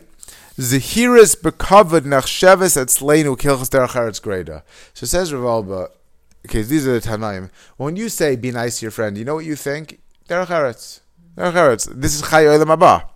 Zehiris 0.57 1.35
bekavod 1.35 2.05
nachsheves 2.05 2.77
etzleinu 2.77 3.35
kilchas 3.35 3.69
derech 3.69 4.21
greda. 4.21 4.61
So 4.93 5.07
says 5.07 5.33
Rav 5.33 5.65
Wolbe, 5.65 5.89
okay, 6.45 6.61
these 6.61 6.87
are 6.87 6.99
the 6.99 7.07
Tanaim. 7.07 7.49
When 7.77 7.95
you 7.95 8.07
say 8.07 8.35
be 8.35 8.51
nice 8.51 8.79
to 8.79 8.85
your 8.85 8.91
friend, 8.91 9.17
you 9.17 9.25
know 9.25 9.35
what 9.35 9.45
you 9.45 9.55
think? 9.55 9.99
Derech 10.27 10.47
eretz. 10.47 10.99
This 11.35 12.13
is 12.13 12.21
Chay 12.21 12.45
Olam 12.45 12.77
Haba. 12.77 13.09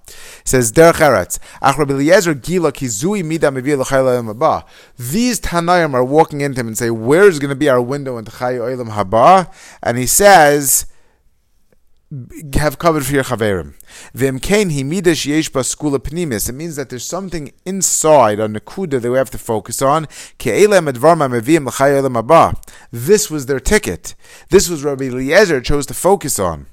says 0.43 0.71
Derech 0.71 0.93
eretz. 0.93 1.37
Ach 1.61 1.77
Rabbi 1.77 1.93
Eliezer 1.93 2.33
gila 2.33 2.71
kizui 2.71 3.23
mida 3.23 3.51
mevi 3.51 3.77
l'Chay 3.77 3.97
Olam 3.97 4.33
Haba. 4.33 4.63
These 4.97 5.39
Tanaim 5.39 5.93
are 5.93 6.03
walking 6.03 6.41
into 6.41 6.59
him 6.61 6.67
and 6.67 6.77
say, 6.77 6.89
where's 6.89 7.37
going 7.37 7.49
to 7.49 7.55
be 7.55 7.69
our 7.69 7.81
window 7.81 8.17
into 8.17 8.31
Chay 8.31 8.55
Olam 8.55 8.89
Haba? 8.89 9.53
And 9.83 9.99
he 9.99 10.07
says, 10.07 10.87
have 12.53 12.79
covered 12.79 13.05
for 13.05 13.13
your 13.13 13.23
chaverim. 13.23 13.73
V'imkein 14.15 14.71
himidash 14.71 15.25
yesh 15.25 15.51
skula 15.51 15.99
pnimis. 15.99 16.47
It 16.47 16.53
means 16.53 16.77
that 16.77 16.89
there's 16.89 17.05
something 17.05 17.51
inside 17.65 18.39
on 18.39 18.53
the 18.53 18.61
kuda 18.61 19.01
that 19.01 19.11
we 19.11 19.17
have 19.17 19.29
to 19.31 19.37
focus 19.37 19.81
on. 19.81 20.07
This 22.91 23.31
was 23.31 23.45
their 23.45 23.59
ticket. 23.59 24.15
This 24.49 24.69
was 24.69 24.83
Rabbi 24.83 25.05
Eliezer 25.05 25.61
chose 25.61 25.85
to 25.87 25.93
focus 25.93 26.39
on. 26.39 26.67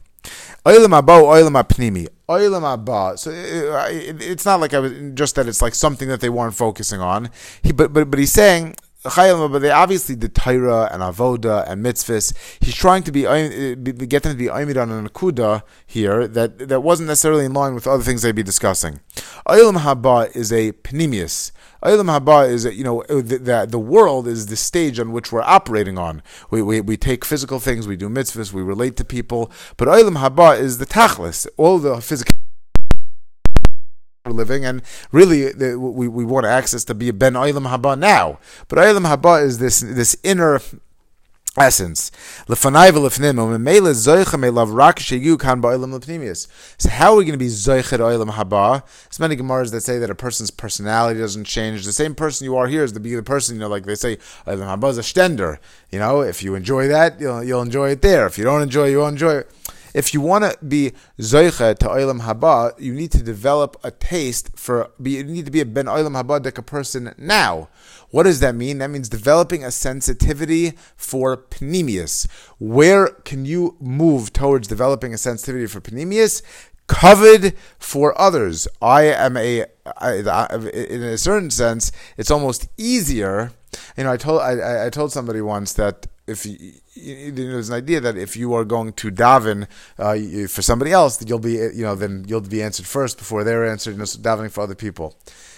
Oilam 0.64 0.96
abba, 0.96 1.12
oilam 1.12 1.62
apnimi. 1.62 2.08
Oilam 2.28 2.62
abba. 2.72 3.18
So 3.18 3.30
uh, 3.30 3.34
uh, 3.34 3.88
it's 3.90 4.46
not 4.46 4.60
like 4.60 4.72
I 4.72 4.78
was 4.78 4.92
just 5.12 5.34
that 5.34 5.46
it's 5.46 5.60
like 5.60 5.74
something 5.74 6.08
that 6.08 6.20
they 6.20 6.30
weren't 6.30 6.54
focusing 6.54 7.00
on. 7.00 7.28
He, 7.62 7.72
but 7.72 7.92
but 7.92 8.10
but 8.10 8.18
he's 8.18 8.32
saying 8.32 8.76
but 9.04 9.58
they 9.58 9.70
obviously 9.70 10.16
did 10.16 10.34
Torah 10.34 10.88
and 10.90 11.02
Avoda 11.02 11.68
and 11.70 11.84
mitzvahs. 11.84 12.34
He's 12.60 12.74
trying 12.74 13.02
to 13.02 13.12
be 13.12 13.26
uh, 13.26 13.74
get 13.74 14.22
them 14.22 14.32
to 14.32 14.38
be 14.38 14.46
Oimid 14.46 14.80
on 14.80 14.90
an 14.90 15.08
Akuda 15.08 15.62
here 15.86 16.26
that, 16.26 16.58
that 16.68 16.80
wasn't 16.80 17.08
necessarily 17.08 17.44
in 17.44 17.52
line 17.52 17.74
with 17.74 17.86
other 17.86 18.02
things 18.02 18.22
they'd 18.22 18.34
be 18.34 18.42
discussing. 18.42 19.00
Olam 19.46 19.78
Haba 19.80 20.34
is 20.34 20.50
a 20.52 20.72
Panemius. 20.72 21.52
Olam 21.82 22.18
Haba 22.18 22.48
is, 22.48 22.64
you 22.64 22.82
know, 22.82 23.04
the, 23.08 23.38
the, 23.38 23.66
the, 23.68 23.78
world 23.78 24.26
is 24.26 24.46
the 24.46 24.56
stage 24.56 24.98
on 24.98 25.12
which 25.12 25.30
we're 25.30 25.42
operating 25.42 25.98
on. 25.98 26.22
We, 26.50 26.62
we, 26.62 26.80
we 26.80 26.96
take 26.96 27.26
physical 27.26 27.60
things, 27.60 27.86
we 27.86 27.96
do 27.96 28.08
mitzvahs, 28.08 28.52
we 28.54 28.62
relate 28.62 28.96
to 28.96 29.04
people, 29.04 29.52
but 29.76 29.86
Olam 29.86 30.16
Haba 30.16 30.58
is 30.58 30.78
the 30.78 30.86
tachlis, 30.86 31.46
all 31.58 31.78
the 31.78 32.00
physical 32.00 32.34
living, 34.32 34.64
and 34.64 34.80
really 35.12 35.52
the, 35.52 35.78
we, 35.78 36.08
we 36.08 36.24
want 36.24 36.46
access 36.46 36.82
to 36.84 36.94
be 36.94 37.10
a 37.10 37.12
ben 37.12 37.34
olam 37.34 37.68
haba 37.68 37.98
now. 37.98 38.38
But 38.68 38.78
olam 38.78 39.04
haba 39.06 39.42
is 39.42 39.58
this 39.58 39.80
this 39.80 40.16
inner 40.22 40.60
essence. 41.56 42.10
So 42.48 42.56
how 42.64 42.70
are 42.80 42.80
we 42.82 42.94
going 47.24 47.32
to 47.32 47.38
be 47.38 47.46
zoichet 47.46 48.00
oilam 48.00 48.30
haba? 48.30 48.82
There's 49.04 49.20
many 49.20 49.36
gemaras 49.36 49.70
that 49.72 49.82
say 49.82 49.98
that 49.98 50.08
a 50.08 50.14
person's 50.14 50.50
personality 50.50 51.20
doesn't 51.20 51.44
change. 51.44 51.84
The 51.84 51.92
same 51.92 52.14
person 52.14 52.46
you 52.46 52.56
are 52.56 52.66
here 52.66 52.82
is 52.82 52.92
to 52.92 53.00
be 53.00 53.14
the 53.14 53.22
person. 53.22 53.56
You 53.56 53.60
know, 53.60 53.68
like 53.68 53.84
they 53.84 53.94
say, 53.94 54.16
oilam 54.46 54.78
haba 54.78 54.88
is 54.90 54.98
a 54.98 55.02
stender. 55.02 55.58
You 55.90 55.98
know, 55.98 56.22
if 56.22 56.42
you 56.42 56.54
enjoy 56.54 56.88
that, 56.88 57.20
you'll, 57.20 57.44
you'll 57.44 57.62
enjoy 57.62 57.90
it 57.90 58.00
there. 58.00 58.26
If 58.26 58.38
you 58.38 58.44
don't 58.44 58.62
enjoy, 58.62 58.86
you 58.86 59.00
won't 59.00 59.12
enjoy 59.12 59.34
it. 59.34 59.50
If 59.94 60.12
you 60.12 60.20
want 60.20 60.42
to 60.44 60.58
be 60.64 60.92
zoicha 61.20 61.78
to 61.78 61.86
oilam 61.86 62.22
haba, 62.22 62.78
you 62.80 62.92
need 62.92 63.12
to 63.12 63.22
develop 63.22 63.76
a 63.84 63.92
taste 63.92 64.50
for. 64.58 64.90
you 65.02 65.22
need 65.22 65.44
to 65.44 65.52
be 65.52 65.60
a 65.60 65.64
ben 65.64 65.86
oilam 65.86 66.20
haba 66.20 66.44
like 66.44 66.58
a 66.58 66.62
person 66.62 67.14
now. 67.16 67.68
What 68.10 68.24
does 68.24 68.40
that 68.40 68.56
mean? 68.56 68.78
That 68.78 68.90
means 68.90 69.08
developing 69.08 69.64
a 69.64 69.70
sensitivity 69.70 70.72
for 70.96 71.36
panemius. 71.36 72.28
Where 72.58 73.06
can 73.24 73.44
you 73.44 73.76
move 73.80 74.32
towards 74.32 74.66
developing 74.66 75.14
a 75.14 75.18
sensitivity 75.18 75.66
for 75.66 75.80
panemius? 75.80 76.42
Covered 76.86 77.54
for 77.78 78.20
others. 78.20 78.68
I 78.82 79.04
am 79.04 79.36
a, 79.36 79.64
in 80.02 81.02
a 81.02 81.16
certain 81.18 81.50
sense, 81.50 81.92
it's 82.16 82.30
almost 82.30 82.68
easier. 82.76 83.52
You 83.96 84.04
know, 84.04 84.12
I 84.12 84.16
told 84.16 84.42
I, 84.42 84.86
I 84.86 84.90
told 84.90 85.12
somebody 85.12 85.40
once 85.40 85.72
that 85.74 86.06
if 86.26 86.46
you, 86.46 86.72
you, 86.94 87.32
there's 87.32 87.68
an 87.68 87.76
idea 87.76 88.00
that 88.00 88.16
if 88.16 88.36
you 88.36 88.54
are 88.54 88.64
going 88.64 88.92
to 88.94 89.10
daven 89.10 89.66
uh, 89.98 90.48
for 90.48 90.62
somebody 90.62 90.90
else, 90.92 91.18
that 91.18 91.28
you'll 91.28 91.38
be, 91.38 91.52
you 91.52 91.82
know, 91.82 91.94
then 91.94 92.24
you'll 92.26 92.40
be 92.40 92.62
answered 92.62 92.86
first 92.86 93.18
before 93.18 93.44
they're 93.44 93.66
answered. 93.66 93.92
You 93.92 93.98
know, 93.98 94.04
so 94.04 94.18
davening 94.18 94.50
for 94.50 94.62
other 94.62 94.74
people. 94.74 95.16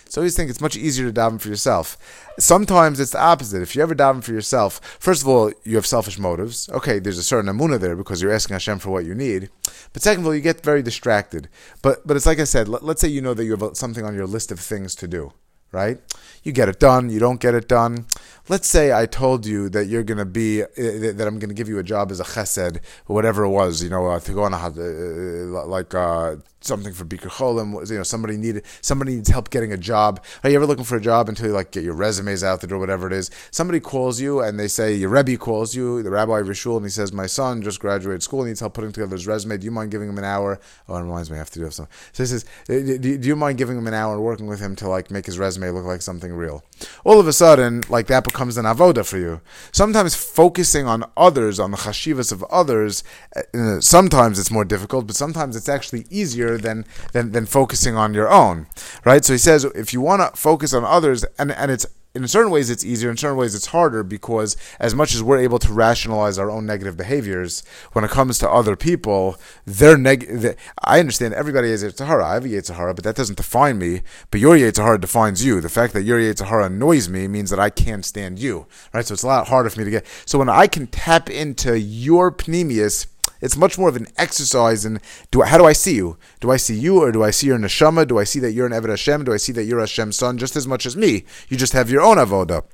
So 0.09 0.20
I 0.20 0.22
always 0.22 0.37
think 0.37 0.50
it's 0.50 0.61
much 0.61 0.76
easier 0.76 1.11
to 1.11 1.20
daven 1.20 1.40
for 1.40 1.48
yourself. 1.48 1.98
Sometimes 2.38 3.00
it's 3.00 3.11
the 3.11 3.20
opposite. 3.20 3.62
If 3.62 3.74
you 3.74 3.83
ever 3.83 3.94
daven 3.94 4.22
for 4.22 4.33
yourself, 4.33 4.81
first 5.00 5.22
of 5.22 5.29
all, 5.29 5.52
you 5.64 5.74
have 5.76 5.87
selfish 5.87 6.18
motives. 6.18 6.68
Okay, 6.68 7.00
there's 7.00 7.18
a 7.18 7.24
certain 7.24 7.50
amuna 7.50 7.81
there 7.81 7.96
because 7.96 8.22
you're 8.22 8.33
asking 8.33 8.55
Hashem 8.55 8.79
for 8.79 8.90
what 8.90 9.05
you 9.05 9.14
need. 9.14 9.50
But 9.92 10.02
second 10.02 10.22
of 10.22 10.26
all, 10.26 10.35
you 10.35 10.40
get 10.40 10.62
very 10.62 10.83
distracted. 10.83 11.48
But 11.83 12.07
but 12.07 12.16
it's 12.16 12.26
like 12.26 12.38
I 12.38 12.44
said. 12.44 12.68
Let, 12.68 12.85
let's 12.85 13.00
say 13.00 13.09
you 13.09 13.20
know 13.20 13.35
that 13.35 13.44
you 13.44 13.57
have 13.57 13.76
something 13.76 14.05
on 14.05 14.14
your 14.14 14.26
list 14.26 14.52
of 14.52 14.61
things 14.61 14.94
to 14.96 15.09
do 15.09 15.33
right? 15.72 15.98
You 16.42 16.52
get 16.52 16.68
it 16.68 16.81
done, 16.81 17.11
you 17.11 17.18
don't 17.18 17.40
get 17.40 17.55
it 17.55 17.68
done. 17.68 18.07
Let's 18.48 18.68
say 18.68 18.92
I 18.92 19.06
told 19.06 19.44
you 19.44 19.68
that 19.70 19.86
you're 19.86 20.04
going 20.04 20.18
to 20.18 20.24
be, 20.24 20.62
uh, 20.62 20.66
that 20.76 21.24
I'm 21.26 21.38
going 21.38 21.48
to 21.48 21.54
give 21.54 21.68
you 21.68 21.78
a 21.78 21.82
job 21.82 22.10
as 22.10 22.20
a 22.20 22.24
chesed, 22.24 22.78
whatever 23.06 23.44
it 23.44 23.50
was, 23.50 23.82
you 23.82 23.90
know, 23.90 24.06
uh, 24.06 24.20
to 24.20 24.32
go 24.32 24.44
on 24.44 24.54
a, 24.54 24.56
uh, 24.56 25.66
like 25.66 25.94
uh, 25.94 26.36
something 26.60 26.92
for 26.92 27.04
Bikur 27.04 27.30
Cholim, 27.30 27.88
you 27.88 27.96
know, 27.96 28.02
somebody 28.02 28.36
needed, 28.36 28.64
somebody 28.80 29.16
needs 29.16 29.28
help 29.28 29.50
getting 29.50 29.72
a 29.72 29.76
job. 29.76 30.22
Are 30.42 30.50
you 30.50 30.56
ever 30.56 30.66
looking 30.66 30.84
for 30.84 30.96
a 30.96 31.00
job 31.00 31.28
until 31.28 31.46
you 31.46 31.52
like 31.52 31.70
get 31.70 31.84
your 31.84 31.94
resumes 31.94 32.44
out 32.44 32.60
the 32.60 32.66
door, 32.66 32.78
whatever 32.78 33.06
it 33.06 33.12
is? 33.12 33.30
Somebody 33.50 33.80
calls 33.80 34.20
you 34.20 34.40
and 34.40 34.58
they 34.58 34.68
say, 34.68 34.94
your 34.94 35.10
Rebbe 35.10 35.36
calls 35.36 35.74
you, 35.74 36.02
the 36.02 36.10
Rabbi 36.10 36.40
Rishul, 36.42 36.76
and 36.76 36.86
he 36.86 36.90
says, 36.90 37.12
my 37.12 37.26
son 37.26 37.62
just 37.62 37.80
graduated 37.80 38.22
school, 38.22 38.40
and 38.40 38.48
needs 38.48 38.60
help 38.60 38.74
putting 38.74 38.92
together 38.92 39.16
his 39.16 39.26
resume. 39.26 39.58
Do 39.58 39.64
you 39.64 39.70
mind 39.70 39.90
giving 39.90 40.08
him 40.08 40.18
an 40.18 40.24
hour? 40.24 40.60
Oh, 40.88 40.96
it 40.96 41.02
reminds 41.02 41.30
me, 41.30 41.36
I 41.36 41.38
have 41.38 41.50
to 41.50 41.58
do 41.58 41.70
something. 41.70 41.94
So 42.12 42.22
he 42.22 42.26
says, 42.26 42.44
do 42.66 43.18
you 43.22 43.36
mind 43.36 43.58
giving 43.58 43.76
him 43.76 43.86
an 43.86 43.94
hour 43.94 44.20
working 44.20 44.46
with 44.46 44.60
him 44.60 44.76
to 44.76 44.88
like 44.88 45.10
make 45.10 45.26
his 45.26 45.38
resume 45.38 45.70
look 45.70 45.84
like 45.84 46.02
something 46.02 46.32
real. 46.32 46.64
All 47.04 47.20
of 47.20 47.26
a 47.26 47.32
sudden, 47.32 47.82
like 47.88 48.06
that 48.08 48.15
becomes 48.24 48.57
an 48.57 48.64
avoda 48.64 49.05
for 49.05 49.18
you. 49.18 49.40
Sometimes 49.72 50.14
focusing 50.14 50.87
on 50.87 51.05
others, 51.16 51.59
on 51.59 51.70
the 51.70 51.76
chashivas 51.76 52.33
of 52.33 52.42
others, 52.44 53.02
uh, 53.35 53.81
sometimes 53.81 54.38
it's 54.38 54.50
more 54.50 54.64
difficult, 54.64 55.07
but 55.07 55.16
sometimes 55.16 55.57
it's 55.57 55.68
actually 55.68 56.07
easier 56.11 56.59
than, 56.59 56.85
than, 57.12 57.33
than 57.33 57.46
focusing 57.46 57.96
on 57.96 58.14
your 58.14 58.31
own, 58.31 58.66
right? 59.05 59.24
So 59.24 59.33
he 59.33 59.38
says, 59.38 59.64
if 59.64 59.92
you 59.92 60.00
want 60.00 60.22
to 60.22 60.40
focus 60.40 60.74
on 60.74 60.85
others, 60.85 61.24
and, 61.38 61.52
and 61.52 61.70
it's 61.70 61.87
in 62.16 62.29
certain 62.29 62.50
ways 62.50 62.70
it's 62.70 62.85
easier, 62.85 63.11
in 63.11 63.16
certain 63.16 63.37
ways 63.37 63.55
it's 63.55 63.66
harder 63.66 64.02
because 64.02 64.57
as 64.81 64.94
much 64.94 65.14
as 65.14 65.22
we're 65.22 65.38
able 65.38 65.59
to 65.61 65.72
rationalize 65.72 66.38
our 66.38 66.50
own 66.50 66.66
negative 66.66 66.96
behaviors, 66.96 67.62
when 67.92 68.05
it 68.05 68.11
comes 68.11 68.38
to 68.38 68.50
other 68.50 68.76
people, 68.76 69.37
they're 69.64 69.98
neg. 69.98 70.57
I 70.83 71.00
understand 71.00 71.35
everybody 71.35 71.70
has 71.70 71.85
Yitzhahara. 71.85 72.24
I 72.24 72.35
have 72.35 72.44
a 72.44 72.48
Yitzhahara, 72.48 72.94
but 72.94 73.05
that 73.05 73.16
doesn't 73.16 73.37
define 73.37 73.79
me. 73.79 74.02
But 74.31 74.40
your 74.40 74.57
Yitzhahara 74.57 75.00
defines 75.00 75.44
you. 75.44 75.61
The 75.61 75.68
fact 75.68 75.92
that 75.92 76.02
your 76.02 76.18
Yitzhahara 76.18 76.66
annoys 76.66 77.09
me 77.09 77.29
means 77.29 77.50
that 77.50 77.61
I 77.61 77.70
can't 77.70 78.05
stand 78.05 78.38
you, 78.38 78.66
right? 78.92 79.05
So 79.05 79.14
it's 79.14 79.22
a 79.22 79.29
lot 79.29 79.48
harder 79.48 79.70
for 79.70 79.81
me 79.81 79.85
to 79.85 79.90
get. 79.90 80.07
So 80.24 80.38
when 80.38 80.48
I 80.48 80.66
can 80.66 80.87
tap 80.87 81.31
into 81.31 81.79
your 81.79 82.33
panemius 82.33 83.07
it's 83.46 83.56
much 83.56 83.78
more 83.78 83.88
of 83.88 83.96
an 83.96 84.09
exercise 84.18 84.85
in 84.85 85.00
do 85.30 85.42
how 85.42 85.56
do 85.56 85.64
I 85.64 85.72
see 85.72 85.94
you? 85.94 86.18
Do 86.40 86.50
I 86.50 86.59
see 86.59 86.74
you 86.74 87.00
or 87.02 87.12
do 87.12 87.22
I 87.22 87.30
see 87.30 87.46
your 87.46 87.59
neshama? 87.59 88.06
Do 88.06 88.18
I 88.18 88.24
see 88.24 88.40
that 88.40 88.52
you're 88.52 88.66
an 88.66 88.72
Eved 88.72 88.90
Hashem? 88.90 89.24
Do 89.24 89.32
I 89.32 89.38
see 89.38 89.52
that 89.52 89.64
you're 89.64 89.80
Hashem's 89.80 90.16
son 90.16 90.37
just 90.37 90.56
as 90.56 90.66
much 90.66 90.85
as 90.85 90.96
me? 90.96 91.24
You 91.48 91.56
just 91.56 91.72
have 91.72 91.88
your 91.88 92.02
own 92.02 92.18
avodah 92.18 92.64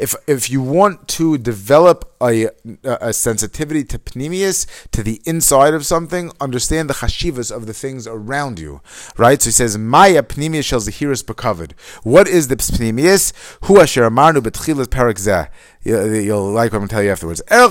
if 0.00 0.14
if 0.26 0.50
you 0.50 0.60
want 0.62 1.06
to 1.08 1.38
develop 1.38 2.14
a, 2.22 2.48
a 2.84 3.12
sensitivity 3.12 3.84
to 3.84 3.98
pnimius, 3.98 4.66
to 4.90 5.02
the 5.02 5.20
inside 5.24 5.74
of 5.74 5.86
something, 5.86 6.30
understand 6.40 6.88
the 6.88 6.94
chashivas 6.94 7.54
of 7.54 7.66
the 7.66 7.74
things 7.74 8.06
around 8.06 8.58
you, 8.58 8.80
right? 9.16 9.40
So 9.40 9.48
he 9.48 9.52
says, 9.52 9.76
Maya 9.76 10.22
pnimius 10.22 10.64
shall 10.64 10.80
zahiris 10.80 11.24
bekavod. 11.24 11.72
What 12.02 12.28
is 12.28 12.48
the 12.48 12.56
pneumius? 12.56 13.32
Hu 13.64 13.80
asher 13.80 14.08
amarnu 14.08 14.40
betchilas 14.40 14.86
parak 14.86 15.18
zeh. 15.18 15.48
You'll 15.82 16.50
like 16.52 16.72
what 16.72 16.82
I'm 16.82 16.86
going 16.86 16.88
to 16.88 16.94
tell 16.94 17.02
you 17.02 17.10
afterwards. 17.10 17.40
The 17.48 17.68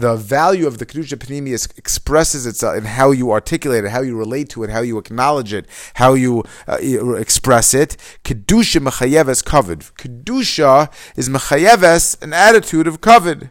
the 0.00 0.16
value 0.16 0.66
of 0.66 0.78
the 0.78 0.86
kedusha 0.86 1.16
pnimius 1.16 1.78
expresses 1.78 2.44
itself 2.44 2.76
in 2.76 2.84
how 2.84 3.12
you 3.12 3.30
articulate 3.30 3.84
it, 3.84 3.90
how 3.90 4.00
you 4.00 4.16
relate 4.16 4.48
to 4.50 4.64
it, 4.64 4.70
how 4.70 4.80
you 4.80 4.98
acknowledge 4.98 5.52
it, 5.52 5.66
how 5.94 6.14
you 6.14 6.42
uh, 6.66 6.78
express 7.14 7.72
it. 7.72 7.96
Kedusha 8.24 8.80
mechayeves 8.82 9.44
kavod. 9.44 9.92
Kedusha 9.92 10.92
is 11.16 11.28
mechayeves 11.28 12.20
an 12.20 12.32
attitude 12.32 12.88
of 12.88 13.00
kavod. 13.00 13.50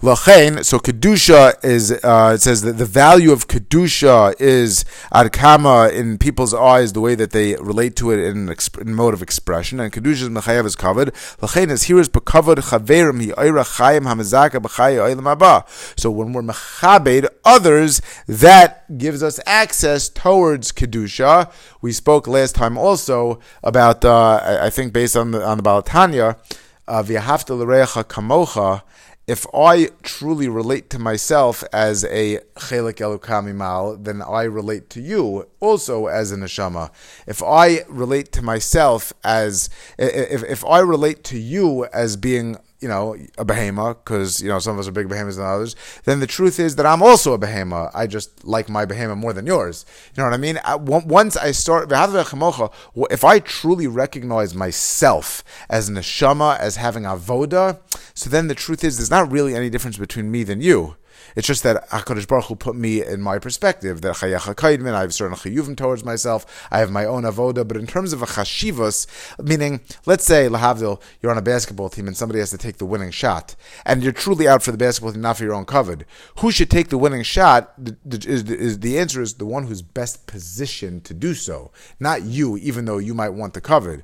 Lachain, 0.00 0.64
so 0.64 0.78
kedusha 0.78 1.52
is 1.64 1.90
uh, 1.90 2.30
it 2.32 2.40
says 2.40 2.62
that 2.62 2.74
the 2.74 2.84
value 2.84 3.32
of 3.32 3.48
kedusha 3.48 4.32
is 4.40 4.84
adkama 5.12 5.92
in 5.92 6.18
people's 6.18 6.54
eyes, 6.54 6.92
the 6.92 7.00
way 7.00 7.16
that 7.16 7.32
they 7.32 7.56
relate 7.56 7.96
to 7.96 8.12
it 8.12 8.20
in, 8.20 8.46
exp- 8.46 8.80
in 8.80 8.94
mode 8.94 9.12
of 9.12 9.22
expression, 9.22 9.80
and 9.80 9.92
kedusha 9.92 10.22
is 10.22 10.28
mechayev 10.28 10.66
is 10.66 10.76
kavod. 10.76 11.10
Lachain 11.40 11.68
is 11.72 11.82
here 11.82 11.98
is 11.98 12.08
bekavod 12.08 12.58
chaverim 12.58 13.26
hi 13.26 13.44
oira 13.44 13.64
chayim 13.64 14.02
hamazaka 14.02 14.60
haba. 14.60 15.98
So 15.98 16.12
when 16.12 16.32
we're 16.32 16.42
mechabed 16.42 17.26
others, 17.44 18.00
that 18.28 18.98
gives 18.98 19.20
us 19.20 19.40
access 19.46 20.08
towards 20.08 20.70
kedusha. 20.70 21.50
We 21.82 21.90
spoke 21.90 22.28
last 22.28 22.54
time 22.54 22.78
also 22.78 23.40
about 23.64 24.04
uh, 24.04 24.60
I 24.62 24.70
think 24.70 24.92
based 24.92 25.16
on 25.16 25.32
the 25.32 25.44
on 25.44 25.56
the 25.56 25.62
Baal 25.64 25.82
HaTanya, 25.82 26.38
uh, 26.86 27.02
v'yahavta 27.02 28.04
kamocha 28.04 28.82
if 29.28 29.46
I 29.52 29.90
truly 30.02 30.48
relate 30.48 30.88
to 30.90 30.98
myself 30.98 31.62
as 31.70 32.02
a 32.04 32.38
chelik 32.56 32.94
elukamimal, 32.94 34.02
then 34.02 34.22
I 34.22 34.44
relate 34.44 34.88
to 34.90 35.02
you 35.02 35.46
also 35.60 36.06
as 36.06 36.32
a 36.32 36.36
neshama. 36.36 36.90
If 37.26 37.42
I 37.42 37.84
relate 37.88 38.32
to 38.32 38.42
myself 38.42 39.12
as, 39.22 39.68
if, 39.98 40.42
if 40.44 40.64
I 40.64 40.78
relate 40.78 41.24
to 41.24 41.38
you 41.38 41.84
as 41.92 42.16
being 42.16 42.56
you 42.80 42.88
know, 42.88 43.14
a 43.36 43.44
behema, 43.44 43.96
because, 43.96 44.40
you 44.40 44.48
know, 44.48 44.58
some 44.58 44.74
of 44.74 44.80
us 44.80 44.88
are 44.88 44.92
bigger 44.92 45.08
behemoths 45.08 45.36
than 45.36 45.46
others, 45.46 45.74
then 46.04 46.20
the 46.20 46.26
truth 46.26 46.60
is 46.60 46.76
that 46.76 46.86
I'm 46.86 47.02
also 47.02 47.32
a 47.32 47.38
behema. 47.38 47.90
I 47.92 48.06
just 48.06 48.44
like 48.44 48.68
my 48.68 48.86
behema 48.86 49.16
more 49.16 49.32
than 49.32 49.46
yours. 49.46 49.84
You 50.14 50.22
know 50.22 50.28
what 50.28 50.34
I 50.34 50.38
mean? 50.38 50.60
I, 50.64 50.76
once 50.76 51.36
I 51.36 51.50
start, 51.50 51.90
if 51.90 53.24
I 53.24 53.38
truly 53.40 53.86
recognize 53.86 54.54
myself 54.54 55.42
as 55.68 55.90
neshama, 55.90 56.58
as 56.58 56.76
having 56.76 57.02
avoda, 57.02 57.80
so 58.14 58.30
then 58.30 58.48
the 58.48 58.54
truth 58.54 58.84
is 58.84 58.96
there's 58.96 59.10
not 59.10 59.30
really 59.30 59.54
any 59.54 59.70
difference 59.70 59.98
between 59.98 60.30
me 60.30 60.44
than 60.44 60.60
you. 60.60 60.96
It's 61.36 61.46
just 61.46 61.62
that 61.62 61.88
Hakadosh 61.90 62.26
Baruch 62.26 62.46
Hu 62.46 62.56
put 62.56 62.76
me 62.76 63.04
in 63.04 63.20
my 63.20 63.38
perspective. 63.38 64.00
That 64.00 64.16
chayacha 64.16 64.54
kaidmin, 64.54 64.94
I 64.94 65.02
have 65.02 65.14
certain 65.14 65.36
chayuvim 65.36 65.76
towards 65.76 66.04
myself. 66.04 66.68
I 66.70 66.78
have 66.78 66.90
my 66.90 67.04
own 67.04 67.24
avoda. 67.24 67.66
But 67.66 67.76
in 67.76 67.86
terms 67.86 68.12
of 68.12 68.22
a 68.22 68.26
chashivas, 68.26 69.06
meaning, 69.42 69.80
let's 70.06 70.24
say 70.24 70.48
lahavdil, 70.48 71.00
you're 71.22 71.32
on 71.32 71.38
a 71.38 71.42
basketball 71.42 71.88
team 71.88 72.06
and 72.06 72.16
somebody 72.16 72.40
has 72.40 72.50
to 72.50 72.58
take 72.58 72.78
the 72.78 72.86
winning 72.86 73.10
shot, 73.10 73.54
and 73.84 74.02
you're 74.02 74.12
truly 74.12 74.48
out 74.48 74.62
for 74.62 74.72
the 74.72 74.78
basketball 74.78 75.12
team, 75.12 75.22
not 75.22 75.36
for 75.36 75.44
your 75.44 75.54
own 75.54 75.66
kavod. 75.66 76.04
Who 76.38 76.50
should 76.50 76.70
take 76.70 76.88
the 76.88 76.98
winning 76.98 77.22
shot? 77.22 77.72
The, 77.82 77.96
the, 78.04 78.28
is, 78.28 78.42
is, 78.44 78.80
the 78.80 78.98
answer 78.98 79.22
is 79.22 79.34
the 79.34 79.46
one 79.46 79.66
who's 79.66 79.82
best 79.82 80.26
positioned 80.26 81.04
to 81.04 81.14
do 81.14 81.34
so, 81.34 81.72
not 82.00 82.22
you, 82.22 82.56
even 82.58 82.84
though 82.84 82.98
you 82.98 83.14
might 83.14 83.30
want 83.30 83.54
the 83.54 83.60
kavod 83.60 84.02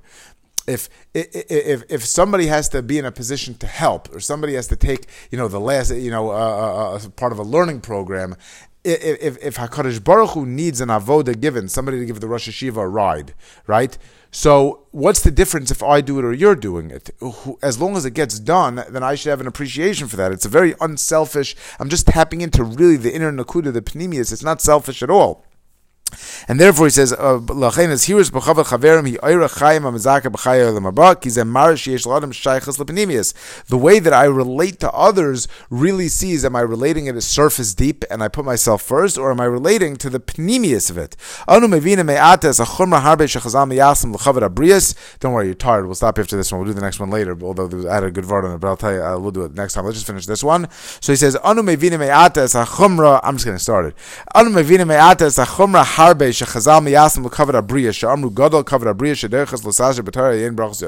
if 0.66 0.88
if 1.14 1.82
if 1.88 2.04
somebody 2.04 2.46
has 2.46 2.68
to 2.70 2.82
be 2.82 2.98
in 2.98 3.04
a 3.04 3.12
position 3.12 3.54
to 3.54 3.66
help, 3.66 4.14
or 4.14 4.20
somebody 4.20 4.54
has 4.54 4.66
to 4.68 4.76
take 4.76 5.06
you 5.30 5.38
know 5.38 5.48
the 5.48 5.60
last 5.60 5.94
you 5.94 6.10
know 6.10 6.30
uh, 6.30 6.34
uh, 6.34 6.96
uh 6.96 7.08
part 7.10 7.32
of 7.32 7.38
a 7.38 7.42
learning 7.42 7.80
program, 7.80 8.36
if 8.84 9.42
if 9.42 9.56
Hakadosh 9.56 10.02
Baruch 10.02 10.30
Hu 10.30 10.46
needs 10.46 10.80
an 10.80 10.88
avoda 10.88 11.38
given, 11.38 11.68
somebody 11.68 11.98
to 11.98 12.06
give 12.06 12.20
the 12.20 12.28
Rosh 12.28 12.48
Yeshiva 12.48 12.78
a 12.78 12.88
ride, 12.88 13.34
right? 13.66 13.96
So 14.30 14.86
what's 14.90 15.20
the 15.20 15.30
difference 15.30 15.70
if 15.70 15.82
I 15.82 16.00
do 16.00 16.18
it 16.18 16.24
or 16.24 16.32
you're 16.32 16.56
doing 16.56 16.90
it? 16.90 17.10
As 17.62 17.80
long 17.80 17.96
as 17.96 18.04
it 18.04 18.14
gets 18.14 18.40
done, 18.40 18.84
then 18.90 19.02
I 19.02 19.14
should 19.14 19.30
have 19.30 19.40
an 19.40 19.46
appreciation 19.46 20.08
for 20.08 20.16
that. 20.16 20.32
It's 20.32 20.44
a 20.44 20.48
very 20.48 20.74
unselfish. 20.80 21.54
I'm 21.78 21.88
just 21.88 22.08
tapping 22.08 22.40
into 22.40 22.64
really 22.64 22.96
the 22.96 23.14
inner 23.14 23.32
nakuda, 23.32 23.72
the 23.72 23.80
panemius. 23.80 24.32
It's 24.32 24.42
not 24.42 24.60
selfish 24.60 25.02
at 25.02 25.10
all. 25.10 25.44
And 26.48 26.60
therefore 26.60 26.86
he 26.86 26.90
says, 26.90 27.12
"Lachein 27.12 27.90
is 27.90 28.04
here 28.04 28.18
is 28.18 28.30
b'chava 28.30 28.64
chaverim 28.64 29.06
he 29.06 29.16
oira 29.18 29.48
chayim 29.48 29.82
amazaka 29.82 30.32
b'chaya 30.32 30.72
lemaba 30.76 31.20
ki 31.20 31.28
zeh 31.28 31.46
mar 31.46 31.72
sheyesh 31.72 32.06
l'adam 32.06 32.32
shaychas 32.32 32.78
lepinimius." 32.78 33.32
The 33.66 33.78
way 33.78 33.98
that 33.98 34.12
I 34.12 34.24
relate 34.24 34.80
to 34.80 34.90
others 34.92 35.48
really 35.70 36.08
sees: 36.08 36.44
Am 36.44 36.56
I 36.56 36.60
relating 36.60 37.06
it 37.06 37.16
as 37.16 37.24
surface 37.24 37.74
deep, 37.74 38.04
and 38.10 38.22
I 38.22 38.28
put 38.28 38.44
myself 38.44 38.82
first, 38.82 39.18
or 39.18 39.30
am 39.30 39.40
I 39.40 39.44
relating 39.44 39.96
to 39.96 40.10
the 40.10 40.20
panemius 40.20 40.90
of 40.90 40.98
it? 40.98 41.16
Anu 41.48 41.66
mevina 41.68 42.00
a 43.54 43.66
miyasim 43.66 44.14
l'chavet 44.14 44.48
abrius. 44.48 44.94
Don't 45.20 45.32
worry, 45.32 45.46
you're 45.46 45.54
tired. 45.54 45.86
We'll 45.86 45.94
stop 45.94 46.18
after 46.18 46.36
this 46.36 46.52
one. 46.52 46.60
We'll 46.60 46.68
do 46.68 46.74
the 46.74 46.80
next 46.80 47.00
one 47.00 47.10
later. 47.10 47.36
Although 47.40 47.88
I 47.88 47.94
had 47.94 48.04
a 48.04 48.10
good 48.10 48.26
word 48.26 48.44
on 48.44 48.54
it, 48.54 48.58
but 48.58 48.68
I'll 48.68 48.76
tell 48.76 48.92
you, 48.92 49.02
uh, 49.02 49.18
we'll 49.18 49.30
do 49.30 49.44
it 49.44 49.54
next 49.54 49.74
time. 49.74 49.84
Let's 49.84 49.96
just 49.96 50.06
finish 50.06 50.26
this 50.26 50.42
one. 50.42 50.68
So 51.00 51.12
he 51.12 51.16
says, 51.16 51.36
"Anu 51.36 51.62
mevina 51.62 51.94
a 51.94 52.66
chumra." 52.66 53.20
I'm 53.22 53.36
just 53.36 53.44
going 53.46 53.58
to 53.58 53.58
getting 53.58 53.58
started. 53.58 53.94
Anu 54.34 54.50
mevina 54.50 54.82
a 54.82 55.46
chumra 55.46 55.84
harbe 56.04 56.24
yin 60.40 60.56
brachos. 60.56 60.80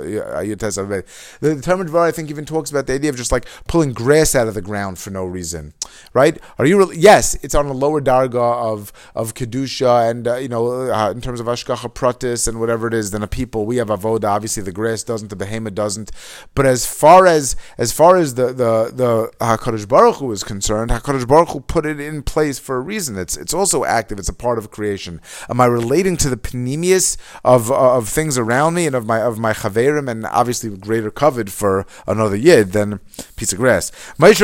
The 1.40 1.54
determined 1.54 1.90
var 1.90 2.06
I 2.06 2.12
think 2.12 2.30
even 2.30 2.44
talks 2.44 2.70
about 2.70 2.86
the 2.86 2.94
idea 2.94 3.10
of 3.10 3.16
just 3.16 3.32
like 3.32 3.46
pulling 3.66 3.92
grass 3.92 4.34
out 4.34 4.48
of 4.48 4.54
the 4.54 4.62
ground 4.62 4.98
for 4.98 5.10
no 5.10 5.24
reason, 5.24 5.74
right? 6.12 6.38
Are 6.58 6.66
you 6.66 6.78
really, 6.78 6.98
yes? 6.98 7.34
It's 7.42 7.54
on 7.54 7.66
a 7.66 7.72
lower 7.72 8.00
darga 8.00 8.36
of 8.36 8.92
of 9.14 9.34
kedusha 9.34 10.10
and 10.10 10.28
uh, 10.28 10.36
you 10.36 10.48
know 10.48 10.92
uh, 10.92 11.10
in 11.10 11.20
terms 11.20 11.40
of 11.40 11.46
hashgacha 11.46 11.92
pratis 11.94 12.48
and 12.48 12.60
whatever 12.60 12.88
it 12.88 12.94
is 12.94 13.10
than 13.10 13.22
a 13.22 13.28
people. 13.28 13.66
We 13.66 13.76
have 13.76 13.88
avoda. 13.88 14.24
Obviously, 14.24 14.62
the 14.62 14.72
grass 14.72 15.02
doesn't, 15.02 15.28
the 15.28 15.36
behemoth 15.36 15.74
doesn't. 15.74 16.10
But 16.54 16.66
as 16.66 16.86
far 16.86 17.26
as 17.26 17.56
as 17.78 17.92
far 17.92 18.16
as 18.16 18.34
the 18.34 18.46
the 18.46 18.92
the 19.02 19.32
Hakadosh 19.40 19.88
Baruch 19.88 20.16
Hu 20.16 20.32
is 20.32 20.44
concerned, 20.44 20.90
Hakadosh 20.90 21.26
Baruch 21.26 21.50
Hu 21.50 21.60
put 21.60 21.86
it 21.86 22.00
in 22.00 22.22
place 22.22 22.58
for 22.58 22.76
a 22.76 22.80
reason. 22.80 23.16
It's 23.16 23.36
it's 23.36 23.54
also 23.54 23.84
active. 23.84 24.18
It's 24.18 24.28
a 24.28 24.34
part 24.34 24.58
of 24.58 24.70
creation. 24.70 25.05
Am 25.06 25.60
I 25.60 25.66
relating 25.66 26.16
to 26.18 26.28
the 26.28 26.36
panemius 26.36 27.16
of 27.44 27.70
of 27.70 28.08
things 28.08 28.38
around 28.38 28.74
me 28.74 28.86
and 28.86 28.96
of 28.96 29.06
my 29.06 29.20
of 29.20 29.38
my 29.38 29.52
chaverim 29.52 30.10
and 30.10 30.26
obviously 30.26 30.70
greater 30.76 31.10
kavod 31.10 31.50
for 31.50 31.86
another 32.06 32.36
yid 32.36 32.72
than 32.72 33.00
piece 33.36 33.52
of 33.52 33.58
grass? 33.58 33.92
One 34.18 34.34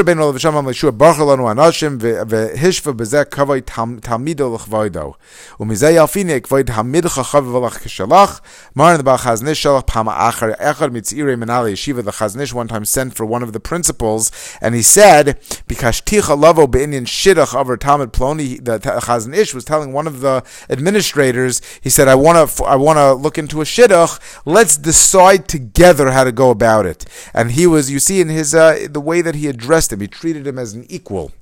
time 12.68 12.84
sent 12.84 13.14
for 13.14 13.26
one 13.26 13.42
of 13.42 13.52
the 13.52 13.60
principals 13.60 14.32
and 14.60 14.74
he 14.74 14.82
said 14.82 15.38
because 15.66 16.00
ticha 16.00 16.38
lavo 16.38 16.66
be'inyan 16.66 17.06
shidach 17.06 17.54
over 17.54 17.76
Talmud 17.76 18.12
Ploni 18.12 18.62
the 18.62 18.78
Chazon 18.78 19.34
Ish 19.34 19.54
was 19.54 19.64
telling 19.64 19.92
one 19.92 20.06
of 20.06 20.20
the 20.20 20.41
administrators, 20.68 21.60
he 21.80 21.90
said, 21.90 22.08
I 22.08 22.14
want 22.14 22.50
to, 22.50 22.64
I 22.64 22.76
want 22.76 22.98
to 22.98 23.14
look 23.14 23.38
into 23.38 23.60
a 23.60 23.64
shidduch. 23.64 24.18
Let's 24.44 24.76
decide 24.76 25.48
together 25.48 26.10
how 26.10 26.24
to 26.24 26.32
go 26.32 26.50
about 26.50 26.86
it. 26.86 27.04
And 27.34 27.52
he 27.52 27.66
was, 27.66 27.90
you 27.90 27.98
see, 27.98 28.20
in 28.20 28.28
his, 28.28 28.54
uh, 28.54 28.86
the 28.90 29.00
way 29.00 29.22
that 29.22 29.34
he 29.34 29.48
addressed 29.48 29.92
him, 29.92 30.00
he 30.00 30.08
treated 30.08 30.46
him 30.46 30.58
as 30.58 30.74
an 30.74 30.86
equal. 30.88 31.32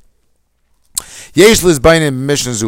Yesh 1.32 1.60
hi 1.60 1.68
mechayeves 1.68 2.60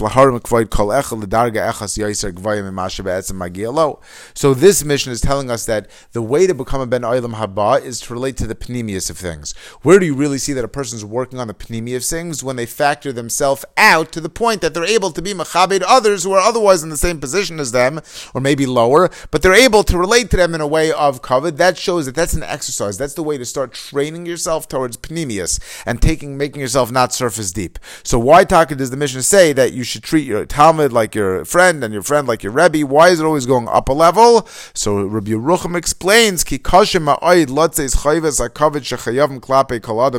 lahar 0.00 0.38
mekvoid 0.38 0.70
kol 0.70 0.90
echel 0.90 1.20
ledarga 1.20 1.72
echas 1.72 1.98
yaiser 1.98 2.30
gvayim 2.30 2.72
be'etzem. 3.02 3.98
So 4.34 4.54
this 4.54 4.84
Mishnah 4.84 5.12
is 5.12 5.20
telling 5.20 5.50
us 5.50 5.66
that 5.66 5.90
the 6.12 6.22
way 6.22 6.46
to 6.46 6.54
become 6.54 6.80
a 6.80 6.86
ben 6.86 7.02
oilam 7.02 7.34
haba 7.34 7.82
is 7.82 7.98
to 8.02 8.12
relate 8.12 8.36
to 8.36 8.46
the 8.46 8.54
panemius 8.54 9.10
of 9.10 9.18
things. 9.18 9.52
Where 9.82 9.98
do 9.98 10.06
you 10.06 10.14
really 10.14 10.38
see 10.38 10.52
that 10.52 10.64
a 10.64 10.68
person 10.68 10.96
is 10.96 11.04
working 11.04 11.40
on 11.40 11.48
the 11.48 11.54
panemi 11.54 11.96
of 11.96 12.04
things 12.04 12.44
when 12.44 12.54
they 12.54 12.66
factor 12.66 13.12
themselves 13.12 13.64
out 13.76 14.12
to 14.12 14.20
the 14.20 14.28
point 14.28 14.60
that 14.60 14.72
they're 14.72 14.84
able 14.84 15.10
to 15.10 15.20
be 15.20 15.34
mechabed 15.34 15.82
others 15.84 16.22
who 16.22 16.30
are 16.30 16.38
otherwise 16.38 16.84
in 16.84 16.88
the 16.88 16.96
same 16.96 17.18
position 17.18 17.58
as 17.58 17.72
them 17.72 18.00
or 18.32 18.40
maybe 18.40 18.64
lower, 18.64 19.10
but 19.32 19.42
they're 19.42 19.54
able 19.54 19.82
to 19.82 19.98
relate 19.98 20.30
to 20.30 20.36
them 20.36 20.54
in 20.54 20.60
a 20.60 20.68
way 20.68 20.92
of 20.92 21.20
kavod. 21.20 21.56
That 21.56 21.76
shows 21.76 22.06
that 22.06 22.14
that's 22.14 22.34
an 22.34 22.44
exercise. 22.44 22.96
That's 22.96 23.14
the 23.14 23.24
way 23.24 23.38
to 23.38 23.44
start 23.44 23.72
training 23.72 24.26
yourself 24.26 24.68
towards 24.68 24.96
panemius 24.96 25.58
and 25.84 26.00
taking 26.00 26.38
making 26.38 26.60
yourself 26.60 26.92
not 26.92 27.12
surface 27.12 27.39
surface 27.40 27.52
deep. 27.52 27.78
So 28.02 28.18
why 28.18 28.44
Taka 28.44 28.74
does 28.74 28.90
the 28.90 28.96
Mishnah 28.96 29.22
say 29.22 29.52
that 29.52 29.72
you 29.72 29.84
should 29.84 30.02
treat 30.02 30.26
your 30.26 30.44
Talmud 30.44 30.92
like 30.92 31.14
your 31.14 31.44
friend 31.44 31.82
and 31.82 31.92
your 31.92 32.02
friend 32.02 32.28
like 32.28 32.42
your 32.42 32.52
Rebbe? 32.52 32.86
Why 32.86 33.08
is 33.08 33.20
it 33.20 33.24
always 33.24 33.46
going 33.46 33.68
up 33.68 33.88
a 33.88 33.92
level? 33.92 34.46
So 34.74 35.02
Rabbi 35.02 35.30
Yerucham 35.30 35.76
explains, 35.76 36.44
Ki 36.44 36.60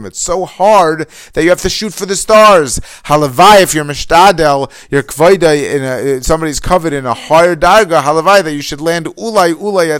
It's 0.07 0.21
so 0.21 0.45
hard 0.45 1.07
that 1.33 1.43
you 1.43 1.49
have 1.49 1.61
to 1.61 1.69
shoot 1.69 1.93
for 1.93 2.05
the 2.05 2.15
stars. 2.15 2.79
Halavai, 3.05 3.61
if 3.61 3.73
you're 3.73 3.85
Mishtadel, 3.85 4.71
you're 4.89 5.03
Kvaida, 5.03 5.75
in 5.75 5.83
a, 5.83 6.23
somebody's 6.23 6.59
kavod 6.59 6.91
in 6.91 7.05
a 7.05 7.13
higher 7.13 7.55
darga, 7.55 8.01
Halavai, 8.01 8.43
that 8.43 8.53
you 8.53 8.61
should 8.61 8.81
land 8.81 9.05
Ulay, 9.17 9.53
Ulay, 9.53 9.91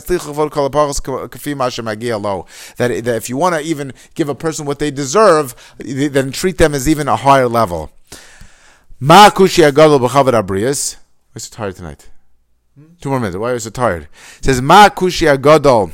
that, 2.78 3.04
that 3.06 3.16
if 3.16 3.30
you 3.30 3.38
want 3.38 3.56
to 3.56 3.62
even 3.62 3.94
give 4.16 4.30
a 4.30 4.36
person 4.36 4.66
what 4.66 4.80
they 4.80 4.92
deserve, 4.92 5.56
then 5.80 6.32
treat 6.32 6.58
them 6.58 6.74
as 6.74 6.88
even 6.88 7.08
a 7.14 7.16
higher 7.18 7.48
level. 7.48 7.92
Ma 9.00 9.30
kushi 9.30 9.64
agadol 9.70 10.00
b'chavad 10.00 10.34
abrius. 10.42 10.96
Why 11.34 11.40
so 11.40 11.56
tired 11.56 11.76
tonight? 11.76 12.10
Hmm? 12.76 12.94
Two 13.00 13.10
more 13.10 13.20
minutes. 13.20 13.38
Why 13.38 13.52
are 13.52 13.54
you 13.54 13.60
so 13.60 13.70
tired? 13.70 14.04
It 14.40 14.46
says 14.46 14.62
Ma 14.62 14.90
kushi 14.90 15.28
agadol 15.36 15.92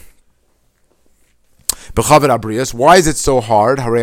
why 1.98 2.98
is 2.98 3.08
it 3.08 3.18
so 3.18 3.42
hard? 3.42 3.80
What's 3.80 3.98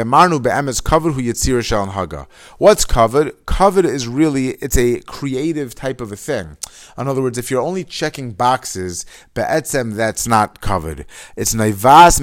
kavod? 2.85 3.31
Kavod 3.47 3.85
is 3.85 4.09
really 4.09 4.49
it's 4.49 4.77
a 4.77 4.99
creative 5.03 5.77
type 5.77 6.01
of 6.01 6.11
a 6.11 6.17
thing. 6.17 6.57
In 6.99 7.07
other 7.07 7.23
words, 7.23 7.39
if 7.39 7.53
you're 7.53 7.63
only 7.63 7.85
checking 7.85 8.33
boxes, 8.33 9.07
be'etzem 9.35 9.95
that's 9.95 10.27
not 10.27 10.61
kavod. 10.61 11.05
It's 11.37 11.55
naivas 11.55 12.21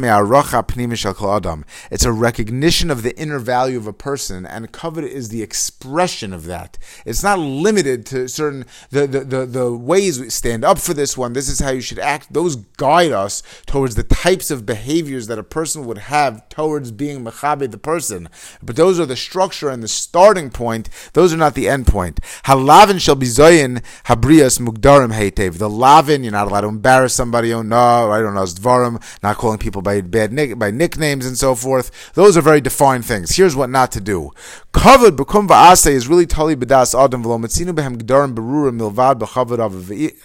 adam. 1.38 1.66
It's 1.90 2.04
a 2.04 2.12
recognition 2.12 2.92
of 2.92 3.04
the 3.04 3.18
inner 3.18 3.40
value 3.40 3.78
of 3.78 3.88
a 3.88 3.94
person, 3.94 4.46
and 4.46 4.74
kavod 4.74 5.08
is 5.08 5.30
the 5.30 5.42
expression 5.42 6.34
of 6.34 6.44
that. 6.48 6.78
It's 7.06 7.24
not 7.24 7.40
limited 7.40 8.06
to 8.08 8.28
certain 8.28 8.66
the, 8.90 9.08
the, 9.08 9.22
the, 9.22 9.46
the 9.46 9.72
ways 9.74 10.20
we 10.20 10.30
stand 10.32 10.66
up 10.66 10.80
for 10.80 10.94
this 10.94 11.18
one. 11.18 11.32
This 11.32 11.48
is 11.48 11.62
how 11.62 11.72
you 11.72 11.80
should 11.80 12.00
act. 12.00 12.34
Those 12.34 12.58
guide 12.58 13.14
us 13.14 13.42
towards 13.66 13.96
the 13.96 14.04
types 14.04 14.52
of 14.52 14.66
behaviors 14.66 15.28
that 15.28 15.40
a 15.40 15.44
person 15.44 15.61
person 15.62 15.86
would 15.86 16.00
have 16.00 16.50
towards 16.50 16.92
being 16.92 17.24
mechabe 17.24 17.70
the 17.70 17.78
person. 17.78 18.28
But 18.64 18.76
those 18.76 19.00
are 19.00 19.06
the 19.06 19.16
structure 19.16 19.70
and 19.70 19.84
the 19.84 19.88
starting 19.88 20.50
point. 20.50 20.90
Those 21.14 21.32
are 21.32 21.38
not 21.38 21.54
the 21.54 21.70
end 21.70 21.86
point. 21.86 22.20
Halavin 22.46 23.00
shall 23.00 23.14
be 23.14 23.28
zoyin 23.28 23.84
habrias 24.06 24.60
mugdarim 24.60 25.14
heitev. 25.14 25.60
The 25.60 25.70
lavin, 25.70 26.24
you're 26.24 26.32
not 26.32 26.48
allowed 26.48 26.62
to 26.62 26.68
embarrass 26.68 27.14
somebody. 27.14 27.54
Oh 27.54 27.62
no, 27.62 28.12
I 28.12 28.22
don't 28.22 28.34
know, 28.34 28.42
dvarim, 28.42 29.00
not 29.22 29.38
calling 29.38 29.60
people 29.60 29.84
by 29.84 30.02
bad 30.02 30.34
nick, 30.34 30.58
by 30.58 30.72
nicknames 30.72 31.28
and 31.28 31.38
so 31.38 31.54
forth. 31.54 31.92
Those 32.16 32.36
are 32.36 32.42
very 32.42 32.62
defined 32.62 33.06
things. 33.06 33.36
Here's 33.36 33.56
what 33.56 33.70
not 33.70 33.92
to 33.92 34.02
do. 34.02 34.32
Kavod 34.74 35.16
bekum 35.16 35.48
va'ase 35.48 35.92
is 35.92 36.08
really 36.08 36.26
tali 36.26 36.56
bedas 36.56 37.00
adam 37.00 37.24
v'lo 37.24 37.40
metzinu 37.40 37.72
behem 37.72 37.98
gdarim 37.98 38.34
berurim 38.34 38.80
milvad 38.80 39.20
b'chavod 39.20 39.60
av 39.60 39.74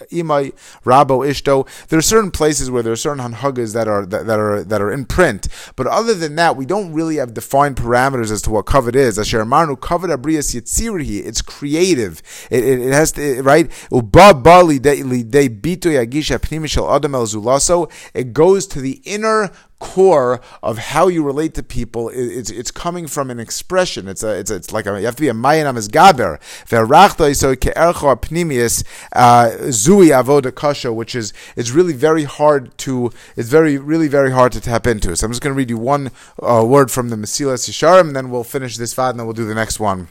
imay 0.09 0.51
rabo 0.83 1.17
ishto. 1.31 1.67
There 1.89 1.99
are 1.99 2.09
certain 2.15 2.31
places 2.31 2.71
where 2.71 2.81
there 2.81 2.93
are 2.93 3.03
certain 3.07 3.23
hanhagas 3.23 3.75
that 3.75 3.87
are 3.87 4.03
that, 4.07 4.25
that 4.25 4.39
are 4.39 4.63
that 4.63 4.81
are 4.81 4.91
in 4.91 5.05
print 5.05 5.26
But 5.75 5.87
other 5.87 6.13
than 6.13 6.35
that, 6.35 6.55
we 6.55 6.65
don't 6.65 6.93
really 6.93 7.17
have 7.17 7.33
defined 7.33 7.75
parameters 7.75 8.31
as 8.31 8.41
to 8.43 8.51
what 8.51 8.65
kavod 8.65 8.95
is. 8.95 9.19
Asher 9.19 9.43
Marnu 9.45 9.77
kavod 9.77 10.15
abrias 10.15 10.55
yitzirihi. 10.55 11.25
It's 11.25 11.41
creative. 11.41 12.21
It, 12.49 12.63
it, 12.63 12.79
it 12.79 12.93
has 12.93 13.11
to 13.13 13.41
right. 13.41 13.71
Uba 13.91 14.33
ba 14.33 14.63
li 14.63 14.79
de 14.79 15.49
bito 15.49 15.89
yagisha 15.89 16.95
adam 16.95 17.15
el 17.15 17.25
zulaso. 17.25 17.91
It 18.13 18.33
goes 18.33 18.67
to 18.67 18.81
the 18.81 19.01
inner 19.03 19.51
core 19.79 20.41
of 20.63 20.77
how 20.77 21.07
you 21.07 21.23
relate 21.23 21.53
to 21.55 21.63
people. 21.63 22.09
It's 22.13 22.49
it's 22.49 22.71
coming 22.71 23.07
from 23.07 23.29
an 23.29 23.39
expression. 23.39 24.07
It's 24.07 24.23
a 24.23 24.37
it's 24.39 24.51
it's 24.51 24.71
like 24.71 24.85
a, 24.85 24.99
you 24.99 25.05
have 25.05 25.15
to 25.15 25.21
be 25.21 25.29
a 25.29 25.33
mayanam 25.33 25.77
as 25.77 25.87
gaber. 25.87 26.41
So 26.67 27.55
ke'ercho 27.55 28.15
pnimius 28.21 28.83
uh, 29.13 29.49
zui 29.67 30.09
avoda 30.09 30.53
kasha, 30.53 30.91
which 30.93 31.15
is 31.15 31.33
it's 31.55 31.71
really 31.71 31.93
very 31.93 32.23
hard 32.23 32.77
to 32.79 33.11
it's 33.35 33.49
very 33.49 33.77
really 33.77 34.07
very 34.07 34.31
hard 34.31 34.51
to 34.53 34.61
tap 34.61 34.87
into. 34.87 35.15
So 35.15 35.25
I'm 35.25 35.31
just 35.31 35.41
going 35.41 35.53
to 35.53 35.57
read 35.57 35.69
you 35.69 35.77
one 35.77 36.11
uh, 36.41 36.65
word 36.65 36.91
from 36.91 37.09
the 37.09 37.15
Mesilas 37.15 37.69
Yesharim, 37.69 38.07
and 38.07 38.15
then 38.15 38.29
we'll 38.29 38.43
finish 38.43 38.77
this 38.77 38.93
fad, 38.93 39.11
and 39.11 39.19
then 39.19 39.27
we'll 39.27 39.33
do 39.33 39.45
the 39.45 39.55
next 39.55 39.79
one 39.79 40.07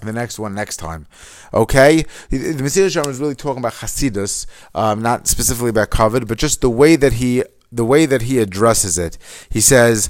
the 0.00 0.12
next 0.12 0.38
one 0.38 0.54
next 0.54 0.76
time. 0.76 1.06
Okay? 1.54 2.04
The, 2.28 2.52
the 2.52 2.62
Yesharim 2.64 3.08
is 3.08 3.18
really 3.18 3.34
talking 3.34 3.60
about 3.60 3.74
Hasidus, 3.74 4.46
um, 4.74 5.00
not 5.00 5.26
specifically 5.26 5.70
about 5.70 5.90
kavod, 5.90 6.28
but 6.28 6.38
just 6.38 6.60
the 6.60 6.70
way 6.70 6.96
that 6.96 7.14
he 7.14 7.44
the 7.70 7.84
way 7.84 8.06
that 8.06 8.22
he 8.22 8.38
addresses 8.38 8.98
it. 8.98 9.18
He 9.50 9.60
says, 9.60 10.08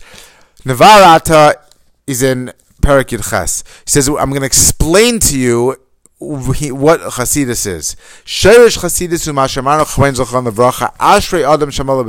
Navarata 0.64 1.54
is 2.06 2.22
in 2.22 2.52
Parakid 2.82 3.30
Ches. 3.30 3.62
He 3.84 3.90
says, 3.90 4.08
I'm 4.08 4.30
going 4.30 4.40
to 4.40 4.46
explain 4.46 5.18
to 5.20 5.38
you 5.38 5.76
what 6.18 7.00
Chasidus 7.00 7.66
is. 7.66 7.94
Sherish 8.24 8.78
Chasidus 8.78 9.28
u'mashamanu 9.28 9.84
chwein 9.84 10.16
zochon 10.16 10.48
levracha 10.48 10.96
ashrei 10.96 11.46
adam 11.46 11.68
shamala 11.68 12.06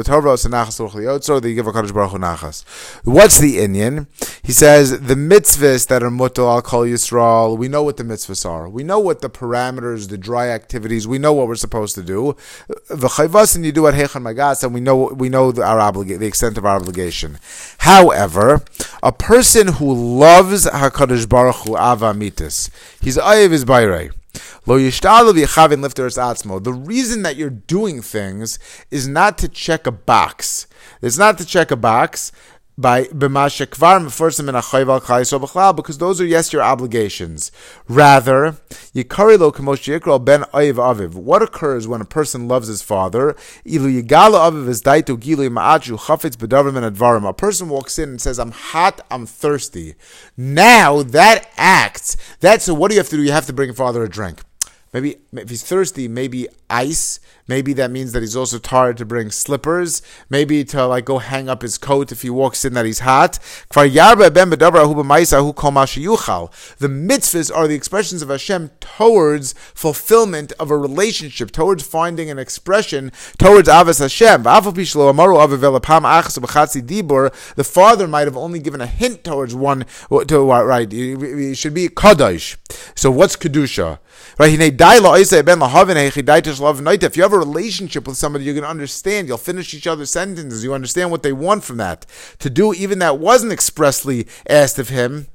you 1.44 1.56
give 1.56 1.68
a 1.68 1.74
Kaddish 1.74 1.92
Baruch 1.92 2.12
Hu 2.12 2.18
nachas. 2.18 2.64
What's 3.04 3.38
the 3.40 3.60
Indian? 3.60 4.08
He 4.44 4.54
says 4.54 5.02
the 5.02 5.16
mitzvahs 5.16 5.88
that 5.88 6.04
are 6.04 6.10
mutal 6.10 6.48
al 6.48 6.62
kol 6.62 6.86
Yisrael. 6.86 7.58
We 7.58 7.68
know 7.68 7.84
what 7.84 7.98
the 7.98 8.04
mitzvahs 8.04 8.50
are. 8.50 8.70
We 8.70 8.84
know 8.84 8.98
what 8.98 9.20
the 9.20 9.30
parameters, 9.30 10.08
the 10.08 10.18
dry 10.18 10.50
activities. 10.50 11.06
We 11.06 11.18
know 11.18 11.34
what 11.34 11.50
we're 11.50 11.56
supposed 11.56 11.96
to 11.96 12.04
do. 12.04 12.38
V'chayvas 12.90 13.58
and 13.58 13.66
you 13.66 13.74
do 13.74 13.88
at 13.88 13.94
hechan 13.94 14.22
magas, 14.22 14.64
and 14.64 14.74
we 14.74 14.80
know 14.80 15.08
we 15.16 15.28
know 15.28 15.52
the, 15.52 15.64
our 15.64 15.92
obliga- 15.92 16.18
the 16.18 16.28
extent 16.28 16.58
of 16.58 16.66
our 16.66 16.78
obligation. 16.78 17.40
However, 17.80 18.64
a 19.04 19.12
person 19.12 19.68
who 19.68 19.94
loves 19.94 20.66
Hakadosh 20.66 21.28
Baruch 21.28 21.56
Hu 21.68 21.76
ava 21.78 22.14
mitis, 22.14 22.70
he's 23.02 23.18
ayev 23.18 23.52
his 23.52 23.66
bayre. 23.66 24.07
The 26.60 26.74
reason 26.74 27.22
that 27.24 27.36
you're 27.36 27.50
doing 27.50 28.02
things 28.02 28.60
is 28.92 29.08
not 29.08 29.38
to 29.40 29.48
check 29.48 29.88
a 29.88 29.92
box. 29.92 30.68
It's 31.02 31.18
not 31.18 31.38
to 31.38 31.46
check 31.46 31.72
a 31.72 31.76
box 31.76 32.32
by 32.78 33.04
because 33.04 33.58
those 35.98 36.22
are 36.22 36.26
yes 36.26 36.54
your 36.54 36.62
obligations. 36.62 37.52
Rather, 37.88 38.58
yikari 38.94 39.40
lo 39.40 39.52
yikral 39.52 40.24
ben 40.24 40.44
aviv. 40.44 41.16
What 41.16 41.42
occurs 41.42 41.88
when 41.88 42.02
a 42.02 42.06
person 42.06 42.48
loves 42.48 42.68
his 42.68 42.84
father? 42.84 43.36
Ilu 43.66 44.02
yigala 44.02 44.52
aviv 44.52 44.68
is 44.68 44.84
daitu 44.84 45.18
gilu 45.18 45.50
ma'achu 45.50 45.98
chafetz 45.98 46.38
bedavrim 46.38 46.82
and 46.82 46.96
advarim. 46.96 47.28
A 47.28 47.34
person 47.34 47.70
walks 47.70 47.98
in 47.98 48.10
and 48.10 48.22
says, 48.22 48.38
"I'm 48.38 48.52
hot, 48.52 49.02
I'm 49.10 49.26
thirsty." 49.26 49.96
Now 50.36 51.02
that 51.02 51.50
acts. 51.58 52.16
That's 52.42 52.66
so. 52.66 52.76
What 52.76 52.90
do 52.90 52.96
you 52.96 53.00
have 53.00 53.10
to 53.10 53.18
do? 53.18 53.24
You 53.24 53.32
have 53.32 53.48
to 53.48 53.54
bring 53.54 53.70
your 53.70 53.76
father 53.76 54.04
a 54.04 54.10
drink. 54.10 54.42
Maybe 54.94 55.18
if 55.34 55.50
he's 55.50 55.64
thirsty, 55.64 56.08
maybe 56.08 56.48
ice. 56.70 57.20
Maybe 57.48 57.74
that 57.74 57.92
means 57.92 58.12
that 58.12 58.22
he's 58.22 58.36
also 58.36 58.60
tired 58.60 58.98
to 58.98 59.06
bring 59.06 59.32
slippers. 59.32 60.02
Maybe 60.30 60.64
to 60.66 60.86
like 60.86 61.06
go 61.06 61.20
hang 61.20 61.48
up 61.50 61.62
his 61.62 61.78
coat 61.78 62.12
if 62.12 62.22
he 62.22 62.30
walks 62.30 62.66
in 62.66 62.74
that 62.74 62.86
he's 62.86 63.00
hot. 63.00 63.40
The 63.70 63.80
mitzvahs 66.88 67.56
are 67.56 67.68
the 67.68 67.76
expressions 67.76 68.22
of 68.22 68.30
Hashem 68.30 68.72
towards 68.80 69.54
fulfillment 69.54 70.52
of 70.54 70.72
a 70.72 70.78
relationship, 70.78 71.52
towards 71.52 71.84
finding 71.84 72.30
an 72.30 72.40
expression 72.40 73.12
towards 73.38 73.70
Avas 73.70 74.00
Hashem. 74.00 74.44
The 77.56 77.64
father 77.64 78.08
might 78.08 78.28
have 78.28 78.38
only 78.38 78.60
given 78.60 78.82
a 78.82 78.88
hint 78.88 79.24
towards 79.24 79.56
one. 79.56 79.86
To 80.10 80.52
right, 80.52 80.92
it 80.92 81.56
should 81.56 81.74
be 81.74 81.88
kadosh. 81.88 82.58
So 82.96 83.12
what's 83.12 83.36
kedusha? 83.36 84.00
Right? 84.40 84.54
If 84.54 84.60
you 87.18 87.24
have 87.24 87.34
a 87.34 87.40
relationship 87.40 88.08
with 88.08 88.18
somebody, 88.18 88.46
you're 88.46 88.54
going 88.54 88.64
to 88.64 88.70
understand. 88.70 89.28
You'll 89.28 89.38
finish 89.38 89.74
each 89.74 89.88
other's 89.88 90.12
sentences. 90.12 90.64
You 90.64 90.74
understand 90.74 91.12
what 91.12 91.24
they 91.24 91.34
want 91.34 91.64
from 91.64 91.78
that. 91.78 92.06
To 92.40 92.50
do 92.50 92.74
even 92.74 93.00
that 93.00 93.20
wasn't 93.20 93.52
expressly 93.52 94.28
asked 94.50 94.80
of 94.80 94.90
him, 94.90 95.28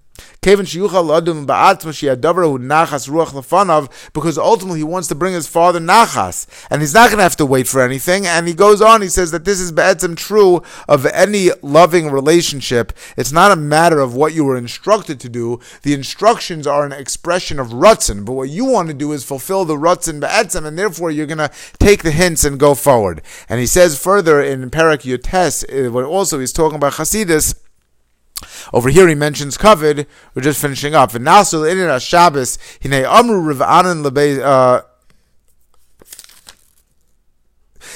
because 4.12 4.38
ultimately 4.38 4.80
he 4.80 4.84
wants 4.84 5.08
to 5.08 5.14
bring 5.14 5.34
his 5.34 5.46
father 5.46 5.78
nachas, 5.80 6.46
and 6.70 6.80
he's 6.80 6.94
not 6.94 7.08
going 7.08 7.18
to 7.18 7.22
have 7.22 7.36
to 7.36 7.46
wait 7.46 7.68
for 7.68 7.80
anything. 7.80 8.26
And 8.26 8.48
he 8.48 8.54
goes 8.54 8.82
on, 8.82 9.02
he 9.02 9.08
says 9.08 9.30
that 9.30 9.44
this 9.44 9.60
is 9.60 9.72
be'etzim 9.72 10.16
true 10.16 10.62
of 10.88 11.06
any 11.06 11.50
loving 11.62 12.10
relationship. 12.10 12.92
It's 13.16 13.32
not 13.32 13.52
a 13.52 13.56
matter 13.56 14.00
of 14.00 14.14
what 14.14 14.34
you 14.34 14.44
were 14.44 14.56
instructed 14.56 15.20
to 15.20 15.28
do. 15.28 15.60
The 15.82 15.94
instructions 15.94 16.66
are 16.66 16.84
an 16.84 16.92
expression 16.92 17.58
of 17.60 17.68
rutzin, 17.68 18.24
but 18.24 18.32
what 18.32 18.50
you 18.50 18.64
want 18.64 18.88
to 18.88 18.94
do 18.94 19.12
is 19.12 19.24
fulfill 19.24 19.64
the 19.64 19.76
rutzin 19.76 20.20
be'etzim, 20.20 20.66
and 20.66 20.78
therefore 20.78 21.10
you're 21.10 21.26
going 21.26 21.38
to 21.38 21.50
take 21.78 22.02
the 22.02 22.10
hints 22.10 22.44
and 22.44 22.58
go 22.58 22.74
forward. 22.74 23.22
And 23.48 23.60
he 23.60 23.66
says 23.66 23.98
further 23.98 24.42
in 24.42 24.70
Parak 24.70 25.02
Yotes, 25.02 25.64
uh, 25.68 26.06
also 26.06 26.38
he's 26.38 26.52
talking 26.52 26.76
about 26.76 26.94
Chasidus, 26.94 27.54
over 28.72 28.88
here 28.88 29.08
he 29.08 29.14
mentions 29.14 29.58
kavod. 29.58 30.06
We're 30.34 30.42
just 30.42 30.60
finishing 30.60 30.94
up. 30.94 31.14
And 31.14 31.24
now 31.24 31.42
so 31.42 31.64
in 31.64 31.98
Shabbos, 32.00 32.58
hine 32.82 33.04
amru 33.04 33.40
Rav 33.40 33.62
Anan 33.62 34.02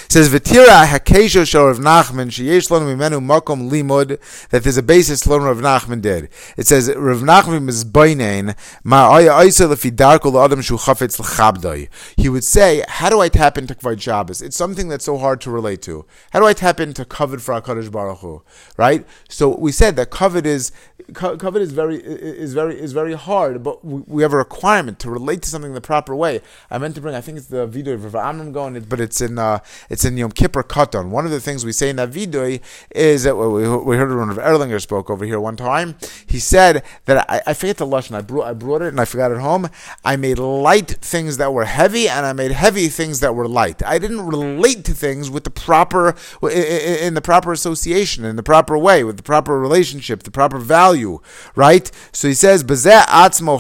uh, 0.07 0.13
says 0.13 0.29
V'tira 0.29 0.87
hakesho 0.87 1.47
shel 1.47 1.67
Rav 1.67 1.79
Nachman 1.79 2.29
sheyesh 2.29 2.71
lanu 2.71 2.97
mimenu 2.97 3.25
makom 3.25 3.71
limud 3.71 4.19
that 4.51 4.63
there's 4.63 4.77
a 4.77 4.83
basis 4.83 5.27
lo 5.27 5.39
Rav 5.39 5.59
Nachman 5.59 6.01
did. 6.01 6.29
It 6.57 6.67
says 6.67 6.93
Rav 6.95 7.21
Nachman 7.21 7.69
is 7.69 7.85
bainain 7.85 8.57
ma 8.85 9.11
aya 9.11 9.31
aisa 9.31 9.69
lefi 9.69 9.91
darko 9.91 10.45
adam 10.45 10.61
shu 10.63 10.77
chafetz 10.77 11.19
l'chabdai. 11.19 11.89
He 12.17 12.29
would 12.29 12.45
say, 12.45 12.85
how 12.89 13.11
do 13.11 13.21
I 13.21 13.29
tap 13.29 13.59
into 13.59 13.75
Kvod 13.75 14.01
Shabbos? 14.01 14.43
It's 14.43 14.57
something 14.57 14.89
that's 14.89 15.05
so 15.05 15.19
hard 15.19 15.41
to 15.43 15.51
relate 15.51 15.83
to. 15.83 16.07
How 16.33 16.41
do 16.41 16.47
I 16.47 16.53
tap 16.53 16.81
into 16.81 17.05
kavod 17.05 17.41
for 17.41 17.61
Hakadosh 17.61 17.91
Baruch 17.91 18.19
Hu? 18.19 18.43
Right. 18.77 19.07
So 19.29 19.57
we 19.57 19.73
said 19.73 19.97
that 19.97 20.11
kavod 20.11 20.47
is 20.47 20.73
kavod 21.13 21.61
is 21.61 21.73
very 21.73 21.97
is 21.97 22.55
very 22.55 22.79
is 22.81 22.93
very 22.93 23.15
hard, 23.15 23.63
but 23.63 23.85
we, 23.85 24.23
have 24.23 24.33
a 24.33 24.37
requirement 24.37 24.99
to 25.01 25.11
relate 25.11 25.43
to 25.43 25.49
something 25.49 25.73
the 25.75 25.81
proper 25.81 26.15
way. 26.15 26.41
I 26.71 26.79
meant 26.79 26.95
to 26.97 27.01
bring, 27.01 27.15
I 27.15 27.21
think 27.21 27.39
it's 27.39 27.47
the 27.47 27.67
vidui 27.67 27.95
of 27.95 28.05
Rav 28.05 28.17
Amram 28.17 28.53
Gaon, 28.53 28.81
but 28.89 29.01
it's 29.01 29.21
in 29.21 29.39
uh, 29.39 29.61
it's 29.89 29.96
in 30.05 30.15
the 30.15 30.21
Yom 30.21 30.33
Kippur 30.33 30.63
Katan. 30.63 31.09
One 31.09 31.25
of 31.25 31.31
the 31.31 31.41
things 31.41 31.65
we 31.65 31.73
say 31.73 31.91
in 31.91 31.97
that 31.97 32.11
vidui 32.11 32.61
is 32.91 33.25
that 33.25 33.37
we, 33.37 33.69
we 33.79 33.97
heard 33.97 34.17
one 34.17 34.31
of 34.31 34.37
Erlinger 34.37 34.81
spoke 34.81 35.11
over 35.11 35.25
here 35.25 35.41
one 35.41 35.57
time. 35.57 35.97
He 36.27 36.39
said 36.39 36.85
that 37.07 37.29
I, 37.31 37.43
I 37.47 37.55
forget 37.55 37.77
the 37.77 37.87
lashon. 37.87 38.15
I 38.15 38.21
brought 38.21 38.47
I 38.47 38.53
brought 38.53 38.83
it 38.83 38.89
and 38.89 39.01
I 39.01 39.05
forgot 39.05 39.33
it 39.33 39.39
home. 39.39 39.69
I 40.05 40.17
made 40.17 40.39
light 40.39 40.91
things 40.91 41.37
that 41.39 41.53
were 41.53 41.65
heavy, 41.65 42.09
and 42.09 42.27
I 42.27 42.33
made 42.33 42.53
heavy 42.53 42.89
things 42.89 43.21
that 43.21 43.35
were 43.35 43.49
light. 43.49 43.83
I 43.83 43.99
didn't 43.99 44.27
relate 44.27 44.85
to 44.85 44.95
things 44.95 45.31
with 45.31 45.45
the 45.45 45.51
proper 45.51 46.15
in 46.43 47.15
the 47.15 47.23
proper 47.23 47.53
association, 47.53 48.25
in 48.25 48.37
the 48.37 48.43
proper 48.43 48.77
way, 48.79 49.05
with 49.05 49.17
the 49.17 49.23
proper 49.23 49.59
relationship, 49.59 50.23
the 50.23 50.31
proper 50.31 50.59
value, 50.59 51.21
right? 51.55 51.91
So 52.13 52.29
he 52.29 52.35
says, 52.35 52.65
Atzmo. 52.65 53.57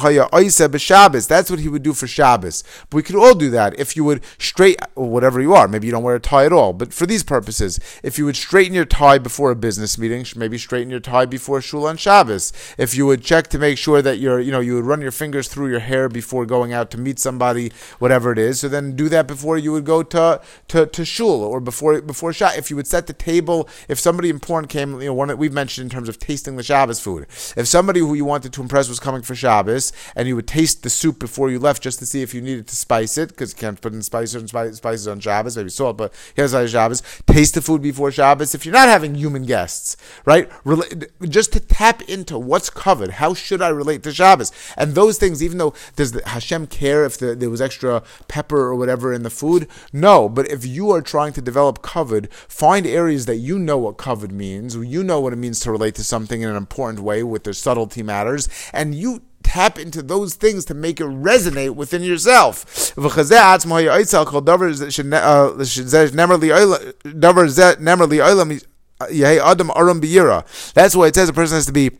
That's 1.29 1.51
what 1.51 1.61
he 1.61 1.69
would 1.69 1.83
do 1.83 1.93
for 1.93 2.07
Shabbos. 2.07 2.65
But 2.91 2.97
we 2.97 3.03
could 3.03 3.17
all 3.17 3.35
do 3.35 3.51
that 3.51 3.79
if 3.79 3.97
you 3.97 4.05
would 4.05 4.23
straight, 4.39 4.79
whatever 4.95 5.41
you 5.41 5.55
are. 5.55 5.69
Maybe 5.69 5.87
you 5.87 5.93
don't 5.93 6.03
wear 6.03 6.17
a 6.17 6.21
tie 6.27 6.45
at 6.45 6.53
all. 6.53 6.73
But 6.73 6.93
for 6.93 7.07
these 7.07 7.23
purposes, 7.23 7.79
if 8.03 8.19
you 8.19 8.25
would 8.25 8.37
straighten 8.37 8.75
your 8.75 8.85
tie 8.85 9.19
before 9.19 9.51
a 9.51 9.57
business 9.57 9.97
meeting, 9.97 10.27
maybe 10.37 10.59
straighten 10.59 10.91
your 10.91 11.01
tie 11.01 11.25
before 11.25 11.61
shul 11.61 11.87
on 11.87 11.97
Shabbos. 11.97 12.53
If 12.77 12.97
you 12.97 13.07
would 13.07 13.23
check 13.23 13.47
to 13.49 13.59
make 13.59 13.79
sure 13.79 14.03
that 14.03 14.19
you're, 14.19 14.41
you 14.41 14.53
know, 14.53 14.61
you 14.61 14.75
would 14.75 14.85
run 14.85 15.01
your 15.01 15.13
fingers 15.13 15.49
through 15.49 15.71
your 15.71 15.81
hair 15.81 16.09
before 16.09 16.45
going 16.45 16.73
out 16.73 16.91
to 16.91 16.99
meet 16.99 17.19
somebody, 17.19 17.73
whatever 17.99 18.33
it 18.33 18.39
is. 18.39 18.61
So 18.61 18.69
then 18.69 18.97
do 18.97 19.09
that 19.09 19.27
before 19.27 19.57
you 19.57 19.73
would 19.73 19.85
go 19.85 20.03
to 20.03 20.41
to, 20.69 20.87
to 20.87 21.05
shul 21.05 21.43
or 21.43 21.61
before 21.61 22.01
before 22.03 22.33
Shabbos. 22.33 22.59
If 22.59 22.71
you 22.71 22.77
would 22.77 22.87
set 22.87 23.07
the 23.07 23.13
table, 23.13 23.69
if 23.89 23.99
somebody 23.99 24.29
important 24.29 24.71
came, 24.71 25.01
you 25.01 25.07
know, 25.07 25.15
one 25.15 25.29
that 25.29 25.39
we've 25.39 25.53
mentioned 25.53 25.85
in 25.87 25.91
terms 25.91 26.09
of 26.09 26.19
tasting 26.19 26.57
the 26.57 26.63
Shabbos 26.63 27.01
food. 27.01 27.27
If 27.57 27.67
somebody 27.67 28.01
who 28.01 28.15
you 28.15 28.25
wanted 28.25 28.53
to 28.53 28.63
impress 28.63 28.89
was 28.89 29.01
coming 29.01 29.23
for 29.23 29.35
Shabbos, 29.35 29.93
and 30.17 30.27
you 30.27 30.35
would 30.37 30.49
taste 30.49 30.83
the 30.83 30.91
soup 30.91 31.19
before 31.19 31.51
you 31.51 31.59
left 31.59 31.83
just 31.83 31.99
to 32.01 32.07
see 32.07 32.23
if 32.23 32.35
you 32.35 32.41
needed 32.41 32.67
to 32.67 32.77
spice 32.77 33.17
it, 33.17 33.29
because 33.29 33.53
you 33.53 33.59
can't 33.59 33.81
put 33.81 33.93
in 33.93 34.03
spices 34.03 34.35
and 34.35 34.77
spices 34.77 35.09
on 35.09 35.21
Shabbos, 35.21 35.57
maybe 35.57 35.71
salt, 35.71 35.97
but 35.97 36.13
here's 36.35 36.53
how 36.53 36.67
Shabbos. 36.67 37.03
Taste 37.27 37.55
the 37.55 37.63
food 37.63 37.83
before 37.83 38.11
Shabbos. 38.11 38.55
If 38.55 38.65
you're 38.65 38.73
not 38.73 38.89
having 38.89 39.15
human 39.15 39.45
guests, 39.45 39.97
right? 40.25 40.51
just 41.29 41.53
to 41.53 41.61
tap 41.61 42.03
into 42.03 42.39
what's 42.39 42.71
kavod. 42.71 43.11
How 43.11 43.35
should 43.35 43.63
I 43.63 43.69
relate 43.69 44.03
to 44.05 44.13
Shabbos? 44.13 44.53
And 44.77 44.95
those 44.95 45.19
things, 45.19 45.43
even 45.43 45.59
though 45.59 45.75
does 45.97 46.13
the, 46.13 46.27
Hashem 46.29 46.67
care 46.69 47.05
if 47.05 47.19
the, 47.19 47.35
there 47.35 47.51
was 47.51 47.61
extra 47.61 48.03
pepper 48.29 48.59
or 48.59 48.75
whatever 48.75 49.13
in 49.13 49.23
the 49.23 49.31
food? 49.31 49.69
No. 49.93 50.29
But 50.29 50.51
if 50.51 50.67
you 50.67 50.91
are 50.91 51.03
trying 51.03 51.33
to 51.35 51.41
develop 51.41 51.83
kavod, 51.83 52.33
find 52.33 52.87
areas 52.87 53.27
that 53.27 53.37
you 53.37 53.59
know 53.59 53.79
what 53.79 53.97
kavod 53.97 54.31
means. 54.31 54.77
You 54.77 55.03
know 55.03 55.21
what 55.21 55.33
it 55.33 55.37
means 55.37 55.61
to 55.61 55.71
relate 55.71 55.95
to 55.97 56.05
something 56.05 56.43
in 56.43 56.49
an 56.49 56.57
important 56.57 57.01
way 57.01 57.23
with 57.23 57.45
the 57.45 57.55
subtlety 57.55 58.03
matters, 58.03 58.49
and 58.73 58.95
you 58.95 59.23
tap 59.47 59.79
into 59.79 60.03
those 60.03 60.35
things 60.35 60.65
to 60.67 60.75
make 60.75 61.01
it 61.01 61.05
resonate 61.05 61.77
within 61.77 62.03
yourself. 62.03 62.93
Aram 68.21 68.51
uh, 69.01 69.05
uh, 69.05 70.01
Biyira. 70.01 70.73
That's 70.75 70.97
why 70.97 71.07
it 71.07 71.15
says 71.15 71.29
a 71.29 71.33
person 71.33 71.55
has 71.57 71.67
to 71.67 71.73
be 71.73 71.91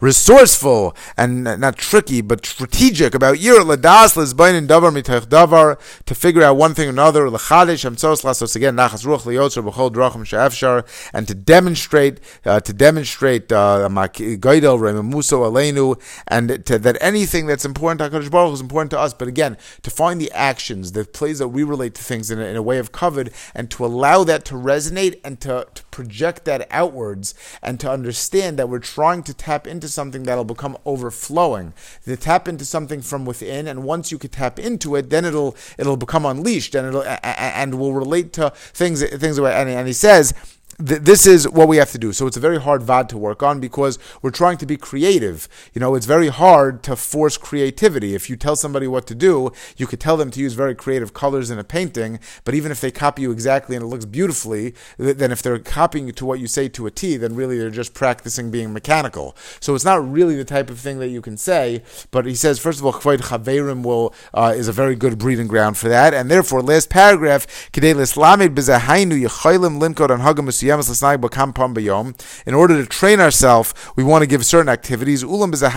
resourceful 0.00 0.96
and 1.16 1.44
not 1.44 1.76
tricky, 1.76 2.20
but 2.20 2.44
strategic 2.46 3.14
about 3.14 3.38
yir 3.38 3.60
ladas 3.60 4.16
lesbain 4.16 4.66
davar 4.66 4.92
mitach 4.92 5.26
davar 5.26 5.78
to 6.04 6.14
figure 6.14 6.42
out 6.42 6.56
one 6.56 6.74
thing 6.74 6.88
or 6.88 6.90
another 6.90 7.26
lechadish 7.26 7.88
amtzos 7.88 8.22
lasos 8.22 8.56
again 8.56 8.76
nachas 8.76 9.04
ruach 9.04 9.22
liyotzer 9.22 9.68
b'chol 9.68 9.90
drachim 9.90 10.24
she'efshar 10.24 10.86
and 11.12 11.28
to 11.28 11.34
demonstrate 11.34 12.20
uh, 12.44 12.60
to 12.60 12.72
demonstrate 12.72 13.50
uh, 13.52 13.88
gaidel 13.88 14.78
remamuso 14.78 15.38
aleinu 15.48 16.00
and 16.28 16.64
to, 16.66 16.78
that 16.78 16.96
anything 17.00 17.46
that's 17.46 17.64
important 17.64 17.98
to 17.98 18.08
Hakadosh 18.08 18.30
Baruch 18.30 18.54
is 18.54 18.60
important 18.60 18.90
to 18.92 18.98
us. 18.98 19.14
But 19.14 19.28
again, 19.28 19.56
to 19.82 19.90
find 19.90 20.20
the 20.20 20.30
actions, 20.32 20.92
the 20.92 21.04
plays 21.04 21.38
that 21.38 21.48
we 21.48 21.62
relate 21.62 21.94
to 21.94 22.02
things 22.02 22.30
in 22.30 22.40
a, 22.40 22.44
in 22.44 22.56
a 22.56 22.62
way 22.62 22.78
of 22.78 22.92
kavod, 22.92 23.32
and 23.54 23.70
to 23.70 23.84
allow 23.84 24.24
that 24.24 24.44
to 24.46 24.54
resonate 24.54 25.20
and 25.24 25.40
to, 25.40 25.66
to 25.74 25.84
project 25.86 26.44
that 26.44 26.66
outwards, 26.70 27.34
and 27.62 27.78
to 27.80 27.90
understand 27.90 28.58
that 28.58 28.68
we're 28.68 28.78
trying 28.78 29.22
to 29.24 29.34
tap 29.34 29.66
into 29.66 29.81
something 29.88 30.24
that'll 30.24 30.44
become 30.44 30.76
overflowing. 30.84 31.72
To 32.04 32.16
tap 32.16 32.48
into 32.48 32.64
something 32.64 33.02
from 33.02 33.24
within, 33.24 33.66
and 33.66 33.84
once 33.84 34.10
you 34.10 34.18
could 34.18 34.32
tap 34.32 34.58
into 34.58 34.96
it, 34.96 35.10
then 35.10 35.24
it'll 35.24 35.56
it'll 35.78 35.96
become 35.96 36.26
unleashed, 36.26 36.74
and 36.74 36.86
it'll 36.86 37.04
and 37.04 37.78
will 37.78 37.94
relate 37.94 38.32
to 38.34 38.50
things 38.50 39.02
things. 39.02 39.38
And, 39.38 39.68
and 39.68 39.86
he 39.86 39.92
says 39.92 40.34
th- 40.78 41.00
this 41.00 41.26
is 41.26 41.48
what 41.48 41.68
we 41.68 41.76
have 41.76 41.90
to 41.92 41.98
do. 41.98 42.12
So 42.12 42.26
it's 42.26 42.36
a 42.36 42.40
very 42.40 42.60
hard 42.60 42.82
VOD 42.82 43.08
to 43.08 43.18
work 43.18 43.42
on 43.42 43.60
because 43.60 43.98
we're 44.20 44.30
trying 44.30 44.58
to 44.58 44.66
be 44.66 44.76
creative. 44.76 45.48
You 45.72 45.80
know, 45.80 45.94
it's 45.94 46.06
very 46.06 46.28
hard 46.28 46.82
to 46.84 46.96
force 46.96 47.36
creativity. 47.36 48.14
If 48.14 48.30
you 48.30 48.36
tell 48.36 48.56
somebody 48.56 48.86
what 48.86 49.06
to 49.08 49.14
do, 49.14 49.52
you 49.76 49.86
could 49.86 50.00
tell 50.00 50.16
them 50.16 50.30
to 50.30 50.40
use 50.40 50.54
very 50.54 50.74
creative 50.74 51.12
colors 51.12 51.50
in 51.50 51.58
a 51.58 51.64
painting, 51.64 52.18
but 52.44 52.54
even 52.54 52.72
if 52.72 52.80
they 52.80 52.90
copy 52.90 53.22
you 53.22 53.30
exactly 53.30 53.76
and 53.76 53.84
it 53.84 53.88
looks 53.88 54.04
beautifully, 54.04 54.74
then 54.96 55.32
if 55.32 55.42
they're 55.42 55.58
copying 55.58 56.10
to 56.12 56.26
what 56.26 56.40
you 56.40 56.46
say 56.46 56.68
to 56.68 56.86
a 56.86 56.90
T, 56.90 57.16
then 57.16 57.34
really 57.34 57.58
they're 57.58 57.70
just 57.70 57.94
practicing 57.94 58.50
being 58.50 58.72
mechanical. 58.72 59.36
So 59.60 59.74
it's 59.74 59.84
not 59.84 60.06
really 60.06 60.36
the 60.36 60.44
type 60.44 60.70
of 60.70 60.78
thing 60.78 60.98
that 60.98 61.08
you 61.08 61.20
can 61.20 61.36
say, 61.36 61.82
but 62.10 62.26
he 62.26 62.34
says, 62.34 62.58
first 62.58 62.78
of 62.78 62.86
all, 62.86 62.92
Chvoid 62.92 63.18
Chaverim 63.18 63.82
will, 63.82 64.14
uh, 64.34 64.54
is 64.56 64.68
a 64.68 64.72
very 64.72 64.94
good 64.96 65.18
breeding 65.18 65.48
ground 65.48 65.76
for 65.76 65.88
that, 65.88 66.14
and 66.14 66.30
therefore, 66.30 66.62
last 66.62 66.90
paragraph, 66.90 67.46
Kedei 67.72 67.94
Lislamed 67.94 68.54
Bezahainu 68.54 69.20
Yechoilim 69.20 69.80
Linkod 69.80 70.10
on 70.10 70.20
Hagamus 70.20 70.61
in 70.62 72.54
order 72.54 72.80
to 72.80 72.86
train 72.86 73.20
ourselves, 73.20 73.74
we 73.96 74.04
want 74.04 74.22
to 74.22 74.26
give 74.26 74.44
certain 74.44 74.68
activities. 74.68 75.24
But 75.24 75.68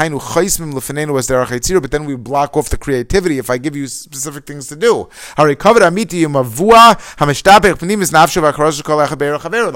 then 1.91 2.05
we 2.05 2.15
block 2.15 2.57
off 2.57 2.69
the 2.69 2.77
creativity 2.77 3.37
if 3.37 3.49
I 3.49 3.57
give 3.57 3.75
you 3.75 3.87
specific 3.87 4.45
things 4.45 4.67
to 4.67 4.75
do. 4.75 5.09
The 5.35 5.55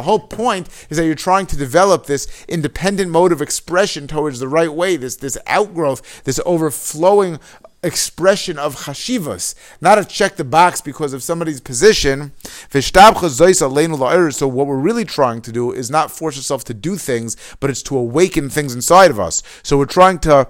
whole 0.04 0.20
point 0.20 0.70
is 0.90 0.98
that 0.98 1.06
you're 1.06 1.16
trying 1.16 1.46
to 1.48 1.58
develop 1.58 2.06
this 2.06 2.46
independent 2.48 3.12
mode 3.12 3.32
of 3.32 3.42
expression 3.42 4.08
towards 4.08 4.40
the 4.40 4.48
right 4.48 4.74
way, 4.74 4.98
this, 4.98 5.16
this 5.16 5.38
outgrowth, 5.48 6.24
this 6.24 6.40
overflowing 6.46 7.40
expression 7.84 8.58
of 8.60 8.76
chashivas, 8.84 9.56
not 9.82 9.98
a 9.98 10.06
check 10.06 10.36
the 10.36 10.44
box 10.44 10.82
because 10.82 11.14
of 11.14 11.24
somebody's 11.24 11.62
position. 11.62 12.34
So 12.72 12.80
what 14.48 14.68
we're 14.68 14.78
really 14.78 15.06
trying 15.06 15.42
to 15.42 15.52
do 15.52 15.72
is 15.72 15.90
not 15.90 16.12
force 16.12 16.38
ourselves 16.38 16.64
to 16.66 16.74
do 16.74 16.98
things, 16.98 17.36
but 17.60 17.70
it's 17.70 17.84
to 17.84 17.98
awaken 17.98 18.50
things 18.50 18.74
inside 18.76 19.12
of 19.12 19.20
us. 19.20 19.44
So 19.64 19.78
we're 19.78 19.86
trying 19.86 20.20
to 20.20 20.48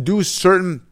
do 0.00 0.22
certain 0.22 0.82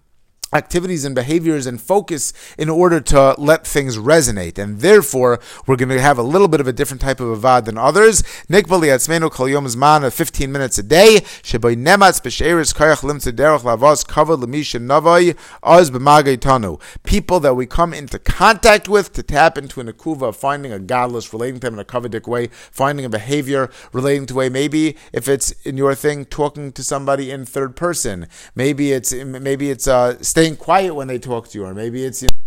activities 0.53 1.05
and 1.05 1.15
behaviors 1.15 1.67
and 1.67 1.81
focus 1.81 2.33
in 2.59 2.69
order 2.69 3.01
to 3.01 3.35
let 3.39 3.67
things 3.67 3.97
resonate. 3.97 4.59
And 4.59 4.81
therefore, 4.81 5.41
we're 5.67 5.77
going 5.77 5.89
to 5.89 6.01
have 6.01 6.19
a 6.19 6.23
little 6.23 6.49
bit 6.49 6.61
of 6.61 6.67
a 6.67 6.73
different 6.73 7.01
type 7.01 7.21
of 7.21 7.41
avad 7.41 7.65
than 7.65 7.79
others. 7.79 8.23
Nikbali 8.49 8.89
atzmenu 8.89 9.31
kol 9.31 9.49
yom 9.49 9.67
zman 9.67 10.05
of 10.05 10.15
15 10.15 10.51
minutes 10.51 10.79
a 10.79 10.83
day. 10.83 11.21
Sheboy 11.43 11.77
nematz 11.77 12.21
b'sheris 12.21 12.75
kayach 12.75 13.03
lim 13.03 13.19
derech 13.19 13.61
lavos 13.61 14.07
kavod 14.07 14.41
l'mish 14.41 14.79
navai 14.79 15.37
oz 15.63 15.91
b'magay 15.91 16.37
tanu. 16.37 16.81
People 17.03 17.41
that 17.41 17.55
we 17.55 17.67
come 17.67 17.95
into 17.95 18.19
contact 18.19 18.89
with 18.89 19.13
to 19.13 19.23
tap 19.23 19.57
into 19.57 19.81
an 19.81 19.91
akuva 19.91 20.29
of 20.29 20.37
finding 20.37 20.73
a 20.73 20.79
godless, 20.79 21.33
relating 21.33 21.61
to 21.61 21.67
them 21.67 21.75
in 21.75 21.81
a 21.81 21.85
kavadik 21.85 22.27
way, 22.27 22.49
finding 22.71 23.05
a 23.05 23.09
behavior 23.09 23.71
relating 23.93 24.27
to 24.27 24.35
a 24.35 24.37
way. 24.37 24.49
Maybe 24.49 24.97
if 25.13 25.29
it's 25.29 25.53
in 25.63 25.77
your 25.77 25.95
thing, 25.95 26.25
talking 26.25 26.73
to 26.73 26.83
somebody 26.83 27.31
in 27.31 27.45
third 27.45 27.77
person. 27.77 28.27
Maybe 28.55 28.93
it's 28.93 29.13
maybe 29.13 29.71
it's 29.71 29.87
uh, 29.87 30.17
staying 30.43 30.57
quiet 30.57 30.93
when 30.93 31.07
they 31.07 31.21
talk 31.21 31.47
to 31.47 31.57
you, 31.57 31.65
or 31.65 31.73
maybe 31.73 32.05
it's 32.05 32.23
you 32.23 32.29
know, 32.29 32.42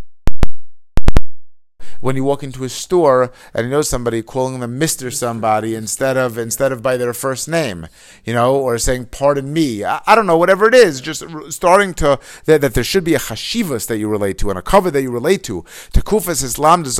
when 2.02 2.16
you 2.16 2.24
walk 2.24 2.44
into 2.44 2.64
a 2.64 2.70
store 2.70 3.32
and 3.54 3.66
you 3.66 3.72
know 3.72 3.82
somebody 3.82 4.22
calling 4.22 4.60
them 4.60 4.78
Mister 4.78 5.12
somebody 5.12 5.76
instead 5.76 6.18
of 6.18 6.38
instead 6.38 6.72
of 6.72 6.82
by 6.82 6.98
their 6.98 7.14
first 7.14 7.48
name, 7.48 7.88
you 8.24 8.34
know, 8.34 8.56
or 8.56 8.78
saying 8.78 9.06
"Pardon 9.08 9.52
me." 9.54 9.84
I, 9.84 10.02
I 10.08 10.16
don't 10.16 10.28
know, 10.28 10.38
whatever 10.38 10.68
it 10.68 10.74
is, 10.74 11.02
just 11.02 11.24
starting 11.50 11.94
to 11.96 12.20
that, 12.46 12.62
that 12.62 12.74
there 12.74 12.84
should 12.84 13.04
be 13.04 13.16
a 13.16 13.20
chashivas 13.20 13.88
that 13.88 13.98
you 13.98 14.08
relate 14.08 14.38
to 14.40 14.50
and 14.50 14.60
a 14.60 14.62
cover 14.62 14.92
that 14.92 15.02
you 15.02 15.12
relate 15.12 15.44
to. 15.44 15.64
Tekufas 15.94 16.44
Islam. 16.44 16.84
It's 16.86 16.98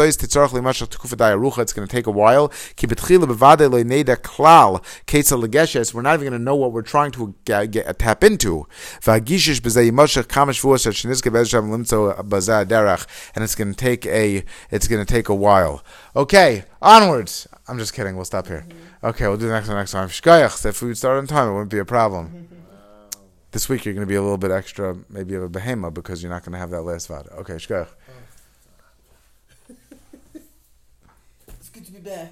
going 1.74 1.88
to 1.88 1.88
take 1.88 2.08
a 2.08 2.12
while. 2.12 2.52
Legeshes. 5.46 5.94
We're 5.94 6.02
not 6.02 6.14
even 6.16 6.30
going 6.30 6.40
to 6.40 6.40
know 6.40 6.56
what 6.56 6.72
we're 6.72 6.82
trying 6.82 7.12
to 7.12 7.36
get, 7.46 7.72
get, 7.72 8.00
tap 8.00 8.24
into. 8.24 8.68
And 9.06 9.26
it's 13.44 13.56
going 13.56 13.74
to 13.74 13.78
take 13.78 14.06
a 14.06 14.44
it's 14.76 14.90
going 14.90 15.04
to 15.04 15.12
take 15.12 15.30
a 15.30 15.34
while. 15.34 15.84
Okay, 16.18 16.66
onwards. 16.82 17.48
I'm 17.68 17.80
just 17.80 17.94
kidding. 17.94 18.18
We'll 18.18 18.26
stop 18.26 18.48
here. 18.48 18.66
Mm-hmm. 18.68 19.06
Okay, 19.08 19.26
we'll 19.28 19.38
do 19.38 19.48
the 19.48 19.54
next 19.54 19.70
one 19.70 19.78
next 19.78 19.92
time. 19.92 20.10
Shkayach, 20.10 20.66
if 20.66 20.82
we 20.82 20.90
would 20.90 20.98
start 20.98 21.18
on 21.18 21.28
time, 21.28 21.48
it 21.48 21.54
wouldn't 21.54 21.72
be 21.72 21.80
a 21.80 21.86
problem. 21.86 22.28
Mm-hmm. 22.28 22.42
This 23.52 23.70
week 23.70 23.86
you're 23.86 23.94
going 23.94 24.06
to 24.06 24.12
be 24.12 24.16
a 24.16 24.22
little 24.22 24.38
bit 24.38 24.52
extra, 24.52 24.98
maybe 25.08 25.34
of 25.36 25.44
a 25.44 25.48
behema 25.48 25.94
because 25.94 26.22
you're 26.22 26.30
not 26.30 26.44
going 26.44 26.52
to 26.52 26.60
have 26.60 26.72
that 26.72 26.82
last 26.82 27.08
vada. 27.08 27.32
Okay, 27.36 27.54
shkayach. 27.54 27.88
it's 31.48 31.70
good 31.70 31.86
to 31.86 31.92
be 31.94 32.00
back. 32.00 32.16